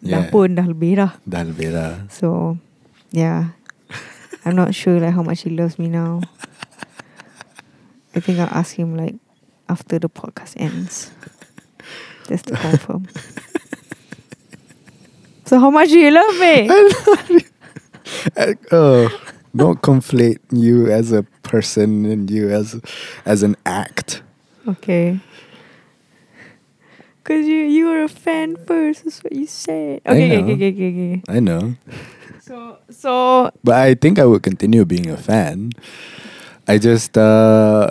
Yeah. 0.00 0.32
pun 0.32 0.56
dah 0.56 0.64
lebih 0.64 0.96
dah. 0.96 1.12
dah 1.28 1.44
lebih 1.44 1.76
lah. 1.76 2.08
So 2.08 2.56
yeah. 3.12 3.52
I'm 4.48 4.56
not 4.56 4.72
sure 4.72 4.96
like 4.96 5.12
how 5.12 5.20
much 5.20 5.44
he 5.44 5.52
loves 5.52 5.76
me 5.76 5.92
now. 5.92 6.24
I 8.16 8.24
think 8.24 8.40
I'll 8.40 8.48
ask 8.48 8.72
him 8.80 8.96
like 8.96 9.20
after 9.68 10.00
the 10.00 10.08
podcast 10.08 10.56
ends. 10.56 11.12
Just 12.24 12.48
to 12.48 12.56
confirm. 12.56 13.04
so 15.44 15.60
how 15.60 15.68
much 15.68 15.92
do 15.92 16.00
you 16.00 16.08
love 16.12 16.34
me? 16.40 16.56
Uh, 18.36 18.52
oh, 18.72 19.08
don't 19.54 19.80
conflate 19.82 20.38
you 20.50 20.90
as 20.90 21.12
a 21.12 21.22
person 21.42 22.04
and 22.06 22.30
you 22.30 22.50
as 22.50 22.80
as 23.24 23.42
an 23.42 23.56
act. 23.66 24.22
Okay. 24.66 25.20
Cause 27.24 27.46
you 27.46 27.64
you 27.64 27.86
were 27.88 28.02
a 28.04 28.08
fan 28.08 28.56
first. 28.68 29.04
That's 29.04 29.24
what 29.24 29.32
you 29.32 29.46
said. 29.46 30.04
Okay, 30.04 30.28
okay, 30.44 30.52
okay, 30.54 30.68
okay, 30.76 30.88
okay. 30.92 31.14
I 31.28 31.40
know, 31.40 31.74
So 32.40 32.76
so 32.92 33.48
but 33.64 33.76
I 33.80 33.94
think 33.94 34.18
I 34.20 34.26
would 34.28 34.42
continue 34.42 34.84
being 34.84 35.08
a 35.08 35.16
fan. 35.16 35.72
I 36.68 36.76
just 36.76 37.16
uh, 37.16 37.88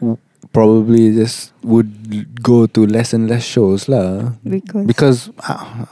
w- 0.00 0.18
probably 0.52 1.14
just 1.14 1.52
would 1.62 2.42
go 2.42 2.66
to 2.66 2.86
less 2.86 3.14
and 3.14 3.30
less 3.30 3.44
shows 3.46 3.86
lah. 3.86 4.34
because 4.42 4.86
Because 4.86 5.18
uh, 5.46 5.86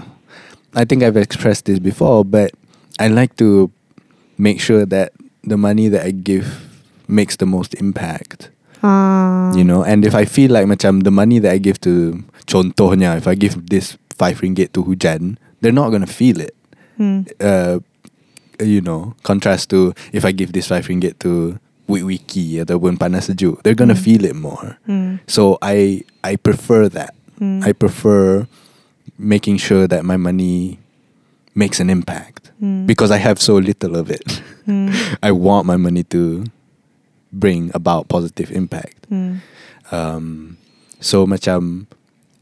I 0.74 0.82
think 0.84 1.02
I've 1.06 1.16
expressed 1.16 1.66
this 1.70 1.78
before, 1.78 2.24
but 2.26 2.50
I 2.98 3.06
like 3.06 3.36
to 3.38 3.70
make 4.40 4.56
sure 4.56 4.88
that 4.88 5.12
the 5.44 5.60
money 5.60 5.92
that 5.92 6.00
I 6.08 6.16
give 6.16 6.64
makes 7.04 7.36
the 7.36 7.44
most 7.44 7.76
impact. 7.76 8.48
ah 8.80 9.52
you 9.52 9.60
know 9.60 9.84
and 9.84 10.08
if 10.08 10.16
I 10.16 10.24
feel 10.24 10.48
like 10.56 10.64
macam 10.64 11.04
the 11.04 11.12
money 11.12 11.36
that 11.36 11.52
I 11.52 11.60
give 11.60 11.76
to 11.84 12.24
contohnya 12.48 13.12
if 13.12 13.28
I 13.28 13.36
give 13.36 13.68
this 13.68 14.00
5 14.16 14.40
ringgit 14.40 14.72
to 14.72 14.80
Hujan 14.80 15.36
they're 15.60 15.76
not 15.76 15.92
gonna 15.92 16.08
feel 16.08 16.40
it 16.40 16.56
hmm. 16.96 17.28
uh, 17.44 17.84
you 18.56 18.80
know 18.80 19.12
contrast 19.20 19.68
to 19.76 19.92
if 20.16 20.24
I 20.24 20.32
give 20.32 20.56
this 20.56 20.72
5 20.72 20.88
ringgit 20.88 21.20
to 21.28 21.60
Wik 21.92 22.08
Wiki 22.08 22.56
ataupun 22.56 22.96
Panas 22.96 23.28
Sejuk 23.28 23.60
they're 23.68 23.76
gonna 23.76 23.92
Hmm. 23.92 24.06
feel 24.08 24.24
it 24.24 24.32
more 24.32 24.80
Hmm. 24.88 25.20
so 25.28 25.60
I 25.60 26.00
I 26.24 26.40
prefer 26.40 26.88
that 26.88 27.12
Hmm. 27.36 27.60
I 27.60 27.76
prefer 27.76 28.48
making 29.20 29.60
sure 29.60 29.84
that 29.92 30.08
my 30.08 30.16
money 30.16 30.80
makes 31.54 31.80
an 31.80 31.90
impact 31.90 32.50
Hmm. 32.60 32.84
because 32.86 33.10
I 33.10 33.16
have 33.16 33.40
so 33.40 33.56
little 33.56 33.96
of 33.96 34.10
it 34.10 34.42
Hmm. 34.66 34.92
I 35.22 35.32
want 35.32 35.66
my 35.66 35.76
money 35.76 36.04
to 36.12 36.44
bring 37.32 37.70
about 37.74 38.08
positive 38.08 38.50
impact 38.52 39.06
Hmm. 39.08 39.40
um, 39.90 40.56
so 41.00 41.26
macam 41.26 41.86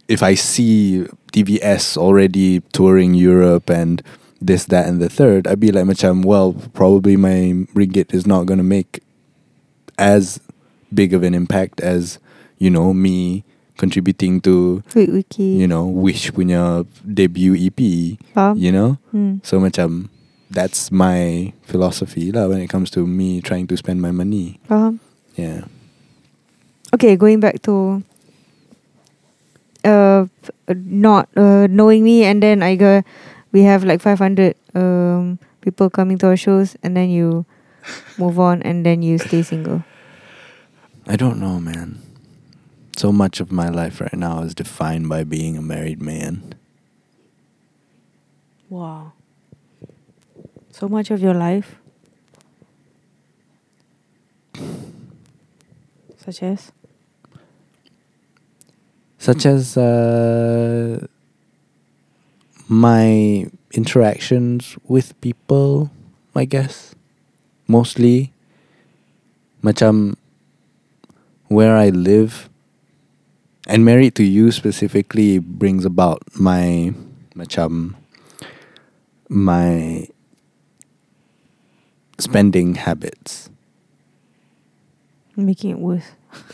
if 0.09 0.23
I 0.23 0.35
see 0.35 1.05
TVS 1.33 1.97
already 1.97 2.61
touring 2.73 3.13
Europe 3.15 3.69
and 3.71 4.03
this, 4.41 4.65
that, 4.71 4.87
and 4.89 5.03
the 5.03 5.09
third, 5.11 5.47
I'd 5.47 5.61
be 5.61 5.71
like 5.73 5.85
macam 5.85 6.25
well, 6.25 6.55
probably 6.73 7.17
my 7.19 7.67
ringgit 7.77 8.15
is 8.15 8.25
not 8.27 8.47
gonna 8.47 8.63
make 8.65 9.03
as 9.99 10.41
big 10.95 11.13
of 11.13 11.23
an 11.23 11.35
impact 11.35 11.81
as 11.81 12.19
you 12.57 12.71
know 12.71 12.95
me 12.95 13.45
contributing 13.79 14.43
to 14.43 14.83
Wait, 14.93 15.09
Wiki. 15.09 15.55
you 15.57 15.71
know 15.71 15.87
Wish 15.87 16.35
punya 16.35 16.83
debut 17.07 17.55
EP, 17.55 17.79
Faham? 18.35 18.59
you 18.59 18.75
know. 18.75 18.99
Hmm. 19.15 19.39
So 19.47 19.63
macam 19.63 20.11
that's 20.51 20.91
my 20.91 21.53
philosophy 21.63 22.35
lah 22.35 22.51
when 22.51 22.59
it 22.59 22.67
comes 22.69 22.91
to 22.99 23.07
me 23.07 23.39
trying 23.41 23.71
to 23.71 23.79
spend 23.79 24.03
my 24.03 24.11
money. 24.11 24.59
Faham? 24.67 24.99
Yeah. 25.39 25.71
Okay, 26.93 27.15
going 27.15 27.39
back 27.39 27.63
to 27.65 28.03
uh 29.87 30.27
not 30.69 31.31
uh, 31.39 31.71
knowing 31.71 32.03
me 32.03 32.27
and 32.27 32.43
then 32.43 32.67
I 32.67 32.75
go 32.75 33.07
we 33.55 33.63
have 33.63 33.87
like 33.87 34.03
500 34.03 34.59
um 34.75 35.39
people 35.63 35.89
coming 35.89 36.19
to 36.19 36.27
our 36.35 36.37
shows 36.37 36.75
and 36.83 36.97
then 36.99 37.09
you 37.15 37.47
move 38.19 38.41
on 38.43 38.61
and 38.67 38.85
then 38.85 39.01
you 39.07 39.17
stay 39.23 39.41
single. 39.47 39.85
I 41.07 41.17
don't 41.17 41.41
know, 41.41 41.57
man. 41.61 42.03
So 42.99 43.13
much 43.13 43.39
of 43.39 43.53
my 43.53 43.69
life 43.69 44.01
right 44.01 44.19
now 44.19 44.43
is 44.43 44.57
defined 44.57 45.09
by 45.09 45.23
being 45.23 45.57
a 45.57 45.63
married 45.63 46.03
man. 46.03 46.57
Wow. 48.69 49.13
So 50.73 50.89
much 50.89 51.13
of 51.13 51.23
your 51.23 51.33
life. 51.33 51.77
Such 56.17 56.43
as? 56.43 56.73
Such 59.17 59.47
as 59.47 59.77
uh, 59.77 61.07
my 62.67 63.47
interactions 63.71 64.77
with 64.89 65.15
people, 65.21 65.93
I 66.35 66.47
guess. 66.47 66.97
Mostly. 67.69 68.33
Macam 69.63 70.17
where 71.47 71.77
I 71.77 71.91
live 71.91 72.51
and 73.69 73.85
married 73.85 74.15
to 74.17 74.25
you 74.25 74.51
specifically 74.51 75.39
brings 75.39 75.85
about 75.85 76.23
my 76.35 76.93
macam 77.37 77.95
my 79.29 80.09
spending 82.19 82.75
habits. 82.75 83.51
Making 85.37 85.71
it 85.71 85.79
worse. 85.79 86.09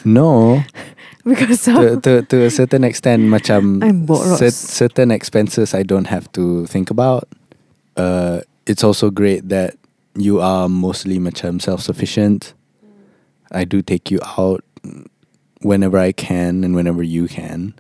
No, 0.05 0.63
because 1.25 1.65
to, 1.65 1.99
to 2.03 2.23
to 2.23 2.37
a 2.45 2.51
certain 2.51 2.85
extent, 2.85 3.25
macam 3.31 3.81
I'm 3.87 4.05
bored, 4.05 4.39
cer- 4.39 4.51
certain 4.53 5.11
expenses 5.11 5.73
I 5.73 5.83
don't 5.83 6.07
have 6.13 6.31
to 6.37 6.67
think 6.67 6.91
about. 6.91 7.27
Uh, 7.97 8.43
it's 8.67 8.85
also 8.85 9.09
great 9.11 9.49
that 9.49 9.79
you 10.15 10.41
are 10.43 10.69
mostly 10.69 11.19
macam 11.19 11.63
self 11.63 11.81
sufficient. 11.81 12.53
I 13.51 13.65
do 13.65 13.83
take 13.83 14.11
you 14.11 14.19
out 14.37 14.63
whenever 15.65 15.99
I 15.99 16.13
can 16.13 16.63
and 16.63 16.75
whenever 16.75 17.03
you 17.03 17.27
can. 17.27 17.75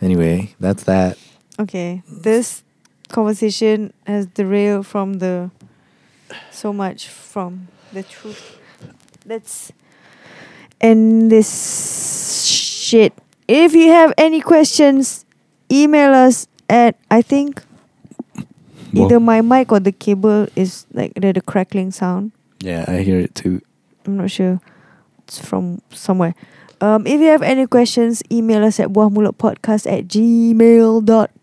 Anyway, 0.00 0.54
that's 0.60 0.84
that. 0.84 1.18
Okay, 1.58 2.02
this 2.06 2.62
conversation 3.08 3.92
has 4.06 4.26
derailed 4.26 4.86
from 4.86 5.14
the 5.14 5.50
so 6.50 6.72
much 6.72 7.08
from 7.08 7.68
the 7.92 8.02
truth. 8.02 8.58
Let's 9.24 9.72
end 10.80 11.32
this 11.32 12.44
shit. 12.46 13.12
If 13.48 13.74
you 13.74 13.90
have 13.90 14.12
any 14.18 14.40
questions, 14.40 15.24
email 15.72 16.12
us 16.12 16.46
at 16.68 16.96
I 17.10 17.22
think 17.22 17.62
either 18.92 19.18
my 19.18 19.40
mic 19.40 19.72
or 19.72 19.80
the 19.80 19.92
cable 19.92 20.46
is 20.54 20.86
like 20.92 21.14
the, 21.14 21.32
the 21.32 21.40
crackling 21.40 21.90
sound. 21.90 22.32
Yeah, 22.60 22.84
I 22.86 22.98
hear 22.98 23.18
it 23.18 23.34
too. 23.34 23.62
I'm 24.06 24.16
not 24.16 24.30
sure. 24.30 24.60
It's 25.24 25.38
from 25.38 25.80
somewhere. 25.90 26.34
Um, 26.80 27.06
if 27.06 27.20
you 27.20 27.28
have 27.28 27.42
any 27.42 27.66
questions, 27.66 28.22
email 28.30 28.64
us 28.64 28.78
at 28.78 28.88
buahmulutpodcast 28.94 29.90
at 29.90 30.06
gmail.com. 30.08 31.40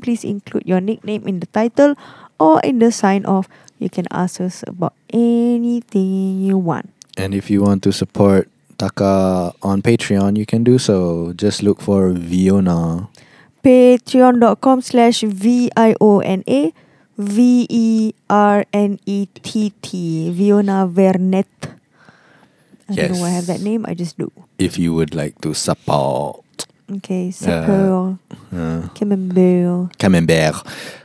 Please 0.00 0.24
include 0.24 0.66
your 0.66 0.80
nickname 0.80 1.26
in 1.26 1.40
the 1.40 1.46
title 1.46 1.94
or 2.38 2.60
in 2.60 2.78
the 2.78 2.90
sign 2.90 3.24
off. 3.26 3.48
You 3.78 3.88
can 3.88 4.06
ask 4.10 4.40
us 4.40 4.64
about 4.66 4.94
anything 5.12 6.42
you 6.42 6.58
want. 6.58 6.90
And 7.16 7.34
if 7.34 7.50
you 7.50 7.62
want 7.62 7.82
to 7.84 7.92
support 7.92 8.50
Taka 8.78 9.54
on 9.62 9.82
Patreon, 9.82 10.36
you 10.36 10.46
can 10.46 10.64
do 10.64 10.78
so. 10.78 11.32
Just 11.34 11.62
look 11.62 11.80
for 11.80 12.10
Viona. 12.10 13.08
Patreon.com 13.62 14.82
slash 14.82 15.22
V-I-O-N-A 15.22 16.72
V-E-R-N-E-T-T 17.18 18.22
Viona 20.30 20.86
Vernett. 20.86 21.77
I 22.88 22.94
don't 22.96 23.12
know 23.12 23.20
why 23.20 23.28
I 23.28 23.36
have 23.36 23.46
that 23.46 23.60
name. 23.60 23.84
I 23.86 23.92
just 23.94 24.16
do. 24.16 24.32
If 24.58 24.78
you 24.80 24.94
would 24.96 25.14
like 25.14 25.36
to 25.44 25.52
support 25.54 26.44
Okay, 26.88 27.28
support. 27.30 28.16
uh, 28.48 28.88
Camembert. 28.96 29.92
Camembert. 30.00 30.56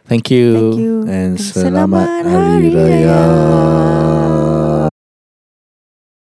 Thank 0.07 0.31
you. 0.31 0.55
Thank 0.55 0.79
you. 0.79 0.93
And 1.03 1.35
And 1.35 1.39
selamat 1.39 2.07
selamat 2.07 2.23
Hari 2.23 2.67
Raya. 2.71 3.19
Raya. 3.19 4.32